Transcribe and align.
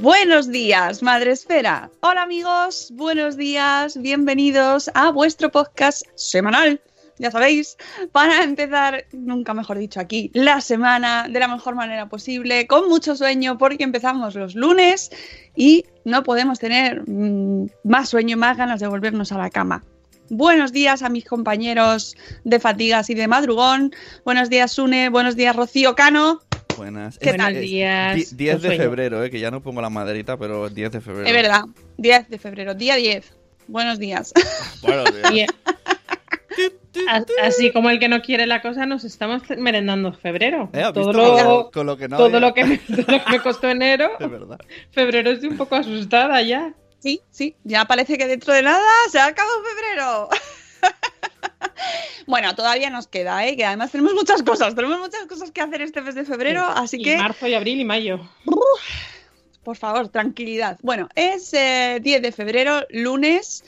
Buenos 0.00 0.50
días, 0.50 1.02
Madre 1.02 1.32
Esfera. 1.32 1.90
Hola 2.00 2.22
amigos, 2.22 2.90
buenos 2.94 3.36
días, 3.36 4.00
bienvenidos 4.00 4.90
a 4.94 5.10
vuestro 5.10 5.52
podcast 5.52 6.04
semanal, 6.14 6.80
ya 7.18 7.30
sabéis, 7.30 7.76
para 8.10 8.42
empezar, 8.42 9.04
nunca 9.12 9.52
mejor 9.52 9.76
dicho 9.76 10.00
aquí, 10.00 10.30
la 10.32 10.62
semana 10.62 11.28
de 11.28 11.38
la 11.38 11.48
mejor 11.48 11.74
manera 11.74 12.08
posible, 12.08 12.66
con 12.66 12.88
mucho 12.88 13.14
sueño, 13.14 13.58
porque 13.58 13.84
empezamos 13.84 14.34
los 14.36 14.54
lunes 14.54 15.10
y 15.54 15.84
no 16.06 16.22
podemos 16.22 16.58
tener 16.58 17.06
mm, 17.06 17.66
más 17.84 18.08
sueño, 18.08 18.38
más 18.38 18.56
ganas 18.56 18.80
de 18.80 18.86
volvernos 18.86 19.32
a 19.32 19.38
la 19.38 19.50
cama. 19.50 19.84
Buenos 20.30 20.72
días 20.72 21.02
a 21.02 21.10
mis 21.10 21.26
compañeros 21.26 22.16
de 22.44 22.58
fatigas 22.58 23.10
y 23.10 23.14
de 23.14 23.28
madrugón. 23.28 23.92
Buenos 24.24 24.48
días, 24.48 24.72
Sune. 24.72 25.10
Buenos 25.10 25.36
días, 25.36 25.54
Rocío 25.54 25.94
Cano. 25.94 26.40
Buenas. 26.80 27.18
¿Qué 27.18 27.28
Es- 27.28 27.36
tal? 27.36 27.60
días, 27.60 28.16
di- 28.16 28.26
10 28.36 28.60
con 28.62 28.70
de 28.70 28.76
febrero, 28.78 29.22
eh, 29.22 29.30
que 29.30 29.38
ya 29.38 29.50
no 29.50 29.60
pongo 29.62 29.82
la 29.82 29.90
maderita, 29.90 30.38
pero 30.38 30.66
es 30.66 30.74
10 30.74 30.90
de 30.92 31.02
febrero. 31.02 31.26
Es 31.26 31.32
verdad, 31.34 31.64
10 31.98 32.26
de 32.30 32.38
febrero, 32.38 32.72
día 32.74 32.96
10. 32.96 33.34
Buenos 33.68 33.98
días. 33.98 34.32
Bueno, 34.82 35.04
bien. 35.30 35.46
Y, 36.92 37.06
a- 37.08 37.24
así 37.46 37.70
como 37.70 37.90
el 37.90 37.98
que 38.00 38.08
no 38.08 38.20
quiere 38.22 38.46
la 38.46 38.62
cosa, 38.62 38.84
nos 38.86 39.04
estamos 39.04 39.42
merendando 39.58 40.12
febrero. 40.14 40.70
Eh, 40.72 40.80
¿has 40.82 40.92
todo, 40.94 41.12
lo, 41.12 41.70
Con 41.70 41.86
lo 41.86 41.96
que 41.98 42.08
no 42.08 42.16
todo, 42.16 42.26
había- 42.26 42.40
lo 42.40 42.54
que 42.54 42.64
me, 42.64 42.78
todo 42.78 42.96
lo 42.96 43.24
que 43.24 43.30
me 43.30 43.40
costó 43.40 43.68
enero, 43.68 44.10
Es 44.18 44.30
verdad. 44.30 44.58
febrero 44.90 45.30
estoy 45.30 45.50
un 45.50 45.56
poco 45.58 45.76
asustada 45.76 46.40
ya. 46.42 46.72
Sí, 46.98 47.20
sí, 47.30 47.54
ya 47.62 47.84
parece 47.84 48.16
que 48.18 48.26
dentro 48.26 48.52
de 48.54 48.62
nada 48.62 48.82
se 49.12 49.20
acabó 49.20 49.50
febrero. 49.76 50.28
Bueno, 52.26 52.54
todavía 52.54 52.90
nos 52.90 53.06
queda, 53.08 53.46
¿eh? 53.46 53.56
que 53.56 53.64
además 53.64 53.90
tenemos 53.90 54.14
muchas 54.14 54.42
cosas, 54.42 54.74
tenemos 54.74 54.98
muchas 54.98 55.26
cosas 55.26 55.50
que 55.50 55.60
hacer 55.60 55.82
este 55.82 56.00
mes 56.02 56.14
de 56.14 56.24
febrero, 56.24 56.64
así 56.64 56.98
Y 56.98 57.02
que, 57.04 57.16
marzo 57.18 57.46
y 57.48 57.54
abril 57.54 57.80
y 57.80 57.84
mayo. 57.84 58.20
por 59.64 59.76
favor, 59.76 60.08
tranquilidad. 60.08 60.78
Bueno, 60.82 61.08
es 61.14 61.52
eh, 61.54 61.98
10 62.02 62.22
de 62.22 62.32
febrero, 62.32 62.82
lunes, 62.90 63.62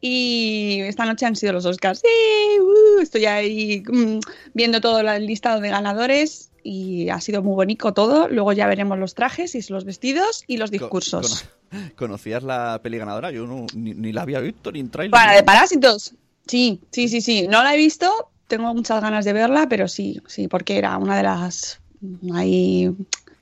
y 0.00 0.80
esta 0.82 1.04
noche 1.06 1.26
han 1.26 1.34
sido 1.36 1.52
los 1.54 1.64
Oscars. 1.64 2.00
Sí, 2.00 2.60
uh, 2.60 3.00
estoy 3.00 3.26
ahí 3.26 3.82
mm, 3.86 4.20
viendo 4.54 4.80
todo 4.80 5.00
el 5.00 5.26
listado 5.26 5.60
de 5.60 5.70
ganadores 5.70 6.50
y 6.62 7.08
ha 7.08 7.20
sido 7.20 7.42
muy 7.42 7.54
bonito 7.54 7.92
todo. 7.94 8.28
Luego 8.28 8.52
ya 8.52 8.66
veremos 8.68 8.96
los 8.98 9.14
trajes 9.14 9.54
y 9.56 9.72
los 9.72 9.84
vestidos 9.84 10.44
y 10.46 10.58
los 10.58 10.70
discursos. 10.70 11.46
cono- 11.70 11.90
¿Conocías 11.96 12.42
la 12.44 12.78
peli 12.82 12.98
ganadora? 12.98 13.30
Yo 13.32 13.46
no, 13.46 13.66
ni, 13.74 13.92
ni 13.94 14.12
la 14.12 14.22
había 14.22 14.38
visto, 14.40 14.70
ni 14.70 14.80
en 14.80 14.90
trailer. 14.90 15.10
Para 15.10 15.32
de 15.34 15.42
Parásitos. 15.42 16.14
Sí, 16.48 16.80
sí, 16.90 17.08
sí, 17.08 17.20
sí. 17.20 17.46
No 17.46 17.62
la 17.62 17.74
he 17.74 17.76
visto, 17.76 18.30
tengo 18.48 18.74
muchas 18.74 19.00
ganas 19.00 19.24
de 19.24 19.34
verla, 19.34 19.68
pero 19.68 19.86
sí, 19.86 20.20
sí, 20.26 20.48
porque 20.48 20.78
era 20.78 20.96
una 20.96 21.16
de 21.16 21.22
las 21.22 21.80
mm, 22.00 22.34
ahí 22.34 22.90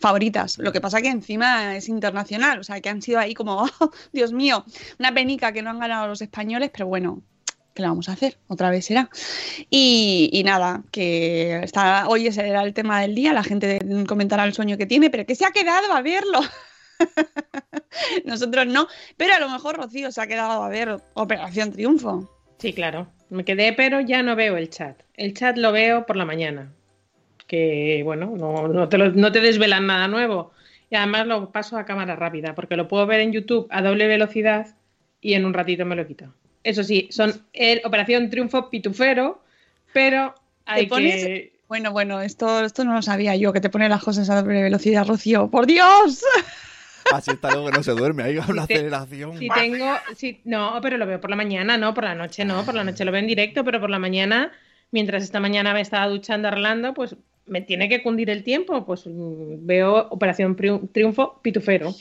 favoritas. 0.00 0.58
Lo 0.58 0.72
que 0.72 0.80
pasa 0.80 1.00
que 1.00 1.08
encima 1.08 1.76
es 1.76 1.88
internacional, 1.88 2.58
o 2.58 2.64
sea, 2.64 2.80
que 2.80 2.88
han 2.88 3.00
sido 3.00 3.20
ahí 3.20 3.32
como, 3.32 3.62
oh, 3.80 3.90
Dios 4.12 4.32
mío, 4.32 4.64
una 4.98 5.14
penica 5.14 5.52
que 5.52 5.62
no 5.62 5.70
han 5.70 5.78
ganado 5.78 6.08
los 6.08 6.20
españoles, 6.20 6.70
pero 6.72 6.88
bueno, 6.88 7.22
¿qué 7.74 7.82
le 7.82 7.88
vamos 7.88 8.08
a 8.08 8.12
hacer? 8.12 8.38
Otra 8.48 8.70
vez 8.70 8.86
será. 8.86 9.08
Y, 9.70 10.28
y 10.32 10.42
nada, 10.42 10.82
que 10.90 11.60
está, 11.62 12.08
hoy 12.08 12.26
ese 12.26 12.48
era 12.48 12.62
el 12.62 12.74
tema 12.74 13.00
del 13.00 13.14
día, 13.14 13.32
la 13.32 13.44
gente 13.44 13.78
comentará 14.08 14.44
el 14.44 14.52
sueño 14.52 14.76
que 14.76 14.86
tiene, 14.86 15.10
pero 15.10 15.24
que 15.24 15.36
se 15.36 15.46
ha 15.46 15.52
quedado 15.52 15.92
a 15.92 16.02
verlo. 16.02 16.40
Nosotros 18.24 18.66
no, 18.66 18.88
pero 19.16 19.34
a 19.34 19.38
lo 19.38 19.48
mejor 19.48 19.76
Rocío 19.76 20.10
se 20.10 20.20
ha 20.20 20.26
quedado 20.26 20.62
a 20.62 20.68
ver 20.68 21.00
Operación 21.14 21.72
Triunfo. 21.72 22.35
Sí, 22.58 22.72
claro. 22.72 23.08
Me 23.30 23.44
quedé, 23.44 23.72
pero 23.72 24.00
ya 24.00 24.22
no 24.22 24.36
veo 24.36 24.56
el 24.56 24.70
chat. 24.70 25.00
El 25.16 25.34
chat 25.34 25.56
lo 25.56 25.72
veo 25.72 26.06
por 26.06 26.16
la 26.16 26.24
mañana. 26.24 26.72
Que 27.46 28.02
bueno, 28.04 28.34
no, 28.36 28.68
no 28.68 28.88
te, 28.88 28.98
lo- 28.98 29.12
no 29.12 29.30
te 29.32 29.40
desvelan 29.40 29.86
nada 29.86 30.08
nuevo. 30.08 30.52
Y 30.90 30.96
además 30.96 31.26
lo 31.26 31.50
paso 31.50 31.76
a 31.76 31.84
cámara 31.84 32.16
rápida, 32.16 32.54
porque 32.54 32.76
lo 32.76 32.88
puedo 32.88 33.06
ver 33.06 33.20
en 33.20 33.32
YouTube 33.32 33.66
a 33.70 33.82
doble 33.82 34.06
velocidad 34.06 34.68
y 35.20 35.34
en 35.34 35.44
un 35.44 35.54
ratito 35.54 35.84
me 35.84 35.96
lo 35.96 36.06
quito. 36.06 36.32
Eso 36.62 36.82
sí, 36.84 37.08
son 37.10 37.44
el 37.52 37.80
Operación 37.84 38.30
Triunfo 38.30 38.70
Pitufero, 38.70 39.42
pero 39.92 40.34
hay 40.64 40.86
pones- 40.86 41.14
que. 41.24 41.56
Bueno, 41.68 41.90
bueno, 41.90 42.20
esto, 42.20 42.64
esto 42.64 42.84
no 42.84 42.94
lo 42.94 43.02
sabía 43.02 43.34
yo, 43.34 43.52
que 43.52 43.60
te 43.60 43.70
pone 43.70 43.88
las 43.88 44.02
cosas 44.04 44.30
a 44.30 44.40
doble 44.40 44.62
velocidad, 44.62 45.04
Rocío. 45.06 45.50
¡Por 45.50 45.66
Dios! 45.66 46.22
Así 47.12 47.30
está 47.30 47.50
luego 47.50 47.70
que 47.70 47.76
no 47.76 47.82
se 47.82 47.92
duerme, 47.92 48.22
hay 48.24 48.38
una 48.38 48.66
te- 48.66 48.74
aceleración. 48.74 49.38
Si 49.38 49.48
tengo, 49.48 49.94
si, 50.16 50.40
no, 50.44 50.78
pero 50.82 50.96
lo 50.98 51.06
veo 51.06 51.20
por 51.20 51.30
la 51.30 51.36
mañana, 51.36 51.76
no, 51.78 51.94
por 51.94 52.04
la 52.04 52.14
noche 52.14 52.44
no, 52.44 52.64
por 52.64 52.74
la 52.74 52.84
noche 52.84 53.04
lo 53.04 53.12
veo 53.12 53.20
en 53.20 53.26
directo, 53.26 53.64
pero 53.64 53.80
por 53.80 53.90
la 53.90 53.98
mañana, 53.98 54.52
mientras 54.90 55.22
esta 55.22 55.40
mañana 55.40 55.72
me 55.72 55.80
estaba 55.80 56.06
duchando 56.08 56.48
arreglando, 56.48 56.94
pues 56.94 57.16
me 57.46 57.60
tiene 57.60 57.88
que 57.88 58.02
cundir 58.02 58.30
el 58.30 58.42
tiempo, 58.42 58.84
pues 58.84 59.06
mm, 59.06 59.66
veo 59.66 60.08
Operación 60.10 60.56
Triunfo 60.56 61.40
Pitufero. 61.42 61.94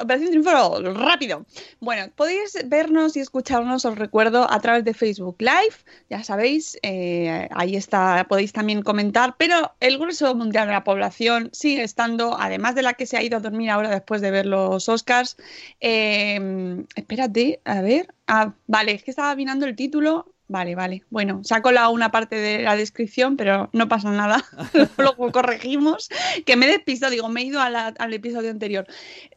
Operación 0.00 0.30
Triunfo, 0.30 0.80
rápido. 0.94 1.46
Bueno, 1.80 2.10
podéis 2.14 2.58
vernos 2.66 3.16
y 3.16 3.20
escucharnos, 3.20 3.84
os 3.84 3.96
recuerdo, 3.96 4.50
a 4.50 4.60
través 4.60 4.84
de 4.84 4.94
Facebook 4.94 5.36
Live. 5.38 5.76
Ya 6.10 6.24
sabéis, 6.24 6.78
eh, 6.82 7.48
ahí 7.52 7.76
está, 7.76 8.26
podéis 8.28 8.52
también 8.52 8.82
comentar. 8.82 9.36
Pero 9.38 9.72
el 9.80 9.98
grueso 9.98 10.34
mundial 10.34 10.66
de 10.66 10.72
la 10.72 10.84
población 10.84 11.50
sigue 11.52 11.82
estando, 11.82 12.36
además 12.38 12.74
de 12.74 12.82
la 12.82 12.94
que 12.94 13.06
se 13.06 13.16
ha 13.16 13.22
ido 13.22 13.36
a 13.36 13.40
dormir 13.40 13.70
ahora 13.70 13.90
después 13.90 14.20
de 14.20 14.30
ver 14.30 14.46
los 14.46 14.88
Oscars. 14.88 15.36
eh, 15.80 16.84
espérate, 16.94 17.60
a 17.64 17.80
ver. 17.82 18.14
Ah, 18.26 18.54
vale, 18.66 18.92
es 18.92 19.02
que 19.02 19.10
estaba 19.10 19.34
mirando 19.36 19.66
el 19.66 19.76
título. 19.76 20.34
Vale, 20.50 20.74
vale. 20.74 21.04
Bueno, 21.10 21.42
se 21.44 21.54
ha 21.54 21.60
colado 21.60 21.90
una 21.90 22.10
parte 22.10 22.36
de 22.36 22.62
la 22.62 22.74
descripción, 22.74 23.36
pero 23.36 23.68
no 23.74 23.86
pasa 23.86 24.10
nada. 24.10 24.42
Luego 24.96 25.30
corregimos. 25.30 26.08
Que 26.46 26.56
me 26.56 26.66
he 26.66 26.70
despistado, 26.70 27.12
digo, 27.12 27.28
me 27.28 27.42
he 27.42 27.44
ido 27.44 27.60
a 27.60 27.68
la- 27.68 27.88
al 27.98 28.14
episodio 28.14 28.50
anterior. 28.50 28.86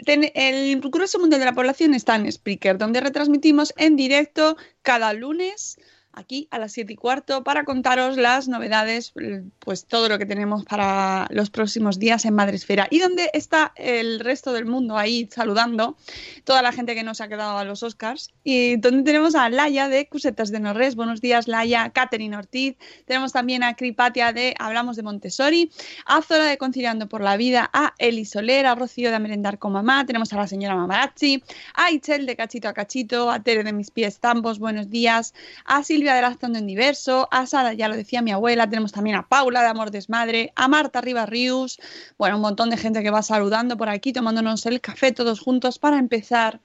Ten- 0.06 0.31
el 0.36 0.80
grueso 0.80 1.19
mundial 1.19 1.42
de 1.42 1.46
la 1.48 1.54
población 1.54 1.94
está 1.94 2.16
en 2.16 2.31
Spreaker, 2.31 2.78
donde 2.78 3.02
retransmitimos 3.02 3.74
en 3.75 3.98
directo 3.98 4.56
cada 4.84 5.12
lunes 5.13 5.78
aquí 6.13 6.48
a 6.52 6.60
las 6.60 6.72
7 6.74 6.94
y 6.94 6.96
cuarto 6.96 7.44
para 7.44 7.63
contaros 7.63 8.18
las 8.18 8.48
novedades, 8.48 9.13
pues 9.60 9.86
todo 9.86 10.10
lo 10.10 10.18
que 10.18 10.25
tenemos 10.25 10.63
para 10.66 11.28
los 11.30 11.50
próximos 11.50 12.00
días 12.00 12.25
en 12.25 12.36
Madresfera. 12.36 12.88
Y 12.90 13.00
donde 13.00 13.30
está 13.34 13.74
el 13.75 14.19
resto 14.19 14.54
del 14.54 14.66
mundo 14.66 14.98
ahí 14.98 15.30
saludando, 15.31 15.98
toda 16.44 16.62
la 16.62 16.72
gente 16.72 16.96
que 16.96 17.04
nos 17.04 17.22
ha 17.22 17.28
quedado 17.28 17.58
a 17.58 17.63
los 17.63 17.84
Oscars. 17.84 18.31
Y 18.44 18.78
donde 18.78 19.04
tenemos 19.04 19.36
a 19.36 19.50
Laia 19.50 19.90
de 19.90 20.08
Cusetas 20.08 20.52
de 20.52 20.60
Norres. 20.60 20.96
Buenos 20.96 21.22
días, 21.22 21.48
Laia, 21.48 21.90
Catherine 21.90 22.36
Ortiz. 22.36 22.75
Tenemos 23.06 23.31
también 23.31 23.63
a 23.63 23.75
Cripatia 23.75 24.34
de 24.34 24.56
Hablamos 24.60 24.96
de 24.96 25.04
Montessori, 25.04 25.72
a 26.06 26.22
Zora 26.22 26.46
de 26.46 26.58
Conciliando 26.58 27.08
por 27.08 27.22
la 27.22 27.38
Vida, 27.38 27.69
a 27.74 27.94
Eli 27.98 28.25
Soler, 28.25 28.66
a 28.66 28.75
Rocío 28.75 29.12
de 29.12 29.19
Merendar 29.19 29.60
con 29.60 29.74
Mamá. 29.74 30.06
Tenemos 30.06 30.34
a 30.34 30.38
la 30.38 30.48
señora 30.48 30.75
Mamarazzi, 30.75 31.44
a 31.75 31.92
Ichel 31.92 32.25
de 32.25 32.36
Cachito 32.36 32.68
a 32.68 32.74
Cachito, 32.74 33.30
a 33.30 33.42
Tere 33.42 33.63
de 33.63 33.74
Mis 33.74 33.92
Pies 33.92 34.19
Tampos. 34.19 34.60
Buenos 34.60 34.90
días, 34.90 35.34
a 35.66 35.84
Silvia 35.84 36.00
Silvia 36.01 36.15
de 36.15 36.24
Lazando 36.24 36.57
en 36.57 36.65
Diverso, 36.65 37.27
a 37.30 37.45
Sara, 37.45 37.74
ya 37.74 37.88
lo 37.88 37.95
decía 37.95 38.24
mi 38.24 38.31
abuela, 38.31 38.68
tenemos 38.68 38.92
también 38.92 39.18
a 39.18 39.27
Paula 39.27 39.62
de 39.62 39.68
Amor 39.68 39.92
Desmadre, 39.92 40.51
a 40.56 40.68
Marta 40.68 41.00
Rivas 41.00 41.30
Rius, 41.30 41.80
bueno, 42.18 42.38
un 42.38 42.42
montón 42.42 42.71
de 42.71 42.77
gente 42.77 43.03
que 43.03 43.12
va 43.12 43.21
saludando 43.21 43.77
por 43.77 43.88
aquí, 43.88 44.12
tomándonos 44.12 44.65
el 44.65 44.81
café 44.81 45.12
todos 45.12 45.39
juntos 45.39 45.77
para 45.77 46.00
empezar 46.00 46.59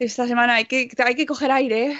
esta 0.00 0.26
semana. 0.26 0.54
Hay 0.54 0.64
que, 0.64 0.90
hay 1.06 1.14
que 1.14 1.24
coger 1.24 1.52
aire, 1.52 1.92
¿eh? 1.92 1.98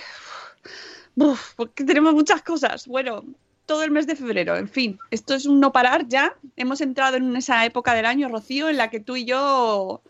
Uf, 1.15 1.55
porque 1.55 1.85
tenemos 1.85 2.13
muchas 2.13 2.43
cosas. 2.43 2.89
Bueno, 2.89 3.25
todo 3.65 3.85
el 3.85 3.93
mes 3.93 4.09
de 4.09 4.17
febrero. 4.17 4.57
En 4.57 4.69
fin, 4.69 4.99
esto 5.13 5.35
es 5.35 5.47
un 5.47 5.61
no 5.61 5.71
parar 5.71 6.09
ya. 6.09 6.35
Hemos 6.57 6.81
entrado 6.81 7.19
en 7.19 7.37
esa 7.37 7.65
época 7.67 7.95
del 7.95 8.05
año, 8.05 8.29
Rocío, 8.29 8.69
en 8.69 8.79
la 8.79 8.91
que 8.91 8.99
tú 8.99 9.15
y 9.15 9.27
yo 9.27 10.03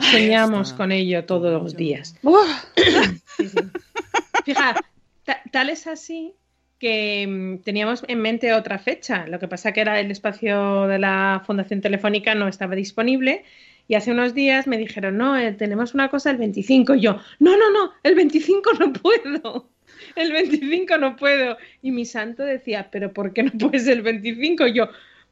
soñamos 0.00 0.72
con 0.72 0.90
ello 0.90 1.24
todos 1.26 1.62
los 1.62 1.76
días. 1.76 2.16
Sí, 3.36 3.48
sí. 3.48 3.58
Fija, 4.44 4.74
tal 5.50 5.70
es 5.70 5.86
así 5.86 6.34
que 6.78 7.26
mm, 7.26 7.58
teníamos 7.62 8.04
en 8.08 8.20
mente 8.20 8.52
otra 8.52 8.78
fecha. 8.78 9.26
Lo 9.26 9.38
que 9.38 9.48
pasa 9.48 9.72
que 9.72 9.80
era 9.80 10.00
el 10.00 10.10
espacio 10.10 10.86
de 10.88 10.98
la 10.98 11.42
Fundación 11.46 11.80
Telefónica 11.80 12.34
no 12.34 12.48
estaba 12.48 12.74
disponible 12.74 13.44
y 13.88 13.94
hace 13.94 14.10
unos 14.10 14.34
días 14.34 14.66
me 14.66 14.78
dijeron, 14.78 15.16
no, 15.16 15.38
eh, 15.38 15.52
tenemos 15.52 15.94
una 15.94 16.08
cosa 16.08 16.30
el 16.30 16.38
25. 16.38 16.94
Y 16.96 17.00
yo, 17.00 17.20
no, 17.38 17.56
no, 17.56 17.70
no, 17.70 17.92
el 18.02 18.14
25 18.14 18.72
no 18.80 18.92
puedo. 18.92 19.68
El 20.16 20.32
25 20.32 20.98
no 20.98 21.16
puedo. 21.16 21.56
Y 21.82 21.90
mi 21.90 22.04
santo 22.04 22.42
decía, 22.42 22.88
pero 22.90 23.12
¿por 23.12 23.32
qué 23.32 23.42
no 23.44 23.52
puedes 23.52 23.86
el 23.86 24.02
25? 24.02 24.66
Y 24.68 24.74
yo, 24.74 24.88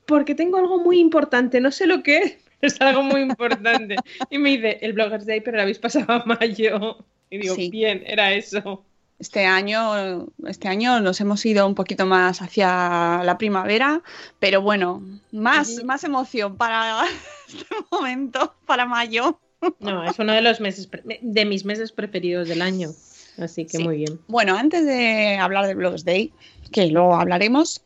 porque 0.06 0.34
tengo 0.34 0.58
algo 0.58 0.78
muy 0.78 1.00
importante, 1.00 1.60
no 1.60 1.70
sé 1.70 1.86
lo 1.86 2.02
que 2.02 2.18
es, 2.18 2.38
es 2.60 2.80
algo 2.80 3.02
muy 3.02 3.22
importante. 3.22 3.96
Y 4.30 4.38
me 4.38 4.50
dice, 4.50 4.78
el 4.82 4.92
Bloggers 4.92 5.26
Day, 5.26 5.40
pero 5.40 5.56
lo 5.56 5.62
habéis 5.62 5.78
pasado 5.78 6.12
a 6.12 6.24
mayo. 6.24 7.04
Y 7.30 7.38
digo, 7.38 7.56
bien, 7.70 8.02
era 8.06 8.32
eso. 8.32 8.84
Este 9.20 9.44
año, 9.44 10.28
este 10.46 10.68
año 10.68 11.00
nos 11.00 11.20
hemos 11.20 11.44
ido 11.44 11.66
un 11.66 11.74
poquito 11.74 12.06
más 12.06 12.40
hacia 12.40 13.20
la 13.22 13.36
primavera, 13.36 14.00
pero 14.38 14.62
bueno, 14.62 15.02
más, 15.30 15.84
más 15.84 16.04
emoción 16.04 16.56
para 16.56 17.04
este 17.46 17.66
momento, 17.90 18.54
para 18.64 18.86
mayo. 18.86 19.38
No, 19.78 20.08
es 20.08 20.18
uno 20.18 20.32
de 20.32 20.40
los 20.40 20.58
meses 20.60 20.88
de 21.20 21.44
mis 21.44 21.66
meses 21.66 21.92
preferidos 21.92 22.48
del 22.48 22.62
año. 22.62 22.88
Así 23.36 23.66
que 23.66 23.78
muy 23.78 23.98
bien. 23.98 24.18
Bueno, 24.26 24.56
antes 24.56 24.86
de 24.86 25.36
hablar 25.36 25.66
de 25.66 25.74
Blogs 25.74 26.06
Day, 26.06 26.32
que 26.72 26.86
luego 26.86 27.14
hablaremos, 27.14 27.82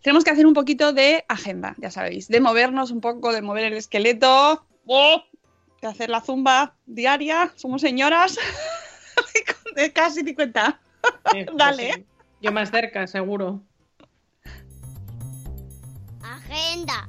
tenemos 0.00 0.24
que 0.24 0.30
hacer 0.30 0.46
un 0.46 0.54
poquito 0.54 0.94
de 0.94 1.26
agenda, 1.28 1.74
ya 1.76 1.90
sabéis, 1.90 2.28
de 2.28 2.40
movernos 2.40 2.90
un 2.90 3.02
poco, 3.02 3.34
de 3.34 3.42
mover 3.42 3.64
el 3.64 3.74
esqueleto, 3.74 4.64
de 4.86 5.86
hacer 5.86 6.08
la 6.08 6.22
zumba 6.22 6.76
diaria. 6.86 7.52
Somos 7.56 7.82
señoras. 7.82 8.38
de 9.74 9.92
casi 9.92 10.22
50. 10.22 10.80
Pues 11.24 11.46
Dale. 11.56 12.06
Yo 12.40 12.52
más 12.52 12.70
cerca, 12.70 13.08
seguro. 13.08 13.60
Agenda. 16.22 17.06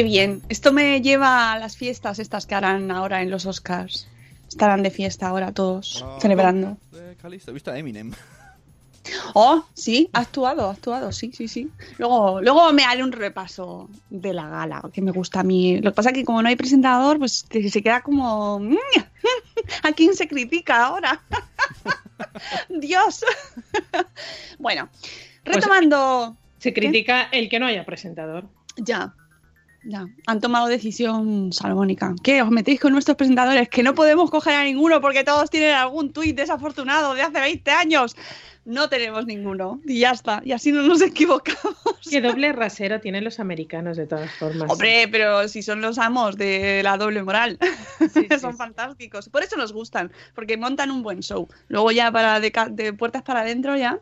Qué 0.00 0.04
bien. 0.04 0.40
Esto 0.48 0.72
me 0.72 1.02
lleva 1.02 1.52
a 1.52 1.58
las 1.58 1.76
fiestas 1.76 2.18
estas 2.20 2.46
que 2.46 2.54
harán 2.54 2.90
ahora 2.90 3.20
en 3.20 3.30
los 3.30 3.44
Oscars. 3.44 4.08
Estarán 4.48 4.82
de 4.82 4.90
fiesta 4.90 5.28
ahora 5.28 5.52
todos, 5.52 6.02
ah, 6.02 6.16
celebrando. 6.22 6.78
he 6.90 7.52
visto 7.52 7.70
a 7.70 7.78
Eminem. 7.78 8.10
Oh, 9.34 9.64
sí, 9.74 10.08
ha 10.12 10.20
actuado, 10.20 10.68
ha 10.68 10.72
actuado, 10.72 11.10
sí, 11.12 11.32
sí, 11.34 11.48
sí. 11.48 11.68
Luego, 11.98 12.40
luego 12.40 12.72
me 12.72 12.84
haré 12.84 13.02
un 13.02 13.12
repaso 13.12 13.90
de 14.08 14.32
la 14.32 14.48
gala, 14.48 14.82
que 14.92 15.02
me 15.02 15.10
gusta 15.10 15.40
a 15.40 15.42
mí. 15.42 15.80
Lo 15.80 15.90
que 15.90 15.96
pasa 15.96 16.10
es 16.10 16.14
que 16.14 16.24
como 16.24 16.42
no 16.42 16.48
hay 16.48 16.56
presentador, 16.56 17.18
pues 17.18 17.46
se 17.50 17.82
queda 17.82 18.02
como... 18.02 18.60
¿A 19.82 19.92
quién 19.92 20.14
se 20.14 20.28
critica 20.28 20.86
ahora? 20.86 21.22
Dios. 22.68 23.24
bueno, 24.58 24.88
pues 25.44 25.56
retomando... 25.56 26.36
se 26.58 26.72
critica 26.72 27.24
el 27.32 27.48
que 27.50 27.58
no 27.58 27.66
haya 27.66 27.84
presentador. 27.84 28.48
Ya, 28.76 29.14
ya, 29.84 30.08
han 30.26 30.40
tomado 30.40 30.66
decisión 30.66 31.52
salmónica. 31.52 32.14
¿Qué? 32.22 32.42
¿Os 32.42 32.50
metéis 32.50 32.80
con 32.80 32.92
nuestros 32.92 33.16
presentadores? 33.16 33.68
Que 33.68 33.82
no 33.82 33.94
podemos 33.94 34.30
coger 34.30 34.54
a 34.54 34.64
ninguno 34.64 35.00
porque 35.00 35.24
todos 35.24 35.48
tienen 35.50 35.74
algún 35.74 36.12
tuit 36.12 36.36
desafortunado 36.36 37.14
de 37.14 37.22
hace 37.22 37.40
20 37.40 37.70
años. 37.70 38.16
No 38.66 38.90
tenemos 38.90 39.24
ninguno. 39.24 39.80
Y 39.86 40.00
ya 40.00 40.10
está. 40.10 40.42
Y 40.44 40.52
así 40.52 40.70
no 40.70 40.82
nos 40.82 41.00
equivocamos. 41.02 41.74
Qué 42.08 42.20
doble 42.20 42.52
rasero 42.52 43.00
tienen 43.00 43.24
los 43.24 43.40
americanos 43.40 43.96
de 43.96 44.06
todas 44.06 44.30
formas. 44.32 44.70
Hombre, 44.70 45.08
pero 45.10 45.48
si 45.48 45.62
son 45.62 45.80
los 45.80 45.98
amos 45.98 46.36
de 46.36 46.82
la 46.82 46.98
doble 46.98 47.22
moral. 47.22 47.58
son 48.40 48.56
fantásticos. 48.56 49.30
Por 49.30 49.42
eso 49.42 49.56
nos 49.56 49.72
gustan. 49.72 50.12
Porque 50.34 50.58
montan 50.58 50.90
un 50.90 51.02
buen 51.02 51.20
show. 51.20 51.48
Luego 51.68 51.90
ya 51.90 52.12
para 52.12 52.38
de, 52.38 52.52
de 52.70 52.92
puertas 52.92 53.22
para 53.22 53.40
adentro 53.40 53.76
ya. 53.76 53.98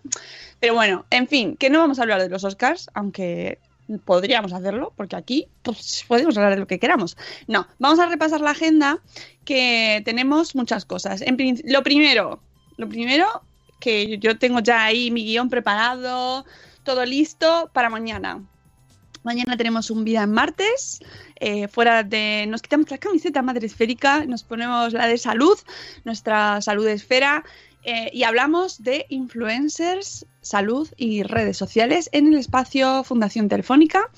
Pero 0.59 0.75
bueno, 0.75 1.07
en 1.11 1.29
fin, 1.29 1.57
que 1.57 1.71
no 1.71 1.79
vamos 1.79 2.01
a 2.01 2.03
hablar 2.03 2.21
de 2.21 2.29
los 2.29 2.43
Oscars, 2.43 2.91
aunque 2.95 3.61
podríamos 4.05 4.53
hacerlo, 4.53 4.93
porque 4.97 5.17
aquí 5.17 5.49
pues, 5.63 6.05
podemos 6.07 6.37
hablar 6.37 6.55
de 6.55 6.61
lo 6.61 6.67
que 6.67 6.79
queramos. 6.79 7.17
No, 7.47 7.67
vamos 7.79 7.99
a 7.99 8.07
repasar 8.07 8.41
la 8.41 8.51
agenda, 8.51 8.99
que 9.45 10.03
tenemos 10.05 10.55
muchas 10.55 10.85
cosas. 10.85 11.25
Lo 11.65 11.83
primero, 11.83 12.41
lo 12.77 12.89
primero, 12.89 13.43
que 13.81 14.19
yo 14.19 14.39
tengo 14.39 14.61
ya 14.61 14.85
ahí 14.85 15.11
mi 15.11 15.25
guion 15.25 15.49
preparado, 15.49 16.45
todo 16.83 17.05
listo 17.05 17.71
para 17.73 17.89
mañana. 17.89 18.43
Mañana 19.25 19.57
tenemos 19.57 19.91
un 19.91 20.05
vida 20.05 20.23
en 20.23 20.33
martes. 20.33 21.01
Eh, 21.37 21.69
fuera 21.69 22.03
de. 22.03 22.47
Nos 22.49 22.63
quitamos 22.63 22.91
la 22.91 22.99
camiseta 22.99 23.43
madre 23.43 23.67
esférica, 23.67 24.25
nos 24.25 24.43
ponemos 24.43 24.93
la 24.93 25.07
de 25.07 25.19
salud, 25.19 25.59
nuestra 26.05 26.61
salud 26.63 26.87
esfera. 26.87 27.45
Eh, 27.85 28.11
y 28.13 28.25
hablamos 28.25 28.83
de 28.83 29.07
influencers, 29.09 30.27
salud 30.43 30.89
y 30.97 31.23
redes 31.23 31.57
sociales 31.57 32.09
en 32.13 32.27
el 32.27 32.39
espacio 32.39 33.05
Fundación 33.05 33.49
Telefónica 33.49 34.11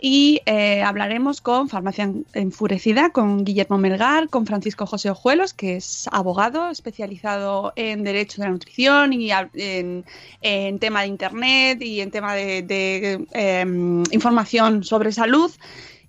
y 0.00 0.40
eh, 0.46 0.82
hablaremos 0.82 1.40
con 1.40 1.68
Farmacia 1.68 2.10
Enfurecida, 2.32 3.10
con 3.10 3.44
Guillermo 3.44 3.78
Melgar, 3.78 4.28
con 4.28 4.46
Francisco 4.46 4.86
José 4.86 5.10
Ojuelos, 5.10 5.54
que 5.54 5.76
es 5.76 6.08
abogado 6.10 6.70
especializado 6.70 7.72
en 7.76 8.02
Derecho 8.02 8.42
de 8.42 8.48
la 8.48 8.52
Nutrición 8.52 9.12
y 9.12 9.30
en, 9.30 10.04
tema 10.80 11.02
de 11.02 11.06
Internet 11.06 11.82
y 11.82 12.00
en 12.00 12.10
tema 12.10 12.34
de, 12.34 13.26
em, 13.32 14.02
información 14.10 14.84
sobre 14.84 15.12
salud. 15.12 15.52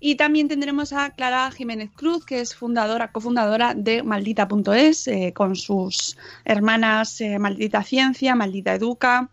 Y 0.00 0.16
también 0.16 0.48
tendremos 0.48 0.92
a 0.92 1.10
Clara 1.10 1.50
Jiménez 1.50 1.90
Cruz, 1.94 2.24
que 2.24 2.40
es 2.40 2.54
fundadora, 2.54 3.12
cofundadora 3.12 3.74
de 3.74 4.02
Maldita.es, 4.02 5.08
eh, 5.08 5.32
con 5.34 5.56
sus 5.56 6.16
hermanas 6.44 7.20
eh, 7.20 7.38
Maldita 7.38 7.82
Ciencia, 7.82 8.34
Maldita 8.34 8.74
Educa, 8.74 9.30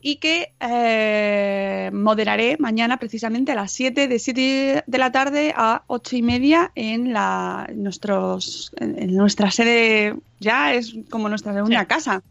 y 0.00 0.16
que 0.16 0.52
eh, 0.60 1.90
moderaré 1.92 2.56
mañana 2.58 2.98
precisamente 2.98 3.52
a 3.52 3.54
las 3.56 3.72
7, 3.72 4.06
de 4.08 4.18
7 4.18 4.84
de 4.86 4.98
la 4.98 5.10
tarde 5.10 5.52
a 5.56 5.82
8 5.88 6.16
y 6.16 6.22
media 6.22 6.70
en, 6.74 7.12
la, 7.12 7.68
nuestros, 7.74 8.72
en 8.76 9.16
nuestra 9.16 9.50
sede, 9.50 10.14
ya 10.38 10.74
es 10.74 10.94
como 11.10 11.28
nuestra 11.28 11.52
segunda 11.52 11.86
casa. 11.86 12.22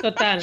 Total. 0.00 0.42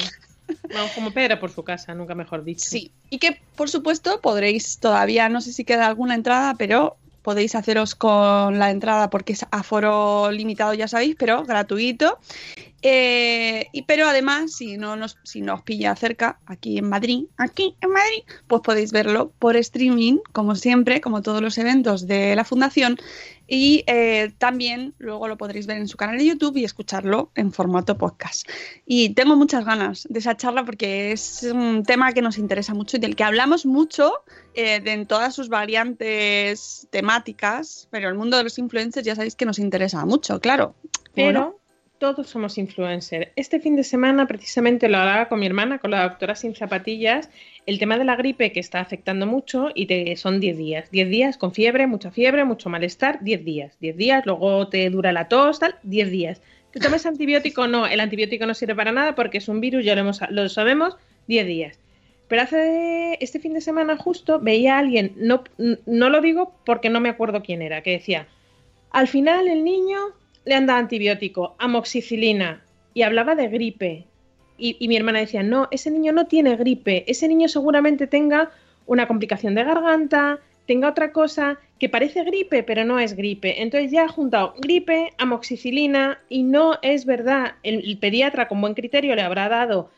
Vamos 0.72 0.92
como 0.92 1.10
Pedro 1.12 1.38
por 1.38 1.50
su 1.50 1.64
casa, 1.64 1.94
nunca 1.94 2.14
mejor 2.14 2.44
dicho. 2.44 2.68
Sí, 2.68 2.92
y 3.08 3.18
que 3.18 3.40
por 3.56 3.68
supuesto 3.68 4.20
podréis 4.20 4.78
todavía, 4.78 5.28
no 5.28 5.40
sé 5.40 5.52
si 5.52 5.64
queda 5.64 5.86
alguna 5.86 6.14
entrada, 6.14 6.54
pero 6.58 6.96
podéis 7.22 7.54
haceros 7.54 7.94
con 7.94 8.58
la 8.58 8.70
entrada 8.70 9.10
porque 9.10 9.32
es 9.32 9.46
aforo 9.50 10.30
limitado, 10.30 10.74
ya 10.74 10.88
sabéis, 10.88 11.16
pero 11.18 11.44
gratuito. 11.44 12.18
Eh, 12.82 13.66
y, 13.72 13.82
pero 13.82 14.06
además, 14.06 14.52
si 14.54 14.76
no 14.76 14.96
nos, 14.96 15.18
si 15.22 15.42
nos 15.42 15.62
pilla 15.62 15.94
cerca, 15.96 16.38
aquí 16.46 16.78
en 16.78 16.88
Madrid, 16.88 17.24
aquí 17.36 17.76
en 17.80 17.90
Madrid, 17.90 18.22
pues 18.46 18.62
podéis 18.62 18.92
verlo 18.92 19.32
por 19.38 19.56
streaming, 19.56 20.18
como 20.32 20.54
siempre, 20.54 21.00
como 21.00 21.22
todos 21.22 21.42
los 21.42 21.58
eventos 21.58 22.06
de 22.06 22.34
la 22.34 22.44
Fundación. 22.44 22.96
Y 23.46 23.82
eh, 23.88 24.32
también 24.38 24.94
luego 24.98 25.26
lo 25.26 25.36
podréis 25.36 25.66
ver 25.66 25.78
en 25.78 25.88
su 25.88 25.96
canal 25.96 26.18
de 26.18 26.24
YouTube 26.24 26.56
y 26.56 26.64
escucharlo 26.64 27.32
en 27.34 27.52
formato 27.52 27.98
podcast. 27.98 28.48
Y 28.86 29.10
tengo 29.14 29.34
muchas 29.36 29.64
ganas 29.64 30.06
de 30.08 30.20
esa 30.20 30.36
charla 30.36 30.64
porque 30.64 31.10
es 31.10 31.42
un 31.42 31.82
tema 31.82 32.12
que 32.12 32.22
nos 32.22 32.38
interesa 32.38 32.74
mucho 32.74 32.96
y 32.96 33.00
del 33.00 33.16
que 33.16 33.24
hablamos 33.24 33.66
mucho 33.66 34.12
eh, 34.54 34.80
en 34.84 35.04
todas 35.06 35.34
sus 35.34 35.48
variantes 35.48 36.86
temáticas, 36.90 37.88
pero 37.90 38.08
el 38.08 38.14
mundo 38.14 38.36
de 38.36 38.44
los 38.44 38.56
influencers 38.58 39.04
ya 39.04 39.16
sabéis 39.16 39.34
que 39.34 39.46
nos 39.46 39.58
interesa 39.58 40.06
mucho, 40.06 40.40
claro. 40.40 40.76
Pero 41.12 41.59
todos 42.00 42.28
somos 42.28 42.58
influencers. 42.58 43.28
Este 43.36 43.60
fin 43.60 43.76
de 43.76 43.84
semana 43.84 44.26
precisamente 44.26 44.88
lo 44.88 44.96
hablaba 44.98 45.28
con 45.28 45.38
mi 45.38 45.46
hermana, 45.46 45.78
con 45.78 45.92
la 45.92 46.02
doctora 46.08 46.34
Sin 46.34 46.56
Zapatillas, 46.56 47.30
el 47.66 47.78
tema 47.78 47.98
de 47.98 48.04
la 48.04 48.16
gripe 48.16 48.50
que 48.52 48.58
está 48.58 48.80
afectando 48.80 49.26
mucho 49.26 49.68
y 49.74 49.84
te, 49.86 50.16
son 50.16 50.40
10 50.40 50.56
días. 50.56 50.90
10 50.90 51.08
días 51.10 51.36
con 51.36 51.52
fiebre, 51.52 51.86
mucha 51.86 52.10
fiebre, 52.10 52.44
mucho 52.44 52.70
malestar, 52.70 53.18
10 53.22 53.44
días. 53.44 53.76
10 53.80 53.96
días, 53.96 54.26
luego 54.26 54.66
te 54.68 54.88
dura 54.90 55.12
la 55.12 55.28
tos, 55.28 55.60
tal, 55.60 55.76
10 55.84 56.10
días. 56.10 56.42
¿Que 56.72 56.80
tomes 56.80 57.04
antibiótico? 57.04 57.66
No, 57.68 57.86
el 57.86 58.00
antibiótico 58.00 58.46
no 58.46 58.54
sirve 58.54 58.74
para 58.74 58.92
nada 58.92 59.14
porque 59.14 59.38
es 59.38 59.48
un 59.48 59.60
virus, 59.60 59.84
ya 59.84 59.94
lo, 59.94 60.00
hemos- 60.00 60.20
lo 60.30 60.48
sabemos, 60.48 60.96
10 61.28 61.46
días. 61.46 61.78
Pero 62.28 62.42
hace 62.42 63.18
este 63.20 63.40
fin 63.40 63.52
de 63.54 63.60
semana 63.60 63.96
justo 63.96 64.40
veía 64.40 64.76
a 64.76 64.78
alguien, 64.78 65.12
no, 65.16 65.44
no 65.84 66.08
lo 66.10 66.20
digo 66.22 66.54
porque 66.64 66.88
no 66.88 67.00
me 67.00 67.08
acuerdo 67.10 67.42
quién 67.42 67.60
era, 67.60 67.82
que 67.82 67.90
decía, 67.90 68.26
al 68.90 69.06
final 69.08 69.48
el 69.48 69.64
niño 69.64 69.98
le 70.44 70.54
han 70.54 70.66
dado 70.66 70.80
antibiótico, 70.80 71.54
amoxicilina, 71.58 72.62
y 72.94 73.02
hablaba 73.02 73.34
de 73.34 73.48
gripe. 73.48 74.06
Y, 74.58 74.76
y 74.78 74.88
mi 74.88 74.96
hermana 74.96 75.20
decía, 75.20 75.42
no, 75.42 75.68
ese 75.70 75.90
niño 75.90 76.12
no 76.12 76.26
tiene 76.26 76.56
gripe, 76.56 77.04
ese 77.10 77.28
niño 77.28 77.48
seguramente 77.48 78.06
tenga 78.06 78.50
una 78.86 79.06
complicación 79.06 79.54
de 79.54 79.64
garganta, 79.64 80.40
tenga 80.66 80.88
otra 80.88 81.12
cosa 81.12 81.58
que 81.80 81.88
parece 81.88 82.22
gripe, 82.22 82.62
pero 82.62 82.84
no 82.84 83.00
es 83.00 83.16
gripe. 83.16 83.62
Entonces 83.62 83.90
ya 83.90 84.04
ha 84.04 84.08
juntado 84.08 84.54
gripe, 84.58 85.12
amoxicilina, 85.18 86.20
y 86.28 86.42
no 86.42 86.78
es 86.82 87.06
verdad. 87.06 87.54
El, 87.62 87.98
pediatra 87.98 88.48
con 88.48 88.60
buen 88.60 88.74
criterio 88.74 89.16
le 89.16 89.22
habrá 89.22 89.48
dado 89.48 89.90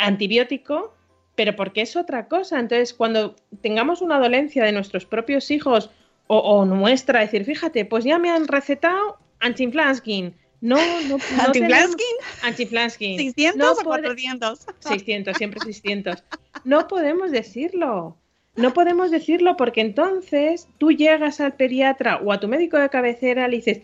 antibiótico, 0.00 0.94
pero 1.36 1.54
porque 1.54 1.82
es 1.82 1.94
otra 1.96 2.26
cosa. 2.26 2.58
Entonces, 2.58 2.94
cuando 2.94 3.36
tengamos 3.60 4.02
una 4.02 4.18
dolencia 4.18 4.64
de 4.64 4.72
nuestros 4.72 5.04
propios 5.04 5.50
hijos 5.50 5.90
o, 6.26 6.38
o 6.38 6.64
nuestra, 6.64 7.20
decir, 7.20 7.44
fíjate, 7.44 7.84
pues 7.84 8.04
ya 8.04 8.18
me 8.18 8.30
han 8.30 8.48
recetado 8.48 9.18
antiflanskin. 9.40 10.34
No, 10.60 10.76
no, 10.76 11.16
no 11.16 11.18
Antiflanskin. 12.42 13.16
600 13.16 13.56
No 13.56 13.72
o 13.72 13.76
pode- 13.76 14.02
400. 14.02 14.66
600, 14.80 15.36
siempre 15.36 15.60
600. 15.64 16.24
No 16.64 16.88
podemos 16.88 17.30
decirlo. 17.30 18.16
No 18.56 18.74
podemos 18.74 19.10
decirlo 19.12 19.56
porque 19.56 19.80
entonces 19.80 20.66
tú 20.78 20.90
llegas 20.90 21.40
al 21.40 21.54
pediatra 21.54 22.16
o 22.16 22.32
a 22.32 22.40
tu 22.40 22.48
médico 22.48 22.76
de 22.76 22.88
cabecera 22.88 23.46
y 23.46 23.50
le 23.52 23.56
dices, 23.58 23.82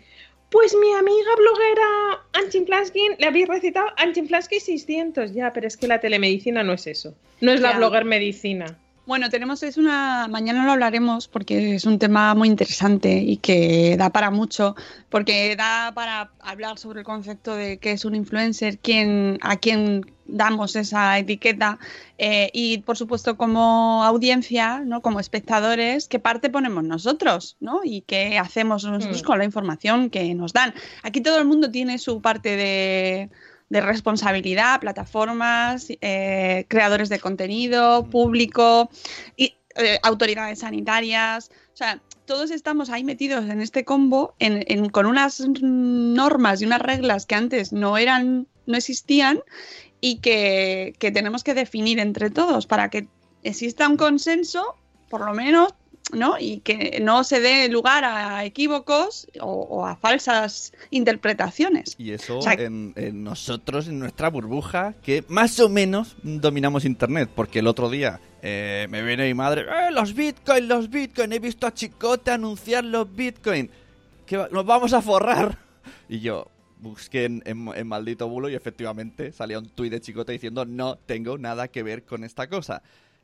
pues 0.51 0.75
mi 0.81 0.93
amiga 0.95 1.31
bloguera 1.37 2.25
Anchiflaskin 2.33 3.13
le 3.19 3.27
habéis 3.29 3.47
recetado 3.47 3.87
Anchiflaskin 3.97 4.61
600. 4.61 5.33
Ya, 5.33 5.53
pero 5.53 5.69
es 5.69 5.77
que 5.77 5.87
la 5.87 6.01
telemedicina 6.01 6.65
no 6.65 6.73
es 6.73 6.89
eso. 6.89 7.15
No 7.41 7.53
es 7.53 7.61
la 7.61 7.73
blogger 7.79 8.05
medicina. 8.05 8.79
Bueno, 9.07 9.29
tenemos, 9.29 9.63
es 9.63 9.77
una, 9.77 10.29
mañana 10.29 10.65
lo 10.65 10.73
hablaremos 10.73 11.29
porque 11.29 11.75
es 11.75 11.85
un 11.85 11.99
tema 11.99 12.35
muy 12.35 12.49
interesante 12.49 13.19
y 13.19 13.37
que 13.37 13.97
da 13.99 14.09
para 14.09 14.31
mucho, 14.31 14.77
porque 15.11 15.55
da 15.57 15.93
para 15.95 16.31
hablar 16.41 16.79
sobre 16.79 17.01
el 17.01 17.05
concepto 17.05 17.55
de 17.55 17.77
qué 17.79 17.93
es 17.93 18.07
un 18.07 18.15
influencer, 18.15 18.79
quién, 18.79 19.39
a 19.43 19.57
quién 19.57 20.07
damos 20.25 20.75
esa 20.75 21.19
etiqueta 21.19 21.79
eh, 22.17 22.49
y, 22.55 22.79
por 22.79 22.97
supuesto, 22.97 23.37
como 23.37 24.05
audiencia, 24.05 24.81
¿no? 24.81 25.03
como 25.03 25.21
espectadores, 25.21 26.09
qué 26.09 26.19
parte 26.19 26.49
ponemos 26.49 26.83
nosotros 26.83 27.59
¿no? 27.61 27.81
y 27.85 28.01
qué 28.03 28.39
hacemos 28.39 28.85
nosotros 28.85 29.23
Mm. 29.23 29.27
con 29.27 29.39
la 29.39 29.45
información 29.45 30.09
que 30.09 30.35
nos 30.35 30.55
dan. 30.55 30.73
Aquí 31.03 31.21
todo 31.21 31.39
el 31.39 31.45
mundo 31.45 31.71
tiene 31.71 31.99
su 31.99 32.23
parte 32.23 32.57
de, 32.57 33.29
de 33.69 33.81
responsabilidad, 33.81 34.81
plataformas, 34.81 35.89
eh, 36.01 36.67
creadores 36.69 37.09
de 37.09 37.19
contenido, 37.19 38.05
público, 38.09 38.91
y, 39.37 39.55
eh, 39.77 39.99
autoridades 40.03 40.61
sanitarias. 40.61 41.51
O 41.73 41.77
sea, 41.77 42.01
todos 42.27 42.51
estamos 42.51 42.91
ahí 42.91 43.05
metidos 43.05 43.45
en 43.49 43.61
este 43.61 43.85
combo 43.85 44.35
en- 44.39 44.65
en- 44.69 44.89
con 44.91 45.07
unas 45.07 45.41
normas 45.61 46.63
y 46.63 46.67
unas 46.67 46.81
reglas 46.81 47.27
que 47.27 47.35
antes 47.35 47.73
no 47.73 47.99
eran, 47.99 48.47
no 48.67 48.77
existían 48.77 49.43
y 50.01 50.19
que, 50.21 50.95
que 50.99 51.11
tenemos 51.11 51.43
que 51.43 51.55
definir 51.55 51.99
entre 51.99 52.31
todos 52.31 52.67
para 52.67 52.91
que 52.91 53.09
exista 53.43 53.89
un 53.89 53.97
consenso, 53.97 54.77
por 55.11 55.23
lo 55.25 55.35
menos, 55.35 55.75
¿no? 56.13 56.39
Y 56.39 56.61
que 56.61 56.99
no 57.03 57.25
se 57.25 57.41
dé 57.41 57.69
lugar 57.69 58.05
a 58.05 58.45
equívocos 58.45 59.27
o, 59.41 59.47
o 59.53 59.87
a 59.87 59.97
falsas 59.97 60.73
interpretaciones. 60.91 61.95
Y 61.99 62.13
eso 62.13 62.39
O 62.39 62.43
sea, 62.43 62.55
en, 62.55 62.93
en 62.97 63.25
nosotros, 63.25 63.89
en 63.89 63.99
nuestra 63.99 64.29
burbuja, 64.31 64.95
que 65.03 65.25
más 65.29 65.59
o 65.61 65.69
menos 65.69 66.17
dominamos 66.23 66.85
Internet. 66.85 67.31
Porque 67.35 67.61
el 67.61 67.67
otro 67.67 67.89
día 67.91 68.21
eh, 68.43 68.87
me 68.91 69.03
viene 69.03 69.27
mi 69.27 69.35
madre, 69.35 69.63
¡eh, 69.63 69.91
los 69.93 70.15
bitcoins, 70.15 70.69
los 70.69 70.91
bitcoins! 70.91 71.33
He 71.33 71.39
visto 71.39 71.67
a 71.67 71.73
Chicote 71.75 72.31
anunciar 72.31 72.85
los 72.85 73.13
bitcoins. 73.15 73.71
Que 74.27 74.37
nos 74.51 74.65
vamos 74.67 74.93
a 74.93 75.01
forrar. 75.03 75.59
Y 76.09 76.21
yo 76.21 76.47
busqué 76.81 77.25
en, 77.25 77.43
en- 77.47 77.71
en 77.75 77.87
maldito 77.87 78.29
bulo 78.29 78.49
y 78.51 78.55
efectivamente 78.55 79.33
salía 79.33 79.59
un 79.59 79.69
tuit 79.71 79.91
de 79.91 80.01
Chicote 80.01 80.33
diciendo 80.33 80.65
no 80.67 80.97
tengo 80.97 81.39
nada 81.39 81.69
que 81.69 81.83
ver 81.83 82.05
con 82.05 82.25
esta 82.25 82.47
cosa. 82.49 82.83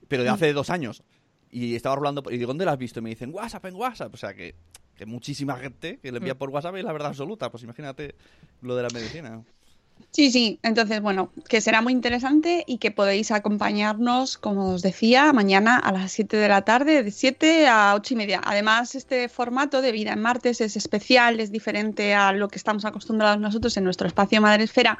Pero 0.09 0.23
de 0.25 0.31
hace 0.31 0.53
dos 0.55 0.71
años. 0.71 1.03
Y 1.51 1.75
estaba 1.75 1.97
hablando, 1.97 2.23
y 2.31 2.39
digo, 2.39 2.49
¿dónde 2.49 2.65
lo 2.65 2.71
has 2.71 2.79
visto? 2.79 3.01
Y 3.01 3.03
me 3.03 3.11
dicen, 3.11 3.35
WhatsApp, 3.35 3.65
en 3.67 3.75
WhatsApp. 3.75 4.15
O 4.15 4.17
sea 4.17 4.35
que, 4.35 4.55
que 4.95 5.07
muchísima 5.07 5.57
gente 5.57 5.99
que 5.99 6.13
le 6.13 6.19
envía 6.19 6.39
por 6.39 6.51
WhatsApp 6.51 6.77
es 6.77 6.85
la 6.85 6.93
verdad 6.93 7.09
absoluta. 7.09 7.51
Pues 7.51 7.63
imagínate 7.63 8.15
lo 8.63 8.77
de 8.77 8.83
la 8.83 8.89
medicina. 8.91 9.43
Sí, 10.11 10.33
sí, 10.33 10.59
entonces, 10.63 11.01
bueno, 11.01 11.31
que 11.49 11.61
será 11.61 11.83
muy 11.83 11.93
interesante 11.93 12.65
y 12.67 12.79
que 12.79 12.91
podéis 12.91 13.31
acompañarnos, 13.31 14.39
como 14.39 14.73
os 14.73 14.83
decía, 14.83 15.33
mañana 15.33 15.77
a 15.77 15.93
las 15.93 16.13
7 16.13 16.37
de 16.37 16.49
la 16.49 16.63
tarde, 16.63 17.05
de 17.05 17.11
7 17.11 17.69
a 17.69 17.95
8 17.95 18.15
y 18.15 18.17
media. 18.17 18.41
Además, 18.45 18.95
este 18.95 19.29
formato 19.29 19.83
de 19.83 19.93
Vida 19.93 20.13
en 20.13 20.21
Martes 20.21 20.61
es 20.61 20.77
especial, 20.77 21.39
es 21.39 21.53
diferente 21.53 22.15
a 22.15 22.33
lo 22.33 22.49
que 22.49 22.57
estamos 22.57 22.85
acostumbrados 22.85 23.39
nosotros 23.39 23.77
en 23.77 23.85
nuestro 23.85 24.09
espacio 24.09 24.41
Madresfera, 24.41 24.99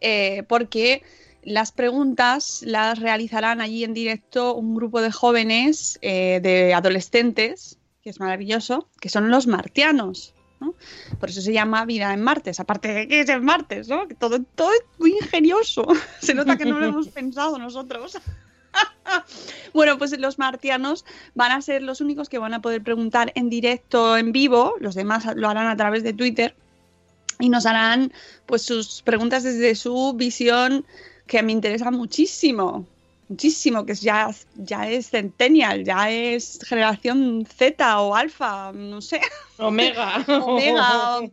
eh, 0.00 0.42
porque 0.48 1.02
las 1.42 1.72
preguntas 1.72 2.62
las 2.64 2.98
realizarán 2.98 3.60
allí 3.60 3.84
en 3.84 3.94
directo 3.94 4.54
un 4.54 4.74
grupo 4.74 5.00
de 5.00 5.10
jóvenes, 5.10 5.98
eh, 6.02 6.40
de 6.42 6.74
adolescentes, 6.74 7.78
que 8.02 8.10
es 8.10 8.20
maravilloso, 8.20 8.88
que 9.00 9.08
son 9.08 9.30
los 9.30 9.46
martianos. 9.46 10.34
¿no? 10.60 10.74
Por 11.18 11.30
eso 11.30 11.40
se 11.40 11.52
llama 11.52 11.86
Vida 11.86 12.12
en 12.12 12.22
Martes, 12.22 12.60
aparte 12.60 12.92
de 12.92 13.08
que 13.08 13.20
es 13.20 13.28
en 13.28 13.44
Martes, 13.44 13.88
¿no? 13.88 14.06
Que 14.06 14.14
todo, 14.14 14.42
todo 14.54 14.70
es 14.72 14.82
muy 14.98 15.12
ingenioso. 15.12 15.86
Se 16.20 16.34
nota 16.34 16.58
que 16.58 16.66
no 16.66 16.78
lo 16.78 16.86
hemos 16.86 17.08
pensado 17.20 17.58
nosotros. 17.58 18.18
bueno, 19.74 19.98
pues 19.98 20.16
los 20.18 20.38
martianos 20.38 21.04
van 21.34 21.52
a 21.52 21.62
ser 21.62 21.82
los 21.82 22.00
únicos 22.00 22.28
que 22.28 22.38
van 22.38 22.54
a 22.54 22.60
poder 22.60 22.82
preguntar 22.82 23.32
en 23.34 23.48
directo, 23.48 24.16
en 24.16 24.32
vivo. 24.32 24.74
Los 24.80 24.94
demás 24.94 25.24
lo 25.34 25.48
harán 25.48 25.66
a 25.66 25.76
través 25.76 26.02
de 26.02 26.12
Twitter 26.12 26.54
y 27.38 27.48
nos 27.48 27.66
harán 27.66 28.12
pues 28.46 28.62
sus 28.62 29.02
preguntas 29.02 29.42
desde 29.42 29.74
su 29.74 30.12
visión 30.14 30.84
que 31.30 31.44
me 31.44 31.52
interesa 31.52 31.92
muchísimo. 31.92 32.84
Muchísimo, 33.28 33.86
que 33.86 33.92
es 33.92 34.00
ya, 34.00 34.34
ya 34.56 34.90
es 34.90 35.10
centennial, 35.10 35.84
ya 35.84 36.10
es 36.10 36.58
generación 36.66 37.46
Z 37.46 38.00
o 38.00 38.16
alfa, 38.16 38.72
no 38.72 39.00
sé. 39.00 39.20
Omega. 39.56 40.24
Omega. 40.44 41.20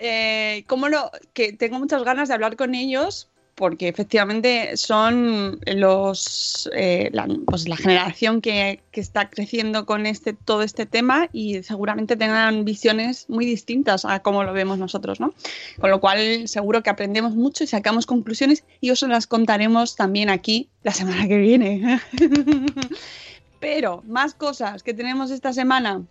Eh, 0.00 0.64
¿cómo 0.66 0.88
lo, 0.88 1.10
que 1.32 1.52
tengo 1.52 1.78
muchas 1.78 2.04
ganas 2.04 2.28
de 2.28 2.34
hablar 2.34 2.56
con 2.56 2.74
ellos 2.74 3.28
porque 3.58 3.88
efectivamente 3.88 4.76
son 4.76 5.58
los 5.66 6.70
eh, 6.74 7.10
la, 7.12 7.26
pues 7.44 7.68
la 7.68 7.76
generación 7.76 8.40
que, 8.40 8.80
que 8.92 9.00
está 9.00 9.28
creciendo 9.28 9.84
con 9.84 10.06
este 10.06 10.32
todo 10.32 10.62
este 10.62 10.86
tema 10.86 11.28
y 11.32 11.64
seguramente 11.64 12.16
tengan 12.16 12.64
visiones 12.64 13.26
muy 13.28 13.44
distintas 13.44 14.04
a 14.04 14.20
cómo 14.20 14.44
lo 14.44 14.52
vemos 14.52 14.78
nosotros, 14.78 15.18
¿no? 15.18 15.34
Con 15.80 15.90
lo 15.90 16.00
cual 16.00 16.46
seguro 16.46 16.84
que 16.84 16.90
aprendemos 16.90 17.34
mucho 17.34 17.64
y 17.64 17.66
sacamos 17.66 18.06
conclusiones 18.06 18.62
y 18.80 18.90
os 18.90 19.02
las 19.02 19.26
contaremos 19.26 19.96
también 19.96 20.30
aquí 20.30 20.68
la 20.84 20.92
semana 20.92 21.26
que 21.26 21.38
viene. 21.38 22.00
Pero 23.60 24.04
más 24.06 24.34
cosas 24.34 24.84
que 24.84 24.94
tenemos 24.94 25.32
esta 25.32 25.52
semana. 25.52 26.02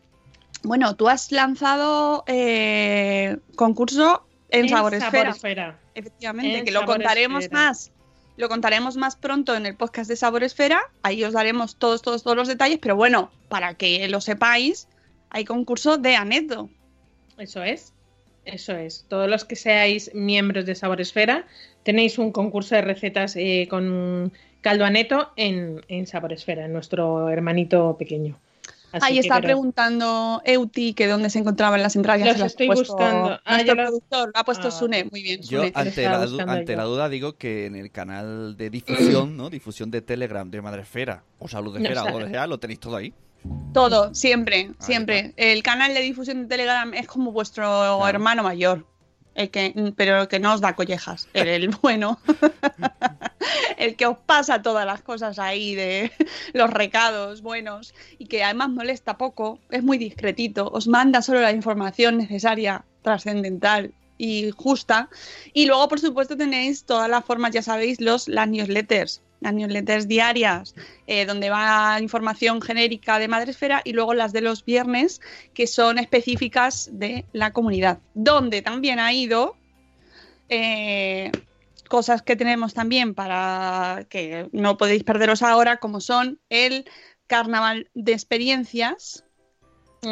Bueno, 0.63 0.95
tú 0.97 1.07
has 1.07 1.31
lanzado 1.31 2.25
eh, 2.27 3.37
concurso 3.55 4.26
en, 4.49 4.65
En 4.65 4.69
Sabor 4.69 4.93
Esfera. 4.93 5.33
Saboresfera. 5.33 5.79
Efectivamente, 5.95 6.59
En 6.59 6.65
que 6.65 6.71
lo 6.71 6.85
contaremos 6.85 7.51
más. 7.51 7.91
Lo 8.37 8.49
contaremos 8.49 8.97
más 8.97 9.15
pronto 9.15 9.55
en 9.55 9.65
el 9.65 9.75
podcast 9.75 10.09
de 10.09 10.15
Sabor 10.15 10.43
Esfera. 10.43 10.79
Ahí 11.01 11.23
os 11.23 11.33
daremos 11.33 11.75
todos, 11.75 12.03
todos, 12.03 12.23
todos 12.23 12.37
los 12.37 12.47
detalles. 12.47 12.77
Pero 12.79 12.95
bueno, 12.95 13.31
para 13.49 13.73
que 13.73 14.07
lo 14.09 14.21
sepáis, 14.21 14.87
hay 15.29 15.43
concurso 15.43 15.97
de 15.97 16.15
aneto. 16.15 16.69
Eso 17.37 17.63
es. 17.63 17.93
Eso 18.45 18.75
es. 18.75 19.05
Todos 19.09 19.29
los 19.29 19.43
que 19.43 19.55
seáis 19.55 20.11
miembros 20.13 20.65
de 20.65 20.75
Sabor 20.75 21.01
Esfera 21.01 21.45
tenéis 21.83 22.17
un 22.17 22.31
concurso 22.31 22.75
de 22.75 22.81
recetas 22.81 23.35
eh, 23.35 23.67
con 23.69 24.31
caldo 24.61 24.85
aneto 24.85 25.31
en, 25.35 25.81
en 25.87 26.07
Sabor 26.07 26.31
Esfera, 26.31 26.65
en 26.65 26.73
nuestro 26.73 27.29
hermanito 27.29 27.97
pequeño. 27.97 28.39
Así 28.91 29.05
Ahí 29.05 29.19
está 29.19 29.35
creo- 29.35 29.43
preguntando 29.49 30.41
Euti 30.45 30.93
que 30.93 31.07
dónde 31.07 31.29
se 31.29 31.39
encontraban 31.39 31.81
las 31.81 31.95
entradas. 31.95 32.19
ya 32.21 32.27
Los 32.27 32.33
se 32.35 32.39
las 32.39 32.43
ha 32.43 32.47
estoy 32.47 32.67
puesto 32.67 32.93
buscando. 32.93 33.39
Ah, 33.43 33.51
nuestro 33.55 33.75
ya 33.75 33.83
productor, 33.83 34.31
lo 34.33 34.39
ha 34.39 34.43
puesto 34.45 34.67
Ah, 34.69 34.71
Sune. 34.71 35.03
Muy 35.11 35.23
bien, 35.23 35.41
Yo 35.41 35.59
Sune. 35.59 35.71
ante, 35.75 35.89
estaba 35.89 36.19
la, 36.19 36.25
du- 36.25 36.31
buscando 36.31 36.53
ante 36.53 36.71
yo. 36.71 36.77
la 36.77 36.83
duda 36.85 37.09
digo 37.09 37.37
que 37.37 37.65
en 37.65 37.75
el 37.75 37.91
canal 37.91 38.55
de 38.57 38.69
difusión, 38.69 39.35
¿no? 39.35 39.49
Difusión 39.49 39.91
de 39.91 40.01
Telegram 40.01 40.49
de 40.49 40.61
Madresfera 40.61 41.23
o 41.39 41.47
Salud 41.47 41.73
de 41.73 41.79
No 41.81 41.89
Esfera 41.89 42.03
o 42.15 42.19
que 42.19 42.29
sea, 42.29 42.47
lo 42.47 42.59
tenéis 42.59 42.79
todo 42.79 42.95
ahí. 42.95 43.13
Todo, 43.73 44.13
siempre, 44.15 44.71
siempre. 44.79 45.33
El 45.37 45.63
canal 45.63 45.93
de 45.93 46.01
difusión 46.01 46.41
de 46.43 46.47
Telegram 46.47 46.93
es 46.93 47.07
como 47.07 47.31
vuestro 47.31 48.07
hermano 48.07 48.41
mayor. 48.43 48.85
El 49.37 49.51
que, 49.51 49.93
pero 49.95 50.23
el 50.23 50.27
que 50.27 50.39
no 50.39 50.53
os 50.55 50.61
da 50.61 50.75
collejas, 50.75 51.29
el, 51.33 51.47
el 51.47 51.69
bueno. 51.69 52.19
el 53.77 53.95
que 53.95 54.07
os 54.07 54.17
pasa 54.17 54.63
todas 54.63 54.85
las 54.85 55.03
cosas 55.03 55.37
ahí 55.37 55.75
de 55.75 56.11
los 56.53 56.71
recados 56.71 57.41
buenos 57.41 57.93
y 58.17 58.25
que 58.25 58.43
además 58.43 58.69
molesta 58.69 59.17
poco, 59.17 59.59
es 59.69 59.83
muy 59.83 59.99
discretito, 59.99 60.69
os 60.69 60.87
manda 60.87 61.21
solo 61.21 61.41
la 61.41 61.51
información 61.51 62.17
necesaria, 62.17 62.83
trascendental 63.03 63.93
y 64.17 64.49
justa. 64.51 65.09
Y 65.53 65.67
luego, 65.67 65.87
por 65.87 65.99
supuesto, 65.99 66.35
tenéis 66.35 66.83
todas 66.83 67.07
las 67.07 67.23
formas, 67.23 67.51
ya 67.51 67.61
sabéis, 67.61 68.01
los, 68.01 68.27
las 68.27 68.47
newsletters, 68.47 69.21
las 69.39 69.53
newsletters 69.53 70.07
diarias, 70.07 70.73
eh, 71.05 71.25
donde 71.25 71.49
va 71.49 71.99
información 72.01 72.61
genérica 72.61 73.19
de 73.19 73.27
Madresfera 73.27 73.81
y 73.83 73.93
luego 73.93 74.13
las 74.13 74.33
de 74.33 74.41
los 74.41 74.65
viernes, 74.65 75.21
que 75.53 75.67
son 75.67 75.99
específicas 75.99 76.89
de 76.93 77.25
la 77.33 77.53
comunidad, 77.53 77.99
donde 78.13 78.61
también 78.61 78.99
ha 78.99 79.13
ido 79.13 79.55
eh, 80.49 81.31
cosas 81.89 82.21
que 82.21 82.35
tenemos 82.35 82.73
también 82.73 83.13
para 83.13 84.05
que 84.09 84.47
no 84.51 84.77
podéis 84.77 85.03
perderos 85.03 85.41
ahora, 85.41 85.77
como 85.77 86.01
son 86.01 86.39
el 86.49 86.85
carnaval 87.27 87.89
de 87.93 88.13
experiencias, 88.13 89.23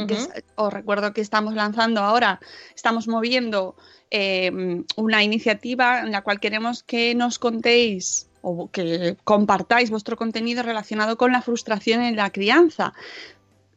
que 0.08 0.15
es- 0.15 0.29
os 0.55 0.74
recuerdo 0.74 1.13
que 1.13 1.22
estamos 1.22 1.53
lanzando 1.53 2.01
ahora, 2.01 2.39
estamos 2.75 3.08
moviendo 3.08 3.75
eh, 4.12 4.51
una 4.98 5.24
iniciativa 5.24 6.00
en 6.01 6.12
la 6.12 6.22
cual 6.22 6.39
queremos 6.39 6.84
que 6.84 7.15
nos 7.15 7.39
contéis 7.39 8.27
o 8.47 8.69
que 8.71 9.17
compartáis 9.23 9.89
vuestro 9.89 10.15
contenido 10.17 10.61
relacionado 10.61 11.17
con 11.17 11.31
la 11.31 11.41
frustración 11.41 12.01
en 12.03 12.15
la 12.15 12.29
crianza. 12.29 12.93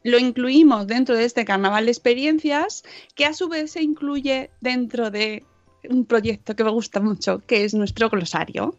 Lo 0.03 0.19
incluimos 0.19 0.85
dentro 0.85 1.15
de 1.15 1.25
este 1.25 1.43
carnaval 1.43 1.85
de 1.85 1.91
experiencias, 1.91 2.83
que 3.15 3.25
a 3.25 3.33
su 3.33 3.49
vez 3.49 3.71
se 3.71 3.81
incluye 3.81 4.51
dentro 4.61 5.09
de 5.09 5.43
un 5.89 6.05
proyecto 6.05 6.55
que 6.55 6.63
me 6.63 6.69
gusta 6.69 6.99
mucho, 6.99 7.39
que 7.47 7.63
es 7.65 7.73
nuestro 7.73 8.09
glosario. 8.09 8.75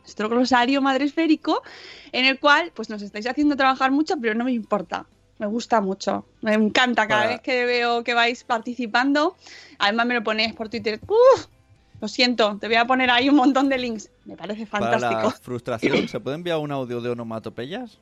Nuestro 0.00 0.28
glosario 0.28 0.82
madresférico, 0.82 1.62
en 2.10 2.24
el 2.24 2.40
cual 2.40 2.72
pues 2.74 2.90
nos 2.90 3.00
estáis 3.00 3.26
haciendo 3.28 3.56
trabajar 3.56 3.92
mucho, 3.92 4.16
pero 4.20 4.34
no 4.34 4.44
me 4.44 4.52
importa. 4.52 5.06
Me 5.38 5.46
gusta 5.46 5.80
mucho. 5.80 6.26
Me 6.42 6.54
encanta 6.54 7.06
cada 7.06 7.20
Para- 7.22 7.32
vez 7.34 7.40
que 7.40 7.64
veo 7.66 8.02
que 8.02 8.14
vais 8.14 8.42
participando. 8.44 9.36
Además 9.78 10.06
me 10.06 10.14
lo 10.14 10.24
ponéis 10.24 10.52
por 10.54 10.68
Twitter. 10.68 11.00
¡Uf! 11.06 11.46
Lo 12.00 12.08
siento, 12.08 12.56
te 12.58 12.66
voy 12.66 12.76
a 12.76 12.86
poner 12.86 13.10
ahí 13.10 13.28
un 13.28 13.36
montón 13.36 13.68
de 13.68 13.76
links. 13.78 14.10
Me 14.24 14.36
parece 14.36 14.66
Para 14.66 14.90
fantástico. 14.90 15.22
la 15.22 15.30
frustración, 15.32 16.08
¿se 16.08 16.18
puede 16.20 16.36
enviar 16.36 16.58
un 16.58 16.72
audio 16.72 17.00
de 17.00 17.10
onomatopeyas? 17.10 17.98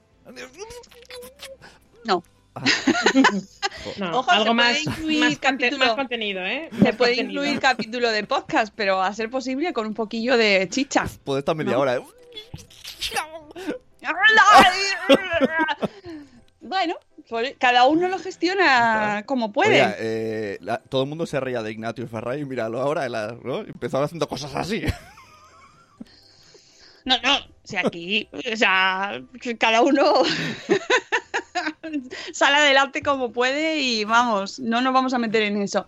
No. 2.04 2.22
Ah. 2.54 2.62
No, 3.98 4.18
Ojo, 4.18 4.30
se 4.30 4.36
algo 4.36 4.44
puede 4.46 4.56
más, 4.56 4.82
incluir 4.84 5.20
más, 5.20 5.30
conte- 5.34 5.40
capítulo. 5.40 5.86
más 5.86 5.94
contenido, 5.94 6.44
¿eh? 6.44 6.68
Se 6.72 6.92
puede 6.92 7.14
contenido. 7.16 7.42
incluir 7.44 7.60
capítulo 7.60 8.10
de 8.10 8.24
podcast, 8.24 8.72
pero 8.74 9.00
a 9.00 9.12
ser 9.12 9.30
posible 9.30 9.72
con 9.72 9.86
un 9.86 9.94
poquillo 9.94 10.36
de 10.36 10.68
chicha. 10.68 11.06
Puede 11.24 11.40
estar 11.40 11.54
media 11.54 11.72
No. 11.74 11.80
hora, 11.80 11.96
¿eh? 11.96 12.02
bueno, 16.60 16.94
cada 17.58 17.86
uno 17.86 18.08
lo 18.08 18.18
gestiona 18.18 19.22
como 19.26 19.52
puede. 19.52 19.94
Eh, 19.98 20.58
la- 20.60 20.78
todo 20.78 21.02
el 21.02 21.08
mundo 21.08 21.26
se 21.26 21.40
reía 21.40 21.62
de 21.62 21.72
Ignatius 21.72 22.10
Farray, 22.10 22.44
míralo 22.44 22.80
ahora, 22.80 23.08
la- 23.08 23.36
¿no? 23.42 23.60
empezaba 23.60 24.04
haciendo 24.06 24.28
cosas 24.28 24.54
así. 24.54 24.82
No, 27.04 27.16
no, 27.22 27.36
o 27.38 27.42
sea, 27.64 27.82
aquí, 27.86 28.28
o 28.52 28.56
sea, 28.56 29.20
cada 29.58 29.82
uno 29.82 30.02
sale 32.32 32.56
adelante 32.56 33.02
como 33.02 33.32
puede 33.32 33.78
y 33.78 34.04
vamos, 34.04 34.58
no 34.58 34.80
nos 34.80 34.92
vamos 34.92 35.14
a 35.14 35.18
meter 35.18 35.42
en 35.42 35.62
eso. 35.62 35.86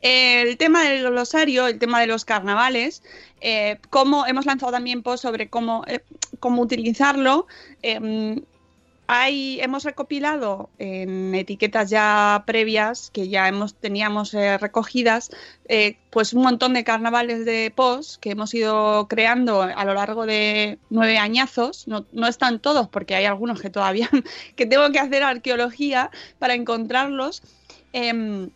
El 0.00 0.56
tema 0.56 0.82
del 0.84 1.10
glosario, 1.10 1.66
el 1.66 1.78
tema 1.78 2.00
de 2.00 2.06
los 2.06 2.24
carnavales, 2.24 3.02
eh, 3.40 3.78
cómo 3.90 4.26
hemos 4.26 4.46
lanzado 4.46 4.72
también 4.72 5.02
post 5.02 5.22
sobre 5.22 5.50
cómo, 5.50 5.84
eh, 5.86 6.02
cómo 6.38 6.62
utilizarlo. 6.62 7.46
eh, 7.82 8.40
hay, 9.12 9.60
hemos 9.60 9.82
recopilado 9.82 10.70
en 10.78 11.34
etiquetas 11.34 11.90
ya 11.90 12.44
previas 12.46 13.10
que 13.10 13.28
ya 13.28 13.48
hemos, 13.48 13.74
teníamos 13.74 14.32
eh, 14.34 14.56
recogidas, 14.56 15.30
eh, 15.66 15.96
pues 16.10 16.32
un 16.32 16.42
montón 16.42 16.74
de 16.74 16.84
carnavales 16.84 17.44
de 17.44 17.72
post 17.74 18.20
que 18.20 18.30
hemos 18.30 18.54
ido 18.54 19.08
creando 19.08 19.62
a 19.62 19.84
lo 19.84 19.94
largo 19.94 20.26
de 20.26 20.78
nueve 20.90 21.18
añazos. 21.18 21.88
No, 21.88 22.06
no 22.12 22.28
están 22.28 22.60
todos 22.60 22.88
porque 22.88 23.16
hay 23.16 23.24
algunos 23.24 23.60
que 23.60 23.68
todavía 23.68 24.08
que 24.54 24.66
tengo 24.66 24.92
que 24.92 25.00
hacer 25.00 25.24
arqueología 25.24 26.12
para 26.38 26.54
encontrarlos. 26.54 27.42
Em, 27.92 28.50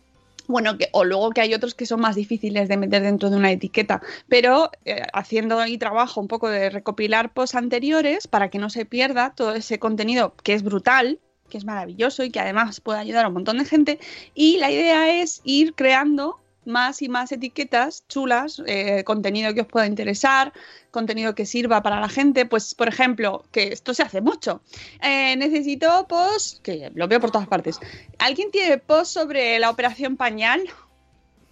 bueno, 0.47 0.77
que, 0.77 0.89
o 0.91 1.03
luego 1.03 1.31
que 1.31 1.41
hay 1.41 1.53
otros 1.53 1.75
que 1.75 1.85
son 1.85 2.01
más 2.01 2.15
difíciles 2.15 2.67
de 2.67 2.77
meter 2.77 3.01
dentro 3.01 3.29
de 3.29 3.37
una 3.37 3.51
etiqueta, 3.51 4.01
pero 4.27 4.71
eh, 4.85 5.03
haciendo 5.13 5.59
ahí 5.59 5.77
trabajo 5.77 6.21
un 6.21 6.27
poco 6.27 6.49
de 6.49 6.69
recopilar 6.69 7.33
posts 7.33 7.55
anteriores 7.55 8.27
para 8.27 8.49
que 8.49 8.59
no 8.59 8.69
se 8.69 8.85
pierda 8.85 9.33
todo 9.35 9.53
ese 9.53 9.79
contenido 9.79 10.35
que 10.43 10.53
es 10.53 10.63
brutal, 10.63 11.19
que 11.49 11.57
es 11.57 11.65
maravilloso 11.65 12.23
y 12.23 12.31
que 12.31 12.39
además 12.39 12.81
puede 12.81 12.99
ayudar 12.99 13.25
a 13.25 13.27
un 13.27 13.35
montón 13.35 13.57
de 13.57 13.65
gente. 13.65 13.99
Y 14.33 14.57
la 14.57 14.71
idea 14.71 15.21
es 15.21 15.41
ir 15.43 15.73
creando 15.75 16.39
más 16.65 17.01
y 17.01 17.09
más 17.09 17.31
etiquetas 17.31 18.07
chulas, 18.07 18.61
eh, 18.67 19.03
contenido 19.03 19.53
que 19.53 19.61
os 19.61 19.67
pueda 19.67 19.87
interesar, 19.87 20.53
contenido 20.91 21.35
que 21.35 21.45
sirva 21.45 21.81
para 21.81 21.99
la 21.99 22.09
gente. 22.09 22.45
Pues, 22.45 22.73
por 22.75 22.87
ejemplo, 22.87 23.43
que 23.51 23.69
esto 23.69 23.93
se 23.93 24.03
hace 24.03 24.21
mucho. 24.21 24.61
Eh, 25.01 25.35
necesito 25.37 26.07
post, 26.07 26.61
que 26.61 26.91
lo 26.93 27.07
veo 27.07 27.19
por 27.19 27.31
todas 27.31 27.47
partes. 27.47 27.79
¿Alguien 28.19 28.51
tiene 28.51 28.77
post 28.77 29.13
sobre 29.13 29.59
la 29.59 29.69
operación 29.69 30.17
pañal? 30.17 30.61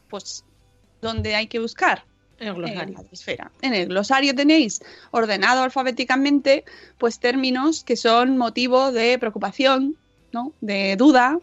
Pues, 0.09 0.43
¿dónde 1.01 1.35
hay 1.35 1.47
que 1.47 1.59
buscar? 1.59 2.05
El 2.39 2.47
En 2.49 2.55
glosario. 2.55 2.97
la 2.97 3.09
esfera. 3.11 3.51
En 3.61 3.73
el 3.73 3.87
glosario 3.87 4.35
tenéis 4.35 4.81
ordenado 5.11 5.63
alfabéticamente, 5.63 6.65
pues 6.97 7.19
términos 7.19 7.83
que 7.83 7.95
son 7.95 8.37
motivo 8.37 8.91
de 8.91 9.17
preocupación, 9.19 9.95
¿no? 10.31 10.51
De 10.59 10.95
duda, 10.97 11.39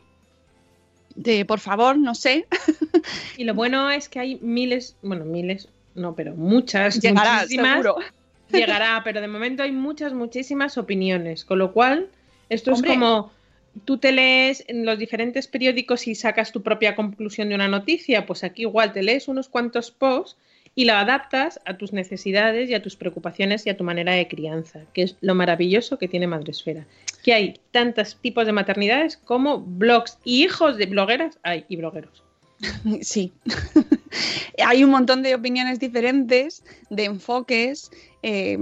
de 1.21 1.45
por 1.45 1.61
favor, 1.61 1.99
no 1.99 2.15
sé. 2.15 2.47
Y 3.37 3.45
lo 3.45 3.55
bueno 3.55 3.91
es 3.91 4.09
que 4.09 4.21
hay 4.21 4.39
miles, 4.43 4.97
bueno, 5.03 5.25
miles, 5.25 5.69
no, 5.95 6.15
pero 6.15 6.35
muchas, 6.35 7.01
Llegará, 7.01 7.41
muchísimas. 7.41 7.83
seguro. 7.83 7.97
Llegará, 8.53 9.01
pero 9.05 9.21
de 9.21 9.29
momento 9.29 9.63
hay 9.63 9.73
muchas, 9.73 10.13
muchísimas 10.13 10.77
opiniones. 10.77 11.45
Con 11.45 11.59
lo 11.59 11.73
cual, 11.73 12.09
esto 12.49 12.73
Hombre. 12.73 12.91
es 12.91 12.95
como 12.97 13.33
tú 13.85 13.99
te 13.99 14.13
lees 14.13 14.65
en 14.67 14.85
los 14.85 14.99
diferentes 14.99 15.47
periódicos 15.47 16.09
y 16.09 16.15
sacas 16.15 16.53
tu 16.53 16.63
propia 16.63 16.97
conclusión 16.97 17.49
de 17.49 17.55
una 17.55 17.69
noticia. 17.69 18.27
Pues 18.27 18.43
aquí 18.43 18.63
igual 18.63 18.93
te 18.93 19.03
lees 19.03 19.29
unos 19.29 19.49
cuantos 19.49 19.91
posts 19.91 20.37
y 20.75 20.85
la 20.85 21.01
adaptas 21.01 21.61
a 21.65 21.77
tus 21.77 21.93
necesidades 21.93 22.71
y 22.71 22.75
a 22.75 22.83
tus 22.83 22.97
preocupaciones 22.97 23.67
y 23.67 23.71
a 23.71 23.77
tu 23.77 23.85
manera 23.85 24.13
de 24.13 24.29
crianza, 24.29 24.81
que 24.95 25.03
es 25.03 25.17
lo 25.21 25.35
maravilloso 25.35 25.99
que 25.99 26.09
tiene 26.09 26.27
Madresfera. 26.27 26.87
Que 27.23 27.35
hay 27.35 27.61
tantos 27.71 28.17
tipos 28.17 28.47
de 28.47 28.53
maternidades 28.53 29.17
como 29.17 29.61
blogs 29.61 30.19
y 30.25 30.45
hijos 30.45 30.77
de 30.77 30.87
blogueras 30.87 31.39
hay 31.43 31.65
y 31.69 31.77
blogueros. 31.77 32.23
Sí. 33.03 33.33
Hay 34.67 34.85
un 34.85 34.91
montón 34.91 35.23
de 35.23 35.35
opiniones 35.35 35.79
diferentes, 35.79 36.63
de 36.91 37.05
enfoques 37.05 37.91
eh, 38.23 38.59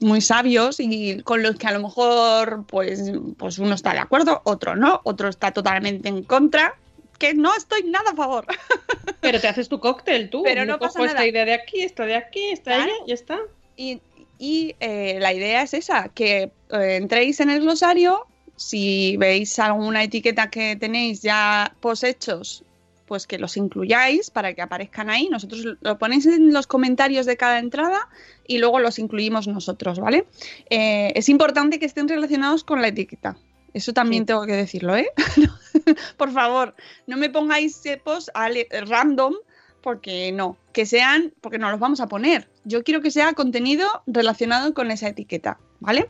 muy 0.00 0.20
sabios 0.20 0.80
y 0.80 1.20
con 1.22 1.42
los 1.42 1.56
que 1.56 1.66
a 1.66 1.72
lo 1.72 1.80
mejor 1.80 2.64
pues, 2.66 3.12
pues 3.36 3.58
uno 3.58 3.74
está 3.74 3.92
de 3.92 4.00
acuerdo, 4.00 4.40
otro 4.44 4.74
no, 4.74 5.00
otro 5.04 5.28
está 5.28 5.52
totalmente 5.52 6.08
en 6.08 6.24
contra, 6.24 6.76
que 7.18 7.34
no 7.34 7.54
estoy 7.56 7.82
nada 7.84 8.10
a 8.12 8.14
favor. 8.16 8.46
Pero 9.20 9.40
te 9.40 9.48
haces 9.48 9.68
tu 9.68 9.80
cóctel 9.80 10.30
tú. 10.30 10.42
Pero 10.42 10.64
no 10.64 10.78
pasa 10.78 10.94
cojo 10.94 11.04
esta 11.06 11.14
nada. 11.18 11.26
idea 11.26 11.44
de 11.44 11.54
aquí, 11.54 11.80
esta 11.82 12.04
de 12.06 12.14
aquí, 12.16 12.50
esta 12.50 12.70
de 12.72 12.76
Claro. 12.76 12.92
allá, 12.92 13.04
ya 13.06 13.14
está. 13.14 13.38
Y, 13.76 14.00
y, 14.38 14.74
eh, 14.80 15.18
la 15.20 15.32
idea 15.32 15.62
es 15.62 15.74
esa, 15.74 16.08
que 16.08 16.42
eh, 16.70 16.96
entréis 16.96 17.40
en 17.40 17.50
el 17.50 17.60
glosario, 17.60 18.26
si 18.56 19.16
veis 19.16 19.58
alguna 19.58 20.02
etiqueta 20.04 20.50
que 20.50 20.76
tenéis 20.76 21.22
ya 21.22 21.74
poshechos, 21.80 22.64
pues 23.06 23.26
que 23.26 23.38
los 23.38 23.56
incluyáis 23.56 24.30
para 24.30 24.54
que 24.54 24.62
aparezcan 24.62 25.10
ahí. 25.10 25.28
Nosotros 25.28 25.64
lo 25.80 25.98
ponéis 25.98 26.26
en 26.26 26.52
los 26.52 26.66
comentarios 26.66 27.26
de 27.26 27.36
cada 27.36 27.58
entrada 27.58 28.08
y 28.46 28.58
luego 28.58 28.78
los 28.78 28.98
incluimos 28.98 29.46
nosotros, 29.46 29.98
¿vale? 30.00 30.26
Eh, 30.70 31.12
es 31.14 31.28
importante 31.28 31.78
que 31.78 31.86
estén 31.86 32.08
relacionados 32.08 32.64
con 32.64 32.80
la 32.80 32.88
etiqueta. 32.88 33.36
Eso 33.74 33.92
también 33.92 34.22
Sí. 34.22 34.26
tengo 34.28 34.46
que 34.46 34.52
decirlo, 34.54 34.96
¿eh? 34.96 35.08
Por 36.16 36.32
favor, 36.32 36.74
no 37.06 37.16
me 37.16 37.28
pongáis 37.28 37.84
eh, 37.86 38.00
posts 38.02 38.30
ale- 38.34 38.68
random 38.86 39.34
porque 39.82 40.32
no. 40.32 40.56
Que 40.72 40.86
sean, 40.86 41.34
porque 41.42 41.58
no 41.58 41.70
los 41.70 41.78
vamos 41.78 42.00
a 42.00 42.06
poner. 42.08 42.48
Yo 42.64 42.82
quiero 42.84 43.02
que 43.02 43.10
sea 43.10 43.34
contenido 43.34 43.86
relacionado 44.06 44.72
con 44.72 44.90
esa 44.90 45.08
etiqueta, 45.08 45.58
¿vale? 45.80 46.08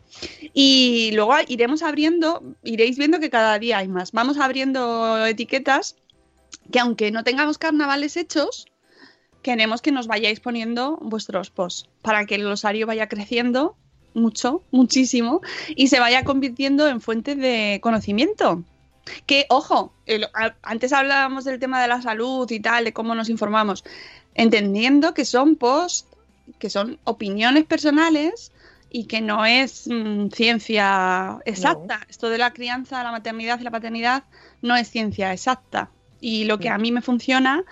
Y 0.53 1.11
luego 1.15 1.35
iremos 1.49 1.83
abriendo, 1.83 2.43
iréis 2.63 2.97
viendo 2.99 3.19
que 3.19 3.31
cada 3.31 3.59
día 3.59 3.79
hay 3.79 3.89
más. 3.89 4.13
Vamos 4.13 4.39
abriendo 4.39 5.27
etiquetas 5.27 5.97
que 6.71 6.79
aunque 6.79 7.11
no 7.11 7.25
tengamos 7.25 7.59
carnavales 7.59 8.17
hechos, 8.17 8.67
queremos 9.43 9.83
que 9.83 9.91
nos 9.91 10.07
vayáis 10.07 10.39
poniendo 10.39 10.97
vuestros 11.03 11.51
posts 11.51 11.89
para 12.01 12.27
que 12.27 12.37
el 12.37 12.43
glosario 12.45 12.87
vaya 12.87 13.09
creciendo 13.09 13.77
mucho, 14.15 14.63
muchísimo 14.71 15.41
y 15.77 15.89
se 15.89 16.01
vaya 16.01 16.25
convirtiendo 16.25 16.89
en 16.89 17.01
fuente 17.01 17.35
de 17.37 17.79
conocimiento. 17.83 18.63
Que, 19.27 19.45
ojo, 19.51 19.93
el- 20.07 20.25
a- 20.33 20.55
antes 20.63 20.93
hablábamos 20.93 21.45
del 21.45 21.59
tema 21.59 21.83
de 21.83 21.89
la 21.89 22.01
salud 22.01 22.51
y 22.51 22.61
tal, 22.61 22.85
de 22.85 22.93
cómo 22.95 23.15
nos 23.15 23.29
informamos, 23.29 23.85
entendiendo 24.35 25.15
que 25.15 25.25
son 25.25 25.57
posts, 25.57 26.07
que 26.59 26.71
son 26.71 26.99
opiniones 27.05 27.65
personales 27.65 28.53
y 28.91 29.05
que 29.05 29.21
no 29.21 29.45
es 29.45 29.87
mm, 29.89 30.29
ciencia 30.29 31.39
exacta. 31.45 32.01
Esto 32.09 32.29
de 32.31 32.39
la 32.39 32.53
crianza, 32.53 33.03
la 33.03 33.11
maternidad 33.13 33.59
y 33.61 33.65
la 33.65 33.71
paternidad 33.71 34.25
no 34.63 34.77
es 34.77 34.89
ciencia 34.89 35.33
exacta. 35.33 35.91
Y 36.21 36.45
lo 36.45 36.59
que 36.59 36.69
a 36.71 36.79
mí 36.79 36.91
me 36.93 37.03
funciona, 37.03 37.65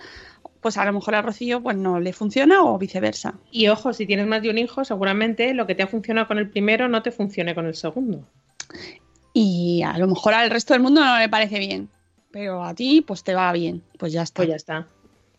pues 0.62 0.78
a 0.78 0.84
lo 0.86 0.92
mejor 0.94 1.14
a 1.16 1.22
Rocío 1.22 1.60
pues 1.62 1.76
no 1.76 2.00
le 2.00 2.12
funciona 2.14 2.62
o 2.64 2.78
viceversa. 2.78 3.34
Y 3.50 3.68
ojo, 3.68 3.92
si 3.92 4.06
tienes 4.06 4.26
más 4.26 4.40
de 4.40 4.48
un 4.48 4.56
hijo, 4.58 4.84
seguramente 4.84 5.52
lo 5.52 5.66
que 5.66 5.74
te 5.74 5.82
ha 5.82 5.86
funcionado 5.88 6.28
con 6.28 6.38
el 6.38 6.48
primero 6.48 6.88
no 6.88 7.02
te 7.02 7.10
funcione 7.10 7.54
con 7.54 7.66
el 7.66 7.74
segundo. 7.74 8.24
Y 9.34 9.82
a 9.82 9.98
lo 9.98 10.06
mejor 10.06 10.34
al 10.34 10.50
resto 10.50 10.72
del 10.74 10.82
mundo 10.82 11.04
no 11.04 11.18
le 11.18 11.28
parece 11.28 11.58
bien, 11.58 11.88
pero 12.30 12.64
a 12.64 12.74
ti 12.74 13.02
pues 13.06 13.24
te 13.24 13.34
va 13.34 13.52
bien, 13.52 13.82
pues 13.98 14.12
ya 14.12 14.22
está. 14.22 14.36
Pues 14.36 14.48
ya 14.48 14.56
está. 14.56 14.86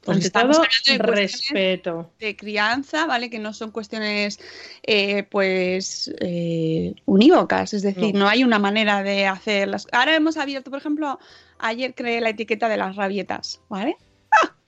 Pues 0.04 0.18
Ante 0.18 0.28
estamos 0.28 0.58
todo, 0.58 0.66
de 0.88 0.98
respeto. 0.98 2.12
de 2.20 2.36
crianza, 2.36 3.06
¿vale? 3.06 3.30
Que 3.30 3.40
no 3.40 3.54
son 3.54 3.72
cuestiones, 3.72 4.38
eh, 4.86 5.24
pues, 5.24 6.14
eh, 6.20 6.94
unívocas. 7.06 7.74
Es 7.74 7.84
decir, 7.84 8.14
No. 8.14 8.26
no. 8.26 8.28
hay 8.28 8.44
una 8.44 8.60
manera 8.60 9.02
de 9.02 9.28
hacerlas. 9.28 9.88
Ahora 9.94 10.14
hemos 10.14 10.36
abierto, 10.36 10.70
por 10.72 10.80
ejemplo, 10.80 11.20
ayer 11.58 11.96
creé 11.96 12.20
la 12.20 12.32
etiqueta 12.32 12.68
de 12.68 12.76
las 12.76 12.98
rabietas, 12.98 13.62
¿vale? 13.70 13.96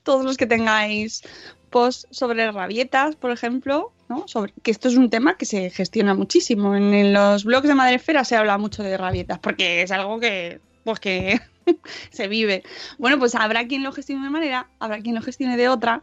Todos 0.05 0.23
los 0.23 0.37
que 0.37 0.47
tengáis 0.47 1.23
post 1.69 2.05
sobre 2.11 2.49
rabietas, 2.53 3.17
por 3.17 3.31
ejemplo, 3.31 3.91
¿no? 4.07 4.25
Que 4.63 4.71
esto 4.71 4.87
es 4.87 4.95
un 4.95 5.09
tema 5.09 5.35
que 5.35 5.45
se 5.45 5.69
gestiona 5.69 6.13
muchísimo. 6.13 6.73
En, 6.73 7.11
los 7.11 7.43
blogs 7.43 7.67
de 7.67 7.75
Madrefera 7.75 8.23
se 8.23 8.37
habla 8.37 8.57
mucho 8.57 8.81
de 8.81 8.95
rabietas, 8.95 9.39
porque 9.39 9.81
es 9.81 9.91
algo 9.91 10.17
que, 10.21 10.61
pues 10.85 11.01
que 11.01 11.41
se 12.11 12.29
vive. 12.29 12.63
Bueno, 12.97 13.19
pues 13.19 13.35
habrá 13.35 13.67
quien 13.67 13.83
lo 13.83 13.91
gestione 13.91 14.21
de 14.21 14.29
una 14.29 14.39
manera, 14.39 14.69
habrá 14.79 15.01
quien 15.01 15.15
lo 15.15 15.21
gestione 15.21 15.57
de 15.57 15.67
otra, 15.67 16.01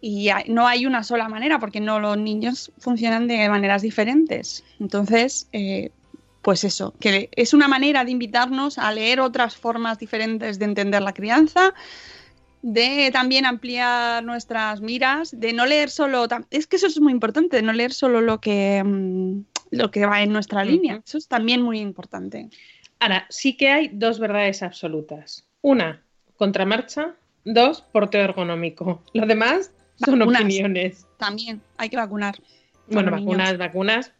y 0.00 0.30
no 0.46 0.68
hay 0.68 0.86
una 0.86 1.02
sola 1.02 1.28
manera, 1.28 1.58
porque 1.58 1.80
no 1.80 1.98
los 1.98 2.16
niños 2.16 2.70
funcionan 2.78 3.26
de 3.26 3.48
maneras 3.48 3.82
diferentes. 3.82 4.62
Entonces, 4.78 5.48
eh, 5.52 5.90
pues 6.42 6.64
eso, 6.64 6.94
que 7.00 7.28
es 7.32 7.52
una 7.52 7.68
manera 7.68 8.04
de 8.04 8.12
invitarnos 8.12 8.78
a 8.78 8.92
leer 8.92 9.20
otras 9.20 9.56
formas 9.56 9.98
diferentes 9.98 10.58
de 10.58 10.64
entender 10.64 11.02
la 11.02 11.12
crianza, 11.12 11.74
de 12.62 13.10
también 13.12 13.46
ampliar 13.46 14.22
nuestras 14.22 14.80
miras, 14.80 15.38
de 15.38 15.52
no 15.52 15.66
leer 15.66 15.90
solo, 15.90 16.26
es 16.50 16.66
que 16.66 16.76
eso 16.76 16.86
es 16.86 17.00
muy 17.00 17.12
importante, 17.12 17.56
de 17.56 17.62
no 17.62 17.72
leer 17.72 17.92
solo 17.92 18.20
lo 18.20 18.40
que, 18.40 18.82
mm, 18.84 19.40
lo 19.70 19.90
que 19.90 20.06
va 20.06 20.22
en 20.22 20.32
nuestra 20.32 20.64
línea, 20.64 21.00
eso 21.04 21.18
es 21.18 21.28
también 21.28 21.62
muy 21.62 21.80
importante. 21.80 22.50
Ahora, 22.98 23.26
sí 23.30 23.56
que 23.56 23.70
hay 23.70 23.88
dos 23.88 24.18
verdades 24.18 24.62
absolutas. 24.62 25.46
Una, 25.62 26.02
contramarcha. 26.36 27.14
Dos, 27.44 27.80
porteo 27.80 28.22
ergonómico. 28.22 29.02
Lo 29.14 29.26
demás 29.26 29.72
son 30.04 30.18
Vacunas. 30.18 30.42
opiniones. 30.42 31.06
También 31.16 31.62
hay 31.78 31.88
que 31.88 31.96
vacunar. 31.96 32.36
Bueno, 32.88 33.10
niños. 33.10 33.24
vacunas, 33.24 33.58
vacunas, 33.58 34.12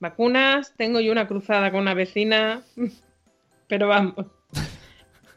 vacunas. 0.00 0.74
Tengo 0.76 1.00
yo 1.00 1.12
una 1.12 1.26
cruzada 1.26 1.70
con 1.70 1.80
una 1.80 1.94
vecina, 1.94 2.62
pero 3.68 3.88
vamos. 3.88 4.26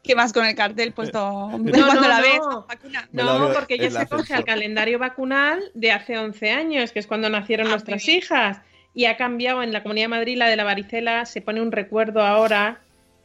¿Qué 0.10 0.16
más 0.16 0.34
con 0.34 0.44
el 0.44 0.56
cartel 0.56 0.92
puesto 0.92 1.20
No, 1.52 1.86
cuando 1.86 2.02
no, 2.02 2.08
la 2.08 2.18
no. 2.18 2.24
ves? 2.24 2.40
Vacuna. 2.68 3.08
No, 3.12 3.40
veo 3.40 3.54
porque 3.54 3.76
el 3.76 3.92
se 3.92 4.08
coge 4.08 4.34
al 4.34 4.44
calendario 4.44 4.98
vacunal 4.98 5.62
de 5.76 5.92
hace 5.92 6.18
11 6.18 6.50
años, 6.50 6.92
que 6.92 6.98
es 6.98 7.06
cuando 7.06 7.30
nacieron 7.30 7.68
Ah, 7.68 7.70
nuestras 7.70 8.08
hijas, 8.08 8.60
y 8.96 9.06
ha 9.06 9.18
cambiado 9.18 9.62
en 9.62 9.72
la 9.72 9.84
Comunidad 9.84 10.06
de 10.06 10.08
Madrid 10.08 10.36
la 10.36 10.48
de 10.48 10.56
la 10.56 10.64
varicela, 10.64 11.28
se 11.28 11.42
pone 11.42 11.62
un 11.62 11.72
recuerdo 11.72 12.22
ahora 12.22 12.82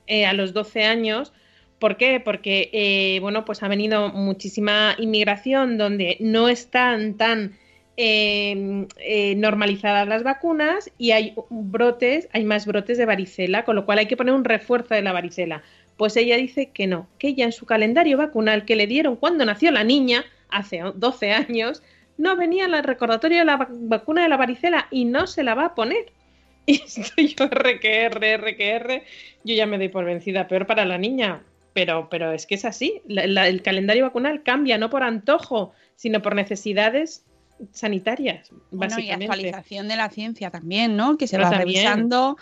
eh, 0.07 0.27
a 0.27 0.35
los 0.35 0.53
12 0.53 0.85
años. 0.85 1.33
¿Por 1.79 1.97
qué? 1.97 2.21
Porque, 2.21 2.69
eh, 2.75 3.19
bueno, 3.21 3.47
pues 3.47 3.63
ha 3.63 3.69
venido 3.69 4.11
muchísima 4.11 4.95
inmigración 4.99 5.79
donde 5.79 6.19
no 6.21 6.51
están 6.51 7.15
tan 7.15 7.57
eh, 7.97 8.89
eh, 8.99 9.37
normalizadas 9.37 10.09
las 10.09 10.25
vacunas 10.25 10.91
y 10.99 11.13
hay 11.13 11.35
brotes, 11.49 12.29
hay 12.33 12.43
más 12.43 12.67
brotes 12.67 12.99
de 12.99 13.07
varicela, 13.07 13.65
con 13.65 13.77
lo 13.77 13.87
cual 13.87 13.99
hay 14.01 14.07
que 14.07 14.17
poner 14.17 14.35
un 14.35 14.45
refuerzo 14.45 14.95
de 14.95 15.03
la 15.03 15.13
varicela. 15.13 15.63
Pues 15.97 16.17
ella 16.17 16.37
dice 16.37 16.71
que 16.71 16.87
no, 16.87 17.09
que 17.19 17.29
ella 17.29 17.45
en 17.45 17.53
su 17.53 17.67
calendario 17.67 18.17
vacunal 18.19 18.65
que 18.65 18.77
le 18.77 18.87
dieron 18.87 19.17
cuando 19.17 19.45
nació 19.45 19.71
la 19.71 19.85
niña, 19.85 20.25
hace 20.49 20.81
12 20.95 21.33
años, 21.33 21.83
no 22.19 22.37
venía 22.37 22.67
el 22.67 22.83
recordatorio 22.85 23.39
de 23.39 23.45
la 23.45 23.59
vac- 23.59 23.69
vacuna 23.71 24.23
de 24.23 24.29
la 24.29 24.37
varicela 24.37 24.87
y 24.91 25.05
no 25.05 25.27
se 25.27 25.43
la 25.45 25.55
va 25.55 25.67
a 25.67 25.75
poner. 25.75 26.07
Y 26.67 26.77
estoy 26.83 27.29
yo 27.35 27.45
R 27.45 27.79
que 27.79 28.05
R, 28.05 28.33
R 28.33 28.57
que 28.57 28.71
R, 28.71 29.05
yo 29.45 29.55
ya 29.55 29.67
me 29.67 29.77
doy 29.79 29.89
por 29.91 30.05
vencida, 30.07 30.49
peor 30.49 30.67
para 30.67 30.85
la 30.87 30.97
niña. 30.97 31.43
Pero, 31.75 32.09
pero 32.09 32.33
es 32.33 32.47
que 32.47 32.55
es 32.55 32.65
así, 32.65 33.03
La- 33.07 33.27
la- 33.27 33.49
el 33.49 33.61
calendario 33.63 34.05
vacunal 34.05 34.43
cambia 34.43 34.79
no 34.79 34.89
por 34.91 35.03
antojo, 35.03 35.73
sino 35.97 36.23
por 36.23 36.35
necesidades 36.35 37.25
sanitarias, 37.73 38.49
Bueno, 38.71 38.95
y 38.99 39.11
básicamente. 39.11 39.25
actualización 39.33 39.89
de 39.89 39.97
la 39.97 40.09
ciencia 40.11 40.51
también, 40.51 40.97
¿no? 40.97 41.17
Que 41.19 41.27
se 41.27 41.37
Pero 41.37 41.45
va 41.51 41.57
también. 41.59 41.85
revisando, 41.85 42.37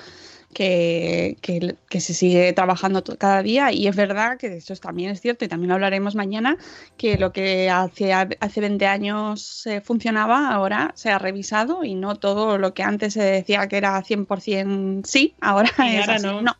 que, 0.55 1.37
que- 1.41 1.75
que 1.89 2.01
se 2.01 2.15
sigue 2.15 2.53
trabajando 2.53 3.03
cada 3.19 3.43
día. 3.43 3.73
Y 3.73 3.87
es 3.87 3.97
verdad 3.97 4.37
que 4.39 4.49
eso 4.49 4.73
es- 4.73 4.81
también 4.81 5.11
es 5.11 5.21
cierto, 5.21 5.45
y 5.45 5.49
también 5.49 5.69
lo 5.69 5.75
hablaremos 5.75 6.15
mañana, 6.15 6.57
que 6.97 7.17
lo 7.19 7.33
que 7.33 7.71
hace, 7.71 8.13
hace 8.13 8.61
20 8.61 8.87
años 8.87 9.67
eh, 9.67 9.81
funcionaba, 9.81 10.49
ahora 10.51 10.93
se 10.95 11.11
ha 11.11 11.19
revisado 11.19 11.85
y 11.85 11.95
no 11.95 12.17
todo 12.17 12.59
lo 12.59 12.75
que 12.75 12.83
antes 12.83 13.15
se 13.15 13.23
decía 13.23 13.67
que 13.69 13.77
era 13.79 14.01
100% 14.03 15.03
sí, 15.07 15.35
ahora 15.41 15.71
Y 15.79 15.97
es 15.97 16.01
ahora 16.03 16.15
así. 16.17 16.27
no. 16.27 16.43
no. 16.43 16.53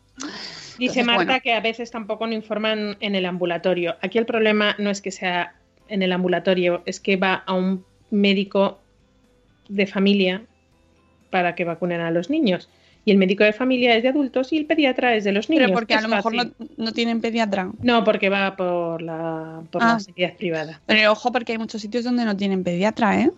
Dice 0.79 1.01
Entonces, 1.01 1.05
Marta 1.05 1.23
bueno. 1.25 1.39
que 1.43 1.53
a 1.53 1.59
veces 1.61 1.91
tampoco 1.91 2.25
no 2.25 2.33
informan 2.33 2.97
en 2.99 3.13
el 3.15 3.25
ambulatorio. 3.27 3.95
Aquí 4.01 4.17
el 4.17 4.25
problema 4.25 4.75
no 4.79 4.89
es 4.89 5.01
que 5.01 5.11
sea 5.11 5.53
en 5.87 6.01
el 6.01 6.11
ambulatorio, 6.11 6.81
es 6.87 6.99
que 6.99 7.15
va 7.15 7.43
a 7.45 7.53
un 7.53 7.85
médico 8.09 8.79
de 9.69 9.85
familia 9.85 10.43
para 11.29 11.53
que 11.55 11.63
vacunen 11.63 12.01
a 12.01 12.09
los 12.11 12.29
niños. 12.31 12.69
Y 13.05 13.11
el 13.11 13.17
médico 13.17 13.43
de 13.43 13.51
familia 13.51 13.95
es 13.97 14.03
de 14.03 14.09
adultos 14.09 14.53
y 14.53 14.57
el 14.57 14.65
pediatra 14.65 15.15
es 15.15 15.23
de 15.25 15.33
los 15.33 15.49
niños. 15.49 15.65
Pero 15.65 15.73
porque 15.73 15.93
a 15.93 16.01
lo 16.01 16.07
mejor 16.07 16.33
no, 16.33 16.43
no 16.77 16.91
tienen 16.93 17.19
pediatra. 17.19 17.69
No, 17.81 18.03
porque 18.05 18.29
va 18.29 18.55
por 18.55 19.01
la, 19.01 19.61
por 19.71 19.83
Ah. 19.83 19.93
la 19.93 19.99
sanidad 19.99 20.33
privada. 20.37 20.81
Pero 20.85 21.11
ojo, 21.11 21.31
porque 21.31 21.51
hay 21.51 21.57
muchos 21.57 21.81
sitios 21.81 22.05
donde 22.05 22.23
no 22.23 22.37
tienen 22.37 22.63
pediatra, 22.63 23.19
¿eh? 23.19 23.31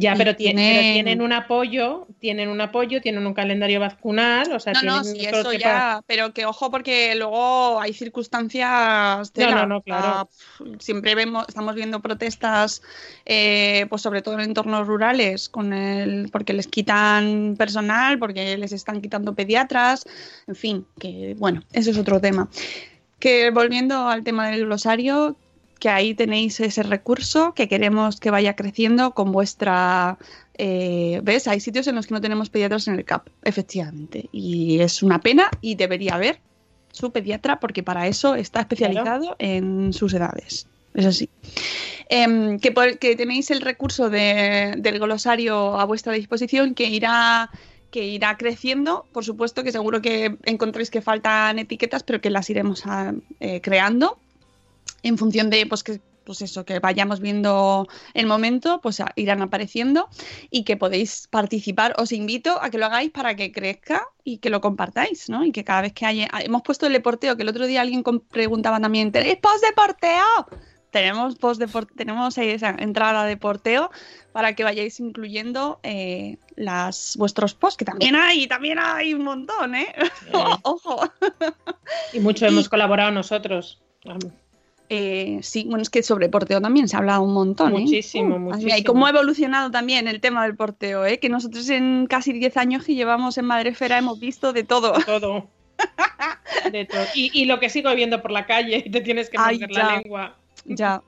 Ya, 0.00 0.14
pero, 0.16 0.32
tie- 0.32 0.36
tienen- 0.36 0.70
pero 0.76 0.92
tienen 0.94 1.20
un 1.22 1.32
apoyo, 1.32 2.06
tienen 2.18 2.48
un 2.48 2.60
apoyo, 2.60 3.00
tienen 3.00 3.26
un 3.26 3.34
calendario 3.34 3.80
vacunal, 3.80 4.50
o 4.52 4.58
sea, 4.58 4.72
No, 4.72 4.82
no, 4.82 5.02
tienen 5.02 5.20
sí, 5.20 5.26
eso 5.26 5.50
pero 6.06 6.32
que 6.32 6.46
ojo 6.46 6.70
porque 6.70 7.14
luego 7.14 7.78
hay 7.80 7.92
circunstancias 7.92 9.30
tela. 9.32 9.50
No, 9.50 9.56
no, 9.56 9.66
no, 9.66 9.82
claro. 9.82 10.28
Siempre 10.78 11.14
vemos, 11.14 11.44
estamos 11.48 11.74
viendo 11.74 12.00
protestas, 12.00 12.82
eh, 13.26 13.86
pues 13.90 14.02
sobre 14.02 14.22
todo 14.22 14.34
en 14.34 14.40
entornos 14.40 14.86
rurales, 14.86 15.48
con 15.48 15.72
el, 15.72 16.30
porque 16.30 16.52
les 16.52 16.66
quitan 16.66 17.56
personal, 17.58 18.18
porque 18.18 18.56
les 18.56 18.72
están 18.72 19.00
quitando 19.02 19.34
pediatras, 19.34 20.06
en 20.46 20.56
fin, 20.56 20.86
que 20.98 21.34
bueno, 21.38 21.62
eso 21.72 21.90
es 21.90 21.98
otro 21.98 22.20
tema. 22.20 22.48
Que 23.18 23.50
volviendo 23.50 24.08
al 24.08 24.24
tema 24.24 24.48
del 24.48 24.64
glosario, 24.64 25.36
que 25.80 25.88
ahí 25.88 26.14
tenéis 26.14 26.60
ese 26.60 26.82
recurso 26.84 27.52
que 27.54 27.68
queremos 27.68 28.20
que 28.20 28.30
vaya 28.30 28.54
creciendo 28.54 29.10
con 29.12 29.32
vuestra 29.32 30.18
eh, 30.62 31.20
¿Ves? 31.24 31.48
Hay 31.48 31.58
sitios 31.58 31.86
en 31.88 31.94
los 31.94 32.06
que 32.06 32.12
no 32.12 32.20
tenemos 32.20 32.50
pediatras 32.50 32.86
en 32.86 32.94
el 32.96 33.04
CAP, 33.06 33.28
efectivamente. 33.44 34.28
Y 34.30 34.80
es 34.80 35.02
una 35.02 35.18
pena 35.20 35.50
y 35.62 35.74
debería 35.74 36.14
haber 36.16 36.38
su 36.92 37.12
pediatra 37.12 37.58
porque 37.60 37.82
para 37.82 38.06
eso 38.08 38.34
está 38.34 38.60
especializado 38.60 39.36
en 39.38 39.94
sus 39.94 40.12
edades. 40.12 40.66
Es 40.92 41.06
así. 41.06 41.30
Em, 42.10 42.58
que, 42.58 42.72
por- 42.72 42.98
que 42.98 43.16
tenéis 43.16 43.50
el 43.50 43.60
recurso 43.62 44.10
de- 44.10 44.74
del 44.76 44.98
glosario 44.98 45.78
a 45.80 45.84
vuestra 45.86 46.12
disposición 46.12 46.74
que 46.74 46.84
irá 46.90 47.50
que 47.90 48.06
irá 48.06 48.36
creciendo, 48.36 49.04
por 49.12 49.24
supuesto 49.24 49.64
que 49.64 49.72
seguro 49.72 50.00
que 50.00 50.36
encontréis 50.44 50.90
que 50.90 51.00
faltan 51.00 51.58
etiquetas, 51.58 52.04
pero 52.04 52.20
que 52.20 52.30
las 52.30 52.48
iremos 52.50 52.86
a- 52.86 53.14
eh, 53.40 53.60
creando 53.60 54.16
en 55.02 55.18
función 55.18 55.50
de 55.50 55.66
pues 55.66 55.82
que 55.82 56.00
pues 56.24 56.42
eso 56.42 56.64
que 56.64 56.78
vayamos 56.78 57.20
viendo 57.20 57.88
el 58.14 58.26
momento 58.26 58.80
pues 58.80 59.02
irán 59.16 59.42
apareciendo 59.42 60.08
y 60.50 60.64
que 60.64 60.76
podéis 60.76 61.26
participar 61.28 61.94
os 61.98 62.12
invito 62.12 62.62
a 62.62 62.70
que 62.70 62.78
lo 62.78 62.86
hagáis 62.86 63.10
para 63.10 63.34
que 63.34 63.50
crezca 63.52 64.06
y 64.22 64.38
que 64.38 64.50
lo 64.50 64.60
compartáis 64.60 65.28
¿no? 65.28 65.44
y 65.44 65.52
que 65.52 65.64
cada 65.64 65.82
vez 65.82 65.92
que 65.92 66.06
haya 66.06 66.28
hemos 66.40 66.62
puesto 66.62 66.86
el 66.86 66.92
de 66.92 67.00
porteo 67.00 67.36
que 67.36 67.42
el 67.42 67.48
otro 67.48 67.66
día 67.66 67.80
alguien 67.80 68.04
preguntaba 68.30 68.78
también 68.80 69.12
¿tenéis 69.12 69.36
post 69.36 69.64
de 69.64 69.72
porteo? 69.72 70.46
tenemos 70.90 71.36
post 71.36 71.62
tenemos 71.96 72.36
esa 72.38 72.76
entrada 72.78 73.24
de 73.24 73.36
porteo 73.36 73.90
para 74.32 74.54
que 74.54 74.64
vayáis 74.64 75.00
incluyendo 75.00 75.80
eh, 75.82 76.36
las 76.56 77.16
vuestros 77.16 77.54
posts, 77.54 77.78
que 77.78 77.84
también 77.84 78.14
hay, 78.16 78.46
también 78.46 78.78
hay 78.78 79.14
un 79.14 79.24
montón, 79.24 79.74
¿eh? 79.74 79.92
Ojo. 80.62 81.00
Y 82.12 82.20
mucho 82.20 82.46
hemos 82.46 82.68
colaborado 82.68 83.10
nosotros. 83.10 83.80
Eh, 84.92 85.38
sí, 85.42 85.66
bueno, 85.68 85.82
es 85.82 85.88
que 85.88 86.02
sobre 86.02 86.28
porteo 86.28 86.60
también 86.60 86.88
se 86.88 86.96
ha 86.96 86.98
hablado 86.98 87.22
un 87.22 87.32
montón, 87.32 87.76
¿eh? 87.76 87.80
Muchísimo, 87.80 88.34
Uh, 88.34 88.38
muchísimo. 88.40 88.76
Y 88.76 88.82
cómo 88.82 89.06
ha 89.06 89.10
evolucionado 89.10 89.70
también 89.70 90.08
el 90.08 90.20
tema 90.20 90.42
del 90.42 90.56
porteo, 90.56 91.06
¿eh? 91.06 91.20
Que 91.20 91.28
nosotros 91.28 91.68
en 91.70 92.08
casi 92.08 92.32
10 92.32 92.56
años 92.56 92.84
que 92.84 92.96
llevamos 92.96 93.38
en 93.38 93.44
Madrefera 93.44 93.98
hemos 93.98 94.18
visto 94.18 94.52
de 94.52 94.64
todo. 94.64 94.92
Todo. 95.06 95.48
De 96.72 96.84
todo. 96.86 97.04
Y, 97.14 97.30
y 97.32 97.44
lo 97.44 97.60
que 97.60 97.70
sigo 97.70 97.94
viendo 97.94 98.20
por 98.20 98.32
la 98.32 98.46
calle 98.46 98.82
y 98.84 98.90
te 98.90 99.00
tienes 99.00 99.30
que 99.30 99.38
morder 99.38 99.70
la 99.70 99.96
lengua. 99.96 100.36
Ya. 100.64 101.02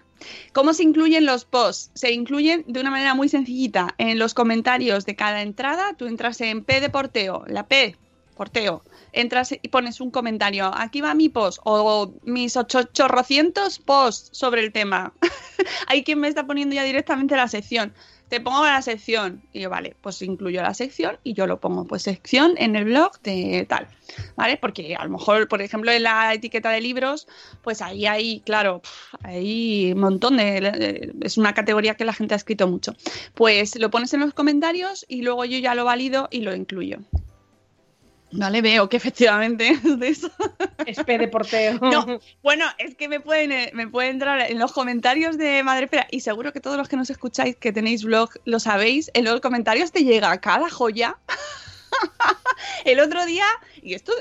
¿Cómo 0.53 0.75
se 0.75 0.85
incluyen 0.85 1.27
los 1.27 1.45
posts? 1.45 1.91
Se 1.95 2.13
incluyen 2.13 2.65
de 2.69 2.81
una 2.81 2.93
manera 2.93 3.15
muy 3.15 3.29
sencillita. 3.29 3.95
En 3.99 4.21
los 4.21 4.33
comentarios 4.33 5.07
de 5.07 5.17
cada 5.17 5.43
entrada, 5.43 5.95
tú 5.97 6.07
entras 6.07 6.41
en 6.41 6.63
P 6.63 6.81
de 6.81 6.89
porteo, 6.89 7.43
la 7.49 7.67
P, 7.67 7.97
porteo. 8.37 8.85
Entras 9.13 9.53
y 9.53 9.69
pones 9.69 10.01
un 10.01 10.11
comentario. 10.11 10.71
Aquí 10.75 11.01
va 11.01 11.15
mi 11.15 11.29
post 11.29 11.59
o 11.65 12.13
mis 12.25 12.57
ochocientos 12.57 13.79
posts 13.79 14.31
sobre 14.37 14.63
el 14.65 14.73
tema. 14.73 15.13
Hay 15.87 16.03
quien 16.03 16.19
me 16.21 16.29
está 16.29 16.47
poniendo 16.47 16.75
ya 16.75 16.83
directamente 16.85 17.37
la 17.37 17.49
sección. 17.49 17.93
Te 18.29 18.41
pongo 18.41 18.65
la 18.65 18.81
sección. 18.81 19.43
Y 19.53 19.61
yo, 19.61 19.69
vale, 19.69 19.95
pues 20.01 20.23
incluyo 20.23 20.63
la 20.63 20.73
sección 20.73 21.19
y 21.23 21.35
yo 21.35 21.47
lo 21.47 21.61
pongo. 21.61 21.85
Pues 21.85 22.03
sección 22.05 22.55
en 22.57 22.75
el 22.77 22.87
blog 22.87 23.21
de 23.21 23.67
tal. 23.69 23.87
¿Vale? 24.37 24.57
Porque 24.57 24.97
a 24.97 25.05
lo 25.05 25.11
mejor, 25.11 25.49
por 25.49 25.61
ejemplo, 25.61 25.93
en 25.93 26.05
la 26.05 26.33
etiqueta 26.33 26.71
de 26.71 26.81
libros, 26.81 27.29
pues 27.63 27.83
ahí 27.83 28.07
hay, 28.07 28.41
claro, 28.41 28.81
hay 29.23 29.93
un 29.93 30.01
montón 30.01 30.39
de- 30.39 31.13
Es 31.21 31.37
una 31.37 31.53
categoría 31.53 31.95
que 31.95 32.07
la 32.07 32.15
gente 32.15 32.33
ha 32.33 32.39
escrito 32.39 32.67
mucho. 32.67 32.95
Pues 33.35 33.79
lo 33.79 33.91
pones 33.91 34.15
en 34.15 34.21
los 34.21 34.33
comentarios 34.33 35.05
y 35.07 35.21
luego 35.21 35.45
yo 35.45 35.59
ya 35.59 35.75
lo 35.75 35.85
valido 35.85 36.29
y 36.31 36.41
lo 36.41 36.55
incluyo. 36.55 37.01
Vale, 38.35 38.63
veo 38.63 38.89
que 38.89 38.97
efectivamente 38.97 39.69
es 39.69 39.83
de 39.99 40.09
eso. 40.09 40.31
Es 40.87 40.99
P 41.05 41.19
de 41.19 41.29
porteo. 41.29 41.79
No, 41.81 42.19
bueno, 42.43 42.65
es 42.79 42.95
que 42.95 43.07
me 43.09 43.21
pueden, 43.21 43.53
eh, 43.53 43.71
me 43.75 43.87
pueden 43.89 44.13
entrar 44.13 44.51
en 44.51 44.59
los 44.59 44.73
comentarios 44.73 45.37
de 45.39 45.63
Madrefera 45.63 46.07
y 46.11 46.21
seguro 46.21 46.53
que 46.53 46.61
todos 46.61 46.77
los 46.79 46.89
que 46.89 46.97
nos 46.97 47.11
escucháis 47.11 47.57
que 47.57 47.73
tenéis 47.73 48.05
blog 48.05 48.31
lo 48.45 48.59
sabéis. 48.59 49.11
En 49.15 49.25
los 49.25 49.41
comentarios 49.41 49.93
te 49.93 50.05
llega 50.05 50.41
cada 50.41 50.71
joya. 50.71 51.17
El 52.85 53.01
otro 53.01 53.25
día, 53.27 53.45
y 53.83 53.95
esto 53.95 54.13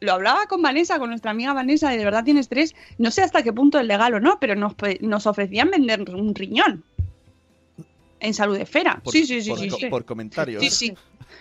lo 0.00 0.12
hablaba 0.12 0.46
con 0.46 0.62
Vanessa, 0.62 0.98
con 0.98 1.10
nuestra 1.10 1.30
amiga 1.30 1.52
Vanessa, 1.52 1.90
de, 1.90 1.98
de 1.98 2.04
verdad 2.04 2.24
tienes 2.24 2.48
tres. 2.48 2.74
No 2.98 3.10
sé 3.10 3.22
hasta 3.22 3.42
qué 3.42 3.52
punto 3.52 3.78
es 3.78 3.86
legal 3.86 4.14
o 4.14 4.20
no, 4.20 4.38
pero 4.40 4.54
nos, 4.56 4.74
nos 5.00 5.26
ofrecían 5.26 5.70
vender 5.70 6.00
un 6.10 6.34
riñón 6.34 6.82
en 8.18 8.34
Salud 8.34 8.56
Esfera. 8.56 9.00
Por, 9.02 9.12
sí, 9.12 9.26
sí, 9.26 9.42
sí, 9.42 9.50
por, 9.50 9.58
sí, 9.60 9.68
co- 9.68 9.76
sí. 9.76 9.86
por 9.86 10.04
comentarios. 10.04 10.62
Sí, 10.62 10.70
sí. 10.70 10.94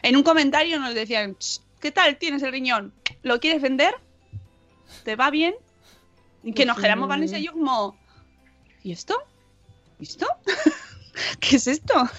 En 0.03 0.15
un 0.15 0.23
comentario 0.23 0.79
nos 0.79 0.93
decían, 0.93 1.35
"Ch, 1.37 1.59
¿qué 1.79 1.91
tal 1.91 2.17
tienes 2.17 2.43
el 2.43 2.51
riñón? 2.51 2.93
¿Lo 3.23 3.39
quieres 3.39 3.61
vender? 3.61 3.93
¿Te 5.03 5.15
va 5.15 5.29
bien? 5.29 5.55
Y 6.43 6.53
que 6.53 6.65
nos 6.65 6.79
quedamos. 6.79 7.07
Vanessa 7.07 7.37
y 7.37 7.45
yo 7.45 7.53
como, 7.53 7.97
¿y 8.83 8.91
esto? 8.91 9.21
¿Y 9.99 10.03
esto? 10.03 10.27
¿Qué 11.39 11.57
es 11.57 11.67
esto? 11.67 12.09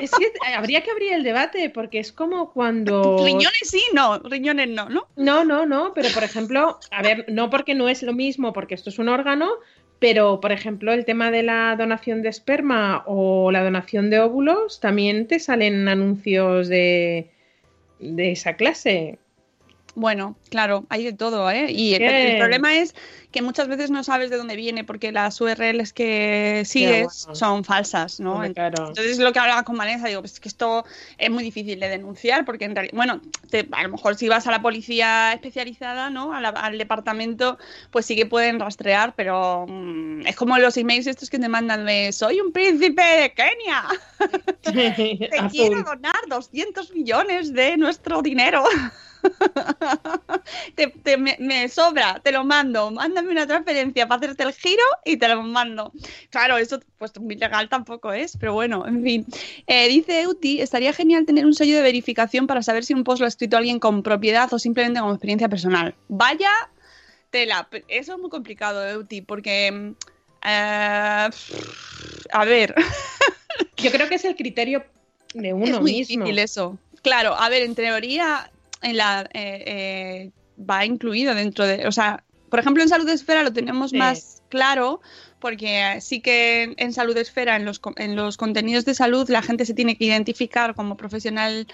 Es 0.00 0.10
que 0.10 0.32
habría 0.56 0.82
que 0.82 0.90
abrir 0.90 1.12
el 1.12 1.22
debate 1.22 1.70
porque 1.70 1.98
es 1.98 2.12
como 2.12 2.52
cuando... 2.52 3.24
Riñones 3.24 3.60
sí, 3.62 3.82
no, 3.94 4.18
riñones 4.20 4.68
no, 4.68 4.88
¿no? 4.88 5.06
No, 5.16 5.44
no, 5.44 5.66
no, 5.66 5.92
pero 5.94 6.08
por 6.10 6.24
ejemplo, 6.24 6.78
a 6.90 7.02
ver, 7.02 7.26
no 7.28 7.50
porque 7.50 7.74
no 7.74 7.88
es 7.88 8.02
lo 8.02 8.12
mismo, 8.12 8.52
porque 8.52 8.74
esto 8.74 8.90
es 8.90 8.98
un 8.98 9.08
órgano, 9.08 9.50
pero 9.98 10.40
por 10.40 10.52
ejemplo, 10.52 10.92
el 10.92 11.04
tema 11.04 11.30
de 11.30 11.42
la 11.42 11.76
donación 11.76 12.22
de 12.22 12.28
esperma 12.28 13.04
o 13.06 13.50
la 13.50 13.62
donación 13.62 14.10
de 14.10 14.20
óvulos, 14.20 14.80
también 14.80 15.26
te 15.26 15.38
salen 15.38 15.88
anuncios 15.88 16.68
de, 16.68 17.30
de 17.98 18.32
esa 18.32 18.54
clase. 18.54 19.18
Bueno, 19.96 20.36
claro, 20.50 20.84
hay 20.90 21.04
de 21.04 21.14
todo, 21.14 21.50
¿eh? 21.50 21.72
Y 21.72 21.94
el, 21.94 22.36
problema 22.36 22.76
es 22.76 22.94
que 23.32 23.40
muchas 23.40 23.66
veces 23.66 23.90
no 23.90 24.04
sabes 24.04 24.28
de 24.28 24.36
dónde 24.36 24.54
viene 24.54 24.84
porque 24.84 25.10
las 25.10 25.40
URLs 25.40 25.94
que 25.94 26.64
sigues 26.66 27.24
bueno. 27.24 27.34
son 27.34 27.64
falsas, 27.64 28.20
¿no? 28.20 28.42
Claro. 28.52 28.88
Entonces 28.88 29.18
lo 29.18 29.32
que 29.32 29.38
hablaba 29.38 29.62
con 29.62 29.78
Vanessa, 29.78 30.06
digo, 30.06 30.20
pues 30.20 30.34
es 30.34 30.40
que 30.40 30.50
esto 30.50 30.84
es 31.16 31.30
muy 31.30 31.42
difícil 31.42 31.80
de 31.80 31.88
denunciar 31.88 32.44
porque 32.44 32.66
en 32.66 32.74
realidad, 32.74 32.94
bueno, 32.94 33.22
te- 33.48 33.66
a 33.72 33.84
lo 33.84 33.88
mejor 33.88 34.16
si 34.16 34.28
vas 34.28 34.46
a 34.46 34.50
la 34.50 34.60
policía 34.60 35.32
especializada, 35.32 36.10
¿no? 36.10 36.34
A 36.34 36.42
la- 36.42 36.50
al 36.50 36.76
departamento, 36.76 37.56
pues 37.90 38.04
sí 38.04 38.16
que 38.16 38.26
pueden 38.26 38.60
rastrear, 38.60 39.14
pero 39.16 39.64
mm, 39.66 40.26
es 40.26 40.36
como 40.36 40.58
los 40.58 40.76
emails 40.76 41.06
estos 41.06 41.30
que 41.30 41.38
te 41.38 41.48
mandan 41.48 41.86
de 41.86 42.12
soy 42.12 42.42
un 42.42 42.52
príncipe 42.52 43.02
de 43.02 43.32
Kenia, 43.32 43.88
te 44.62 45.48
quiero 45.50 45.82
donar 45.84 46.20
200 46.28 46.92
millones 46.92 47.54
de 47.54 47.78
nuestro 47.78 48.20
dinero. 48.20 48.62
te, 50.74 50.88
te- 50.88 51.16
me, 51.16 51.36
me 51.40 51.68
sobra, 51.68 52.20
te 52.22 52.32
lo 52.32 52.44
mando, 52.44 52.90
mándame 52.90 53.30
una 53.30 53.46
transferencia 53.46 54.06
para 54.06 54.18
hacerte 54.20 54.42
el 54.44 54.52
giro 54.52 54.82
y 55.04 55.16
te 55.16 55.28
lo 55.28 55.42
mando. 55.42 55.92
Claro, 56.30 56.56
eso 56.58 56.80
pues 56.98 57.12
muy 57.20 57.36
legal 57.36 57.68
tampoco 57.68 58.12
es, 58.12 58.36
pero 58.38 58.52
bueno, 58.54 58.86
en 58.86 59.02
fin. 59.02 59.26
Eh, 59.66 59.88
dice 59.88 60.22
Euti, 60.22 60.60
estaría 60.60 60.92
genial 60.92 61.26
tener 61.26 61.44
un 61.46 61.54
sello 61.54 61.76
de 61.76 61.82
verificación 61.82 62.46
para 62.46 62.62
saber 62.62 62.84
si 62.84 62.94
un 62.94 63.04
post 63.04 63.20
lo 63.20 63.26
ha 63.26 63.28
escrito 63.28 63.56
alguien 63.56 63.78
con 63.78 64.02
propiedad 64.02 64.52
o 64.52 64.58
simplemente 64.58 65.00
como 65.00 65.12
experiencia 65.12 65.48
personal. 65.48 65.94
Vaya 66.08 66.50
tela, 67.30 67.68
eso 67.88 68.14
es 68.14 68.18
muy 68.18 68.30
complicado, 68.30 68.86
Euti, 68.88 69.20
porque... 69.20 69.70
mm, 69.72 69.90
eh, 70.48 71.30
a 72.32 72.44
ver, 72.44 72.74
Yo 73.78 73.90
creo 73.90 74.08
que 74.08 74.14
es 74.16 74.24
el 74.24 74.36
criterio 74.36 74.84
de 75.34 75.52
uno 75.52 75.66
es 75.66 75.80
muy 75.80 75.92
mismo. 75.92 76.24
difícil 76.24 76.38
eso. 76.38 76.78
Claro, 77.02 77.34
a 77.38 77.48
ver, 77.48 77.62
en 77.62 77.74
teoría 77.74 78.50
en 78.82 78.96
la, 78.96 79.28
eh, 79.32 79.64
eh, 79.66 80.30
va 80.58 80.84
incluido 80.84 81.34
dentro 81.34 81.66
de, 81.66 81.86
o 81.86 81.92
sea, 81.92 82.24
por 82.50 82.60
ejemplo 82.60 82.82
en 82.82 82.88
Salud 82.88 83.08
Esfera 83.08 83.42
lo 83.42 83.52
tenemos 83.52 83.90
Sí. 83.90 83.96
más 83.98 84.42
claro 84.48 85.00
porque 85.40 85.98
sí 86.00 86.20
que 86.20 86.74
en, 86.76 86.92
Salud 86.92 87.16
Esfera, 87.16 87.56
en 87.56 87.64
los, 87.64 87.80
en 87.96 88.16
los 88.16 88.36
contenidos 88.36 88.84
de 88.84 88.94
salud, 88.94 89.28
la 89.28 89.42
gente 89.42 89.64
se 89.66 89.74
tiene 89.74 89.96
que 89.96 90.06
identificar 90.06 90.74
como 90.74 90.96
profesional 90.96 91.66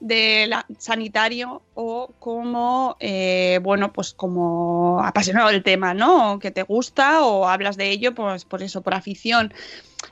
de 0.00 0.46
la- 0.48 0.64
sanitario 0.78 1.62
o 1.74 2.12
como, 2.18 2.96
eh, 2.98 3.60
bueno, 3.62 3.92
pues 3.92 4.14
como 4.14 5.00
apasionado 5.04 5.48
del 5.50 5.62
tema, 5.62 5.92
¿no? 5.92 6.32
O 6.32 6.38
que 6.38 6.50
te 6.50 6.62
gusta 6.62 7.22
o 7.22 7.46
hablas 7.46 7.76
de 7.76 7.90
ello, 7.90 8.14
pues 8.14 8.44
por 8.46 8.62
eso, 8.62 8.80
por 8.80 8.94
afición. 8.94 9.52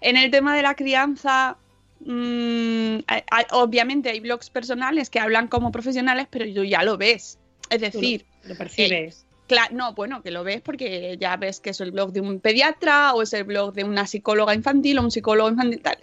En 0.01 0.17
el 0.17 0.31
tema 0.31 0.55
de 0.55 0.63
la 0.63 0.75
crianza, 0.75 1.57
mm, 2.01 2.99
hay- 3.07 3.47
obviamente 3.53 4.11
hay 4.11 4.21
blogs 4.21 4.51
personales 4.51 5.11
que 5.11 5.21
hablan 5.21 5.49
como 5.49 5.73
profesionales, 5.73 6.27
pero 6.31 6.45
tú 6.55 6.65
ya 6.65 6.83
lo 6.83 6.97
ves. 6.97 7.39
Es 7.71 7.81
lo- 7.81 7.87
decir, 7.87 8.25
lo 8.45 8.57
percibes. 8.57 9.25
Cla- 9.49 9.71
no, 9.73 9.95
bueno, 9.95 10.23
que 10.23 10.31
lo 10.31 10.45
ves 10.45 10.61
porque 10.61 11.17
ya 11.19 11.37
ves 11.37 11.61
que 11.61 11.71
es 11.71 11.81
el 11.81 11.91
blog 11.93 12.13
de 12.13 12.21
un 12.21 12.39
pediatra 12.41 13.15
o 13.15 13.23
es 13.23 13.33
el 13.33 13.45
blog 13.45 13.73
de 13.73 13.85
una 13.85 14.07
psicóloga 14.07 14.55
infantil 14.55 14.99
o 14.99 15.03
un 15.03 15.11
psicólogo 15.11 15.49
infantil 15.49 15.81
tal. 15.81 15.97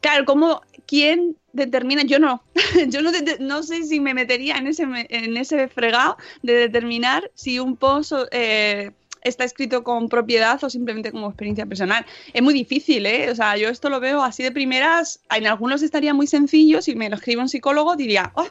Claro, 0.00 0.24
como 0.24 0.60
quién 0.86 1.36
determina, 1.52 2.02
yo 2.02 2.18
no, 2.18 2.42
yo 2.88 3.00
no, 3.02 3.10
no 3.40 3.62
sé 3.62 3.82
si 3.84 4.00
me 4.00 4.14
metería 4.14 4.56
en 4.56 4.66
ese 4.68 4.84
en 5.08 5.36
ese 5.36 5.66
fregado 5.68 6.16
de 6.42 6.52
determinar 6.54 7.30
si 7.34 7.58
un 7.58 7.76
post 7.76 8.12
eh, 8.30 8.90
está 9.24 9.44
escrito 9.44 9.82
con 9.82 10.08
propiedad 10.08 10.62
o 10.62 10.70
simplemente 10.70 11.10
como 11.10 11.28
experiencia 11.28 11.66
personal. 11.66 12.04
Es 12.32 12.42
muy 12.42 12.54
difícil, 12.54 13.06
¿eh? 13.06 13.30
O 13.30 13.34
sea, 13.34 13.56
yo 13.56 13.68
esto 13.70 13.88
lo 13.88 13.98
veo 13.98 14.22
así 14.22 14.42
de 14.42 14.52
primeras. 14.52 15.20
En 15.34 15.46
algunos 15.46 15.82
estaría 15.82 16.14
muy 16.14 16.26
sencillo. 16.26 16.82
Si 16.82 16.94
me 16.94 17.08
lo 17.08 17.16
escribe 17.16 17.40
un 17.42 17.48
psicólogo, 17.48 17.96
diría, 17.96 18.32
"Oh, 18.34 18.46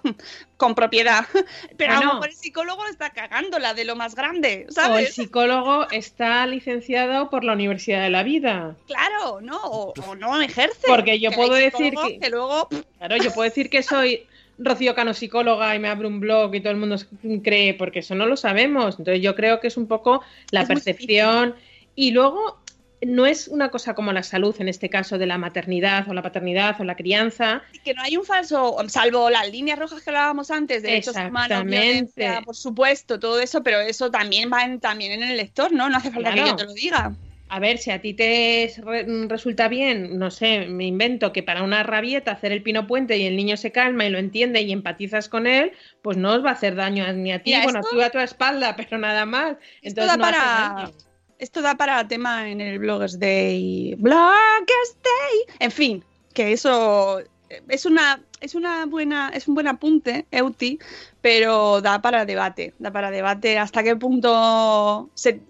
con 0.57 0.75
propiedad. 0.75 1.25
Pero 1.77 1.91
a 1.93 1.95
lo 1.95 1.99
Bueno. 2.01 2.13
mejor 2.15 2.29
el 2.29 2.35
psicólogo 2.35 2.85
está 2.87 3.11
cagándola 3.11 3.73
de 3.73 3.85
lo 3.85 3.95
más 3.95 4.15
grande, 4.15 4.63
O 4.65 4.67
el 4.69 4.73
¿sabes? 4.73 5.13
psicólogo 5.15 5.89
está 5.91 6.45
licenciado 6.47 7.29
por 7.29 7.43
la 7.43 7.53
Universidad 7.53 8.01
de 8.01 8.09
la 8.09 8.23
Vida. 8.23 8.75
Claro, 8.87 9.41
¿no? 9.41 9.57
O, 9.63 9.93
o 10.07 10.15
no 10.15 10.41
ejerce. 10.41 10.87
Porque 10.87 11.19
yo 11.19 11.31
puedo 11.31 11.53
decir 11.53 11.93
que- 12.07 12.19
que 12.19 12.29
luego 12.29 12.67
Claro, 12.97 13.17
yo 13.17 13.31
puedo 13.33 13.47
decir 13.47 13.69
que 13.69 13.83
soy 13.83 14.25
Rocío 14.63 14.95
Cano 14.95 15.13
psicóloga 15.13 15.75
y 15.75 15.79
me 15.79 15.87
abro 15.89 16.07
un 16.07 16.19
blog 16.19 16.53
y 16.55 16.61
todo 16.61 16.71
el 16.71 16.79
mundo 16.79 16.97
cree, 17.43 17.73
porque 17.73 17.99
eso 17.99 18.15
no 18.15 18.25
lo 18.25 18.37
sabemos. 18.37 18.97
Entonces 18.99 19.21
yo 19.21 19.35
creo 19.35 19.59
que 19.59 19.67
es 19.67 19.77
un 19.77 19.87
poco 19.87 20.21
la 20.51 20.61
Es 20.61 20.67
percepción. 20.67 21.55
Y 21.95 22.11
luego 22.11 22.59
no 23.05 23.25
es 23.25 23.47
una 23.49 23.69
cosa 23.69 23.93
como 23.95 24.13
la 24.13 24.23
salud, 24.23 24.55
en 24.59 24.69
este 24.69 24.89
caso 24.89 25.17
de 25.17 25.25
la 25.25 25.37
maternidad 25.37 26.07
o 26.09 26.13
la 26.13 26.21
paternidad 26.21 26.79
o 26.79 26.83
la 26.83 26.95
crianza. 26.95 27.61
que 27.83 27.93
no 27.93 28.01
hay 28.01 28.15
un 28.15 28.23
falso, 28.23 28.77
salvo 28.87 29.29
las 29.29 29.51
líneas 29.51 29.77
rojas 29.77 30.01
que 30.01 30.09
hablábamos 30.09 30.49
antes, 30.51 30.83
derechos 30.83 31.15
humanos, 31.15 31.65
violencia, 31.65 32.41
por 32.45 32.55
supuesto, 32.55 33.19
todo 33.19 33.39
eso, 33.39 33.61
pero 33.61 33.81
eso 33.81 34.09
también 34.09 34.49
va 34.51 34.63
en, 34.63 34.79
también 34.79 35.11
en 35.11 35.23
el 35.23 35.37
lector, 35.37 35.71
¿no? 35.73 35.89
No 35.89 35.97
hace 35.97 36.11
falta 36.11 36.29
que 36.29 36.35
Claro. 36.35 36.51
yo 36.51 36.55
te 36.55 36.63
lo 36.65 36.73
diga. 36.73 37.13
A 37.55 37.59
ver, 37.59 37.77
si 37.77 37.91
a 37.91 38.01
ti 38.01 38.15
te 38.15 38.73
re- 38.83 39.05
resulta 39.27 39.67
bien, 39.67 40.17
no 40.17 40.31
sé, 40.31 40.65
me 40.65 40.85
invento 40.87 41.31
que 41.31 41.43
para 41.43 41.61
una 41.61 41.83
rabieta 41.83 42.31
hacer 42.31 42.51
el 42.51 42.63
pino 42.63 42.87
puente 42.87 43.15
y 43.17 43.25
el 43.27 43.35
niño 43.35 43.57
se 43.57 43.71
calma 43.71 44.05
y 44.05 44.09
lo 44.09 44.17
entiende 44.17 44.61
y 44.63 44.71
empatizas 44.71 45.29
con 45.29 45.45
él, 45.45 45.71
pues 46.01 46.17
no 46.17 46.33
os 46.33 46.43
va 46.43 46.49
a 46.49 46.53
hacer 46.53 46.73
daño 46.73 47.11
ni 47.13 47.31
a 47.31 47.43
ti, 47.43 47.51
Mira, 47.51 47.63
bueno, 47.63 47.81
esto- 47.81 47.91
tú 47.95 48.01
a 48.01 48.09
tu 48.09 48.17
espalda, 48.17 48.75
pero 48.89 48.97
nada 48.97 49.27
más. 49.27 49.51
Esto 49.83 50.01
Entonces 50.01 50.07
da 50.07 50.17
no 50.17 50.23
para- 50.23 50.91
esto 51.37 51.61
da 51.61 51.75
para 51.75 52.07
tema 52.07 52.49
en 52.49 52.59
el 52.59 52.79
Bloggers 52.79 53.19
Day. 53.19 53.93
Bloggers 53.99 54.97
Day. 55.03 55.55
En 55.59 55.71
fin, 55.71 56.03
que 56.33 56.53
eso 56.53 57.21
es 57.67 57.85
una, 57.85 58.19
es 58.41 58.55
una 58.55 58.87
buena, 58.87 59.29
es 59.31 59.47
un 59.47 59.53
buen 59.53 59.67
apunte, 59.67 60.25
Euti, 60.31 60.79
pero 61.21 61.81
da 61.81 62.01
para 62.01 62.25
debate, 62.25 62.73
da 62.79 62.91
para 62.91 63.11
debate 63.11 63.59
hasta 63.59 63.83
qué 63.83 63.95
punto 63.95 65.11
se, 65.13 65.41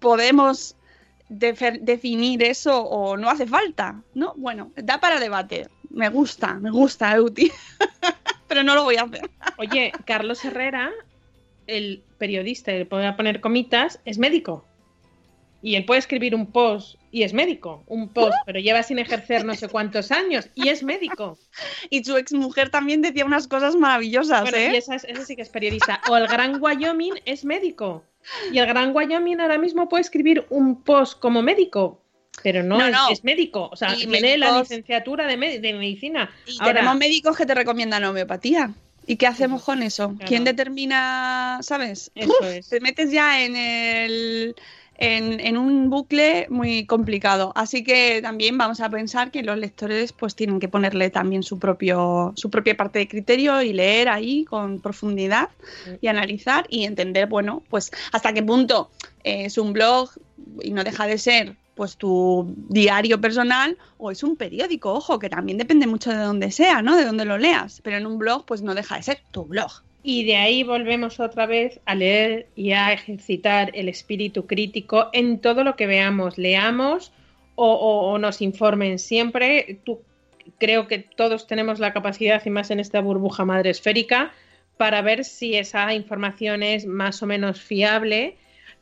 podemos 0.00 0.76
definir 1.32 2.42
eso 2.42 2.82
o 2.82 3.16
no 3.16 3.30
hace 3.30 3.46
falta, 3.46 4.02
¿no? 4.14 4.34
Bueno, 4.36 4.72
da 4.76 5.00
para 5.00 5.20
debate. 5.20 5.68
Me 5.90 6.08
gusta, 6.08 6.54
me 6.54 6.70
gusta, 6.70 7.14
Euti. 7.14 7.50
pero 8.48 8.62
no 8.62 8.74
lo 8.74 8.84
voy 8.84 8.96
a 8.96 9.04
hacer. 9.04 9.30
Oye, 9.58 9.92
Carlos 10.04 10.44
Herrera, 10.44 10.90
el 11.66 12.02
periodista, 12.18 12.72
le 12.72 12.84
voy 12.84 13.04
a 13.04 13.16
poner 13.16 13.40
comitas, 13.40 14.00
es 14.04 14.18
médico. 14.18 14.64
Y 15.62 15.76
él 15.76 15.84
puede 15.84 16.00
escribir 16.00 16.34
un 16.34 16.50
post 16.50 16.96
y 17.12 17.22
es 17.22 17.32
médico. 17.32 17.84
Un 17.86 18.08
post, 18.08 18.34
pero 18.46 18.58
lleva 18.58 18.82
sin 18.82 18.98
ejercer 18.98 19.44
no 19.44 19.54
sé 19.54 19.68
cuántos 19.68 20.10
años 20.10 20.48
y 20.54 20.68
es 20.68 20.82
médico. 20.82 21.38
Y 21.88 22.02
su 22.04 22.16
exmujer 22.16 22.70
también 22.70 23.00
decía 23.02 23.24
unas 23.24 23.46
cosas 23.46 23.76
maravillosas, 23.76 24.42
Bueno, 24.42 24.56
¿eh? 24.56 24.70
y 24.72 24.76
esa, 24.76 24.96
es- 24.96 25.04
esa 25.04 25.24
sí 25.24 25.36
que 25.36 25.42
es 25.42 25.48
periodista. 25.48 26.00
O 26.08 26.16
el 26.16 26.26
Gran 26.26 26.60
Wyoming 26.60 27.14
es 27.24 27.44
médico. 27.44 28.02
Y 28.52 28.58
el 28.58 28.66
Gran 28.66 28.94
Wyoming 28.94 29.40
ahora 29.40 29.58
mismo 29.58 29.88
puede 29.88 30.02
escribir 30.02 30.46
un 30.50 30.82
post 30.82 31.18
como 31.20 31.42
médico. 31.42 32.00
Pero 32.42 32.62
no, 32.62 32.78
No, 32.78 32.86
es, 32.86 32.92
no. 32.92 33.10
es 33.10 33.24
médico. 33.24 33.68
O 33.70 33.76
sea, 33.76 33.94
Y 33.94 34.06
tiene 34.06 34.38
la 34.38 34.58
licenciatura 34.60 35.26
de, 35.26 35.36
me- 35.36 35.58
de 35.58 35.72
medicina. 35.74 36.30
Y 36.46 36.56
Ahora, 36.60 36.74
tenemos 36.74 36.96
médicos 36.96 37.36
que 37.36 37.46
te 37.46 37.54
recomiendan 37.54 38.02
homeopatía. 38.04 38.72
¿Y 39.06 39.16
qué 39.16 39.26
hacemos 39.26 39.62
con 39.64 39.82
eso? 39.82 40.10
Claro. 40.10 40.24
¿Quién 40.28 40.44
determina, 40.44 41.58
sabes? 41.62 42.10
Eso 42.14 42.32
Uf, 42.40 42.46
es. 42.46 42.68
Te 42.68 42.80
metes 42.80 43.10
ya 43.10 43.44
en 43.44 43.56
el 43.56 44.54
en, 45.02 45.40
en 45.40 45.56
un 45.56 45.90
bucle 45.90 46.46
muy 46.48 46.86
complicado. 46.86 47.52
Así 47.56 47.82
que 47.82 48.20
también 48.22 48.56
vamos 48.56 48.80
a 48.80 48.88
pensar 48.88 49.32
que 49.32 49.42
los 49.42 49.58
lectores 49.58 50.12
pues 50.12 50.36
tienen 50.36 50.60
que 50.60 50.68
ponerle 50.68 51.10
también 51.10 51.42
su 51.42 51.58
propio 51.58 52.32
su 52.36 52.50
propia 52.50 52.76
parte 52.76 53.00
de 53.00 53.08
criterio 53.08 53.60
y 53.62 53.72
leer 53.72 54.08
ahí 54.08 54.44
con 54.44 54.80
profundidad 54.80 55.48
y 56.00 56.06
analizar 56.06 56.66
y 56.68 56.84
entender, 56.84 57.26
bueno, 57.26 57.64
pues 57.68 57.90
hasta 58.12 58.32
qué 58.32 58.44
punto 58.44 58.90
eh, 59.24 59.46
es 59.46 59.58
un 59.58 59.72
blog 59.72 60.10
y 60.62 60.70
no 60.70 60.84
deja 60.84 61.08
de 61.08 61.18
ser 61.18 61.56
pues 61.74 61.96
tu 61.96 62.54
diario 62.68 63.20
personal 63.20 63.76
o 63.98 64.12
es 64.12 64.22
un 64.22 64.36
periódico, 64.36 64.92
ojo, 64.92 65.18
que 65.18 65.28
también 65.28 65.58
depende 65.58 65.88
mucho 65.88 66.10
de 66.10 66.18
donde 66.18 66.52
sea, 66.52 66.80
¿no? 66.80 66.96
De 66.96 67.04
donde 67.04 67.24
lo 67.24 67.38
leas, 67.38 67.80
pero 67.82 67.96
en 67.96 68.06
un 68.06 68.18
blog 68.18 68.44
pues 68.46 68.62
no 68.62 68.74
deja 68.76 68.96
de 68.96 69.02
ser 69.02 69.22
tu 69.32 69.46
blog. 69.46 69.82
Y 70.02 70.24
de 70.24 70.36
ahí 70.36 70.64
volvemos 70.64 71.20
otra 71.20 71.46
vez 71.46 71.80
a 71.86 71.94
leer 71.94 72.48
y 72.56 72.72
a 72.72 72.92
ejercitar 72.92 73.70
el 73.74 73.88
espíritu 73.88 74.46
crítico 74.46 75.08
en 75.12 75.38
todo 75.38 75.62
lo 75.62 75.76
que 75.76 75.86
veamos, 75.86 76.38
leamos 76.38 77.12
o, 77.54 78.18
nos 78.18 78.40
informen 78.42 78.98
siempre. 78.98 79.78
Creo 80.58 80.88
que 80.88 80.98
todos 80.98 81.46
tenemos 81.46 81.78
la 81.78 81.92
capacidad, 81.92 82.42
y 82.44 82.50
más 82.50 82.72
en 82.72 82.80
esta 82.80 83.00
burbuja 83.00 83.44
madre 83.44 83.70
esférica, 83.70 84.32
para 84.76 85.02
ver 85.02 85.24
si 85.24 85.54
esa 85.54 85.94
información 85.94 86.64
es 86.64 86.84
más 86.84 87.22
o 87.22 87.26
menos 87.26 87.60
fiable, 87.60 88.36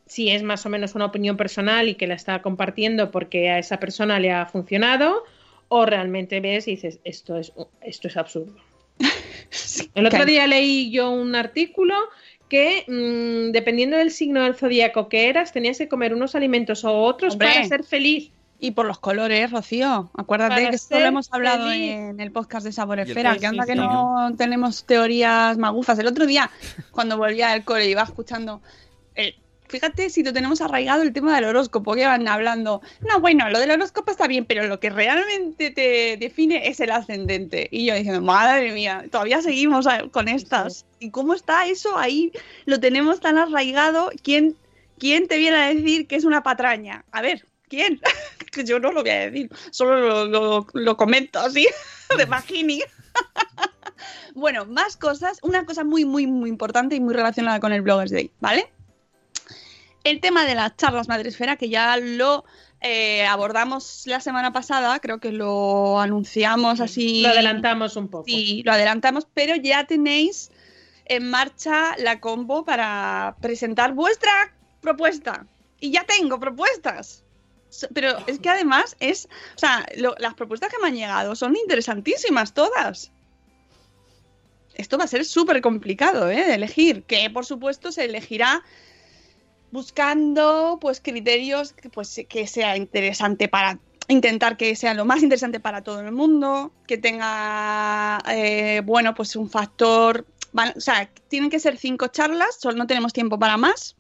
si 0.07 0.31
es 0.31 0.43
más 0.43 0.65
o 0.65 0.71
menos 0.71 0.95
una 0.95 1.05
opinión 1.07 1.37
personal 1.37 1.89
y 1.89 1.97
que 1.97 2.07
la 2.07 2.15
está 2.15 2.41
compartiendo 2.41 3.11
porque 3.11 3.51
a 3.51 3.59
esa 3.59 3.79
persona 3.79 4.19
le 4.19 4.33
ha 4.33 4.47
funcionado, 4.47 5.25
o 5.69 5.85
realmente 5.85 6.41
ves 6.41 6.67
y 6.67 6.73
dices, 6.73 6.99
esto 7.05 7.37
es, 7.37 7.53
esto 7.83 8.09
es 8.09 8.17
absurdo. 8.17 8.70
El 9.95 10.07
otro 10.07 10.25
día 10.25 10.47
leí 10.47 10.91
yo 10.91 11.11
un 11.11 11.35
artículo 11.35 11.95
que 12.49 12.85
mm, 12.89 13.53
dependiendo 13.53 13.97
del 13.97 14.11
signo 14.11 14.43
del 14.43 14.55
zodíaco 14.55 15.09
que 15.09 15.29
eras, 15.29 15.53
tenías 15.53 15.79
que 15.79 15.89
comer 15.89 16.15
unos 16.15 16.35
alimentos 16.35 16.85
o 16.85 16.93
otros 17.03 17.35
Hombre. 17.35 17.49
para 17.49 17.65
ser 17.67 17.85
feliz. 17.85 18.31
Y 18.63 18.73
por 18.73 18.85
los 18.85 18.99
colores, 18.99 19.51
Rocío. 19.51 20.11
Acuérdate 20.19 20.57
Para 20.57 20.69
que 20.71 20.77
esto 20.77 21.01
lo 21.01 21.07
hemos 21.07 21.33
hablado 21.33 21.71
feliz. 21.71 21.93
en 21.93 22.21
el 22.21 22.31
podcast 22.31 22.67
de 22.67 22.73
Sabor 22.73 22.99
Y 22.99 23.03
el 23.03 23.09
Esfera. 23.09 23.33
pez, 23.33 23.41
Que 23.41 23.47
anda 23.47 23.65
que 23.65 23.75
no 23.75 24.35
tenemos 24.37 24.85
teorías 24.85 25.57
magufas. 25.57 25.99
El 25.99 26.07
otro 26.07 26.27
día, 26.27 26.51
cuando 26.91 27.17
volvía 27.17 27.51
del 27.51 27.65
cole, 27.65 27.89
iba 27.89 28.03
escuchando. 28.03 28.61
Fíjate 29.71 30.11
si 30.11 30.23
lo 30.23 30.33
tenemos 30.33 30.61
arraigado 30.61 31.03
el 31.03 31.13
tema 31.13 31.35
del 31.37 31.45
horóscopo, 31.47 31.95
que 31.95 32.05
van 32.07 32.27
hablando. 32.29 32.83
No, 33.09 33.21
bueno, 33.21 33.49
lo 33.51 33.59
del 33.59 33.71
horóscopo 33.71 34.11
está 34.11 34.27
bien, 34.27 34.45
pero 34.45 34.67
lo 34.67 34.81
que 34.81 34.91
realmente 34.91 35.71
te 35.71 36.17
define 36.19 36.69
es 36.69 36.81
el 36.81 36.91
ascendente. 36.91 37.69
Y 37.71 37.87
yo 37.87 37.95
diciendo, 37.95 38.21
madre 38.21 38.73
mía, 38.73 39.05
todavía 39.11 39.41
seguimos 39.43 39.87
con 40.11 40.29
estas. 40.29 40.85
¿Y 40.99 41.11
cómo 41.11 41.35
está 41.35 41.67
eso 41.67 41.97
ahí? 41.97 42.33
Lo 42.67 42.79
tenemos 42.81 43.21
tan 43.21 43.39
arraigado. 43.39 44.11
¿Quién, 44.23 44.57
quién 44.99 45.29
te 45.29 45.39
viene 45.39 45.57
a 45.57 45.69
decir 45.75 46.07
que 46.07 46.17
es 46.17 46.25
una 46.25 46.43
patraña? 46.43 47.05
A 47.13 47.23
ver, 47.23 47.47
¿quién? 47.69 48.01
que 48.53 48.65
yo 48.65 48.81
no 48.81 48.91
lo 48.93 49.03
voy 49.03 49.11
a 49.11 49.31
decir, 49.31 49.49
solo 49.71 50.01
lo, 50.01 50.25
lo- 50.27 50.67
lo 50.75 50.97
comento 50.97 51.39
así, 51.39 51.67
de 52.19 52.27
magini. 52.27 52.83
bueno, 54.35 54.65
más 54.67 54.97
cosas. 54.97 55.39
Una 55.43 55.65
cosa 55.65 55.85
muy, 55.85 56.05
muy, 56.05 56.27
muy 56.27 56.49
importante 56.51 56.95
y 56.97 57.01
muy 57.01 57.15
relacionada 57.15 57.61
con 57.61 57.73
el 57.73 57.83
Bloggers 57.83 58.11
Day, 58.11 58.31
¿vale? 58.41 58.69
El 60.05 60.21
tema 60.21 60.47
de 60.47 60.55
las 60.55 60.77
charlas 60.77 61.09
Madresfera, 61.09 61.57
que 61.57 61.69
ya 61.69 61.97
lo 61.99 62.45
eh, 62.81 63.27
abordamos 63.27 64.03
la 64.07 64.21
semana 64.21 64.53
pasada, 64.53 64.99
creo 65.01 65.19
que 65.21 65.33
lo 65.33 66.01
anunciamos 66.01 66.81
así. 66.81 67.23
Lo 67.23 67.29
adelantamos 67.29 67.97
un 67.97 68.09
poco. 68.09 68.25
Sí, 68.27 68.63
lo 68.65 68.73
adelantamos, 68.73 69.27
pero 69.35 69.57
ya 69.57 69.85
tenéis 69.87 70.51
en 71.05 71.29
marcha 71.29 71.97
la 71.99 72.21
combo 72.21 72.65
para 72.65 73.37
presentar 73.43 73.93
vuestra 73.93 74.55
propuesta. 74.81 75.47
Y 75.81 75.91
ya 75.91 76.05
tengo 76.05 76.39
propuestas. 76.41 77.25
Pero 77.95 78.17
es 78.27 78.39
que 78.41 78.49
además 78.49 78.97
es, 79.01 79.29
o 79.55 79.59
sea, 79.59 79.87
lo- 79.97 80.15
las 80.19 80.35
propuestas 80.35 80.71
que 80.71 80.79
me 80.81 80.89
han 80.89 80.97
llegado 80.97 81.37
son 81.37 81.57
interesantísimas 81.57 82.55
todas. 82.55 83.13
Esto 84.75 84.97
va 84.99 85.05
a 85.05 85.09
ser 85.09 85.25
súper 85.25 85.61
complicado, 85.61 86.31
¿eh? 86.31 86.45
De 86.47 86.55
elegir, 86.55 87.03
que 87.05 87.29
por 87.31 87.45
supuesto 87.45 87.93
se 87.93 88.07
elegirá 88.07 88.63
buscando 89.73 90.79
pues 90.81 91.01
criterios 91.01 91.73
que, 91.73 91.91
pues, 91.91 92.21
que 92.29 92.47
sea 92.47 92.77
interesante 92.77 93.49
para 93.49 93.79
intentar 94.09 94.57
que 94.57 94.75
sea 94.77 94.95
lo 94.95 95.05
más 95.05 95.23
interesante 95.23 95.61
para 95.61 95.83
todo 95.83 96.01
el 96.01 96.13
mundo, 96.13 96.73
que 96.87 96.99
tenga, 96.99 98.19
eh, 98.29 98.83
bueno, 98.85 99.15
pues 99.15 99.37
un 99.37 99.49
factor, 99.49 100.27
o 100.53 100.81
sea, 100.81 101.09
tienen 101.29 101.51
que 101.51 101.61
ser 101.61 101.77
cinco 101.77 102.09
charlas, 102.09 102.57
solo 102.59 102.77
no 102.77 102.87
tenemos 102.87 103.13
tiempo 103.13 103.39
para 103.39 103.57
más. 103.57 103.97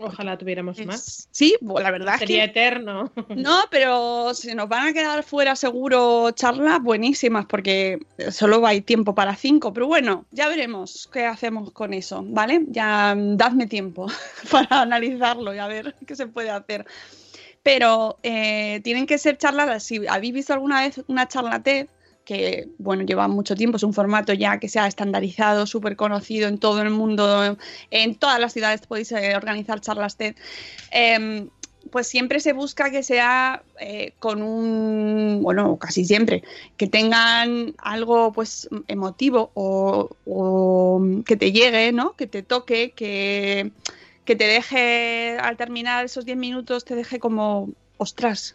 Ojalá 0.00 0.38
tuviéramos 0.38 0.78
más. 0.86 1.28
Sí, 1.32 1.56
la 1.60 1.90
verdad 1.90 2.14
es 2.14 2.20
Sería 2.20 2.44
que 2.44 2.50
eterno. 2.50 3.12
no, 3.36 3.64
pero 3.68 4.32
se 4.32 4.54
nos 4.54 4.68
van 4.68 4.86
a 4.88 4.92
quedar 4.92 5.24
fuera 5.24 5.56
seguro 5.56 6.30
charlas 6.30 6.80
buenísimas 6.80 7.46
porque 7.46 7.98
solo 8.30 8.64
hay 8.64 8.80
tiempo 8.80 9.14
para 9.14 9.34
cinco. 9.34 9.72
Pero 9.72 9.88
bueno, 9.88 10.24
ya 10.30 10.48
veremos 10.48 11.08
qué 11.12 11.26
hacemos 11.26 11.72
con 11.72 11.92
eso, 11.94 12.22
¿vale? 12.24 12.64
Ya 12.68 13.14
mm, 13.16 13.36
dadme 13.36 13.66
tiempo 13.66 14.06
para 14.52 14.82
analizarlo 14.82 15.52
y 15.52 15.58
a 15.58 15.66
ver 15.66 15.96
qué 16.06 16.14
se 16.14 16.28
puede 16.28 16.50
hacer. 16.50 16.86
Pero 17.64 18.18
eh, 18.22 18.80
tienen 18.84 19.04
que 19.04 19.18
ser 19.18 19.36
charlas, 19.36 19.82
si 19.82 20.06
habéis 20.06 20.32
visto 20.32 20.52
alguna 20.52 20.82
vez 20.82 21.02
una 21.08 21.26
charla 21.26 21.60
TED, 21.60 21.88
que 22.28 22.68
bueno, 22.76 23.04
lleva 23.04 23.26
mucho 23.26 23.54
tiempo, 23.54 23.78
es 23.78 23.82
un 23.82 23.94
formato 23.94 24.34
ya 24.34 24.58
que 24.58 24.68
se 24.68 24.78
ha 24.78 24.86
estandarizado, 24.86 25.64
súper 25.64 25.96
conocido 25.96 26.46
en 26.46 26.58
todo 26.58 26.82
el 26.82 26.90
mundo, 26.90 27.56
en 27.90 28.14
todas 28.16 28.38
las 28.38 28.52
ciudades 28.52 28.82
podéis 28.86 29.12
eh, 29.12 29.34
organizar 29.34 29.80
charlas 29.80 30.18
TED. 30.18 30.36
Em, 30.90 31.48
pues 31.90 32.06
siempre 32.06 32.40
se 32.40 32.52
busca 32.52 32.90
que 32.90 33.02
sea 33.02 33.62
eh, 33.80 34.12
con 34.18 34.42
un, 34.42 35.40
bueno, 35.42 35.78
casi 35.78 36.04
siempre, 36.04 36.42
que 36.76 36.86
tengan 36.86 37.74
algo 37.78 38.30
pues 38.30 38.68
emotivo 38.88 39.50
o, 39.54 40.10
o 40.26 41.02
que 41.24 41.36
te 41.38 41.50
llegue, 41.50 41.92
¿no? 41.92 42.12
Que 42.12 42.26
te 42.26 42.42
toque, 42.42 42.90
que, 42.90 43.70
que 44.26 44.36
te 44.36 44.44
deje, 44.44 45.38
al 45.40 45.56
terminar 45.56 46.04
esos 46.04 46.26
10 46.26 46.36
minutos, 46.36 46.84
te 46.84 46.94
deje 46.94 47.18
como, 47.18 47.70
ostras, 47.96 48.54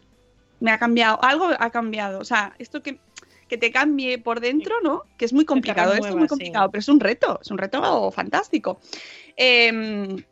me 0.59 0.69
ha 0.69 0.77
cambiado, 0.77 1.17
algo 1.23 1.49
ha 1.57 1.71
cambiado. 1.71 2.19
O 2.19 2.25
sea, 2.25 2.53
esto 2.59 2.83
que, 2.83 2.99
que 3.53 3.57
te 3.59 3.71
cambie 3.71 4.17
por 4.17 4.39
dentro, 4.39 4.81
¿no? 4.81 5.03
Que 5.15 5.25
es 5.25 5.33
muy 5.33 5.45
complicado, 5.45 5.93
esto 5.93 6.07
es 6.07 6.15
muy 6.15 6.23
sí. 6.23 6.29
complicado, 6.29 6.71
pero 6.71 6.79
es 6.79 6.87
un 6.87 6.99
reto, 6.99 7.39
es 7.39 7.51
un 7.51 7.59
reto 7.59 8.09
fantástico. 8.09 8.79
Em, 9.35 10.23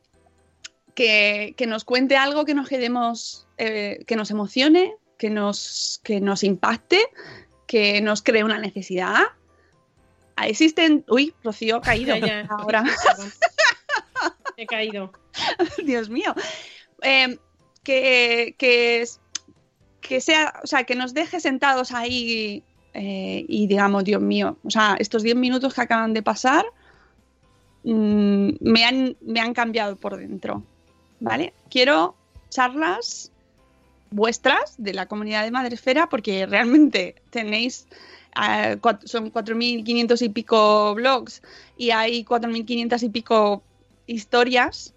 que, 0.96 1.54
que 1.56 1.68
nos 1.68 1.86
cuente 1.86 2.18
algo 2.18 2.46
que 2.46 2.56
nos 2.56 2.68
quedemos, 2.68 3.48
eh, 3.60 4.00
que 4.08 4.16
nos 4.16 4.32
emocione, 4.32 4.96
que 5.20 5.30
nos, 5.30 6.02
que 6.04 6.20
nos 6.20 6.44
impacte, 6.44 7.00
que 7.68 8.02
nos 8.02 8.24
cree 8.24 8.44
una 8.44 8.58
necesidad. 8.58 9.22
Existen. 10.44 11.06
Uy, 11.08 11.36
Rocío 11.44 11.76
ha 11.76 11.82
caído 11.82 12.16
Ya, 12.18 12.26
ya. 12.26 12.48
ahora. 12.50 12.84
He 14.58 14.66
caído. 14.66 15.12
Dios 15.86 16.10
mío. 16.10 16.34
Eh, 17.04 17.38
que, 17.84 18.56
que, 18.58 19.06
que 20.02 20.22
sea, 20.22 20.60
o 20.63 20.65
sea, 20.65 20.86
que 20.86 20.96
nos 20.96 21.13
deje 21.13 21.40
sentados 21.40 21.92
ahí 21.92 22.63
eh, 22.94 23.46
y 23.48 23.67
digamos, 23.67 24.04
Dios 24.04 24.21
mío, 24.21 24.58
o 24.63 24.69
sea, 24.69 24.96
estos 25.00 25.23
10 25.23 25.35
minutos 25.35 25.73
que 25.73 25.81
acaban 25.81 26.13
de 26.13 26.21
pasar 26.23 26.65
mm, 27.83 28.50
me, 28.60 28.85
han, 28.85 29.15
me 29.21 29.39
han 29.39 29.54
cambiado 29.54 29.96
por 29.96 30.17
dentro. 30.17 30.63
¿Vale? 31.19 31.54
Quiero 31.69 32.15
charlas 32.50 33.31
vuestras 34.10 34.75
de 34.77 34.94
la 34.94 35.06
comunidad 35.06 35.44
de 35.44 35.52
Madresfera, 35.52 36.10
porque 36.10 36.46
realmente 36.48 37.15
tenéis, 37.29 37.87
eh, 38.35 38.77
cuat- 38.81 39.06
son 39.06 39.31
4.500 39.31 40.21
y 40.23 40.29
pico 40.29 40.94
blogs 40.96 41.42
y 41.77 41.92
hay 41.92 42.23
4.500 42.25 43.04
y 43.04 43.10
pico 43.10 43.62
historias 44.08 44.94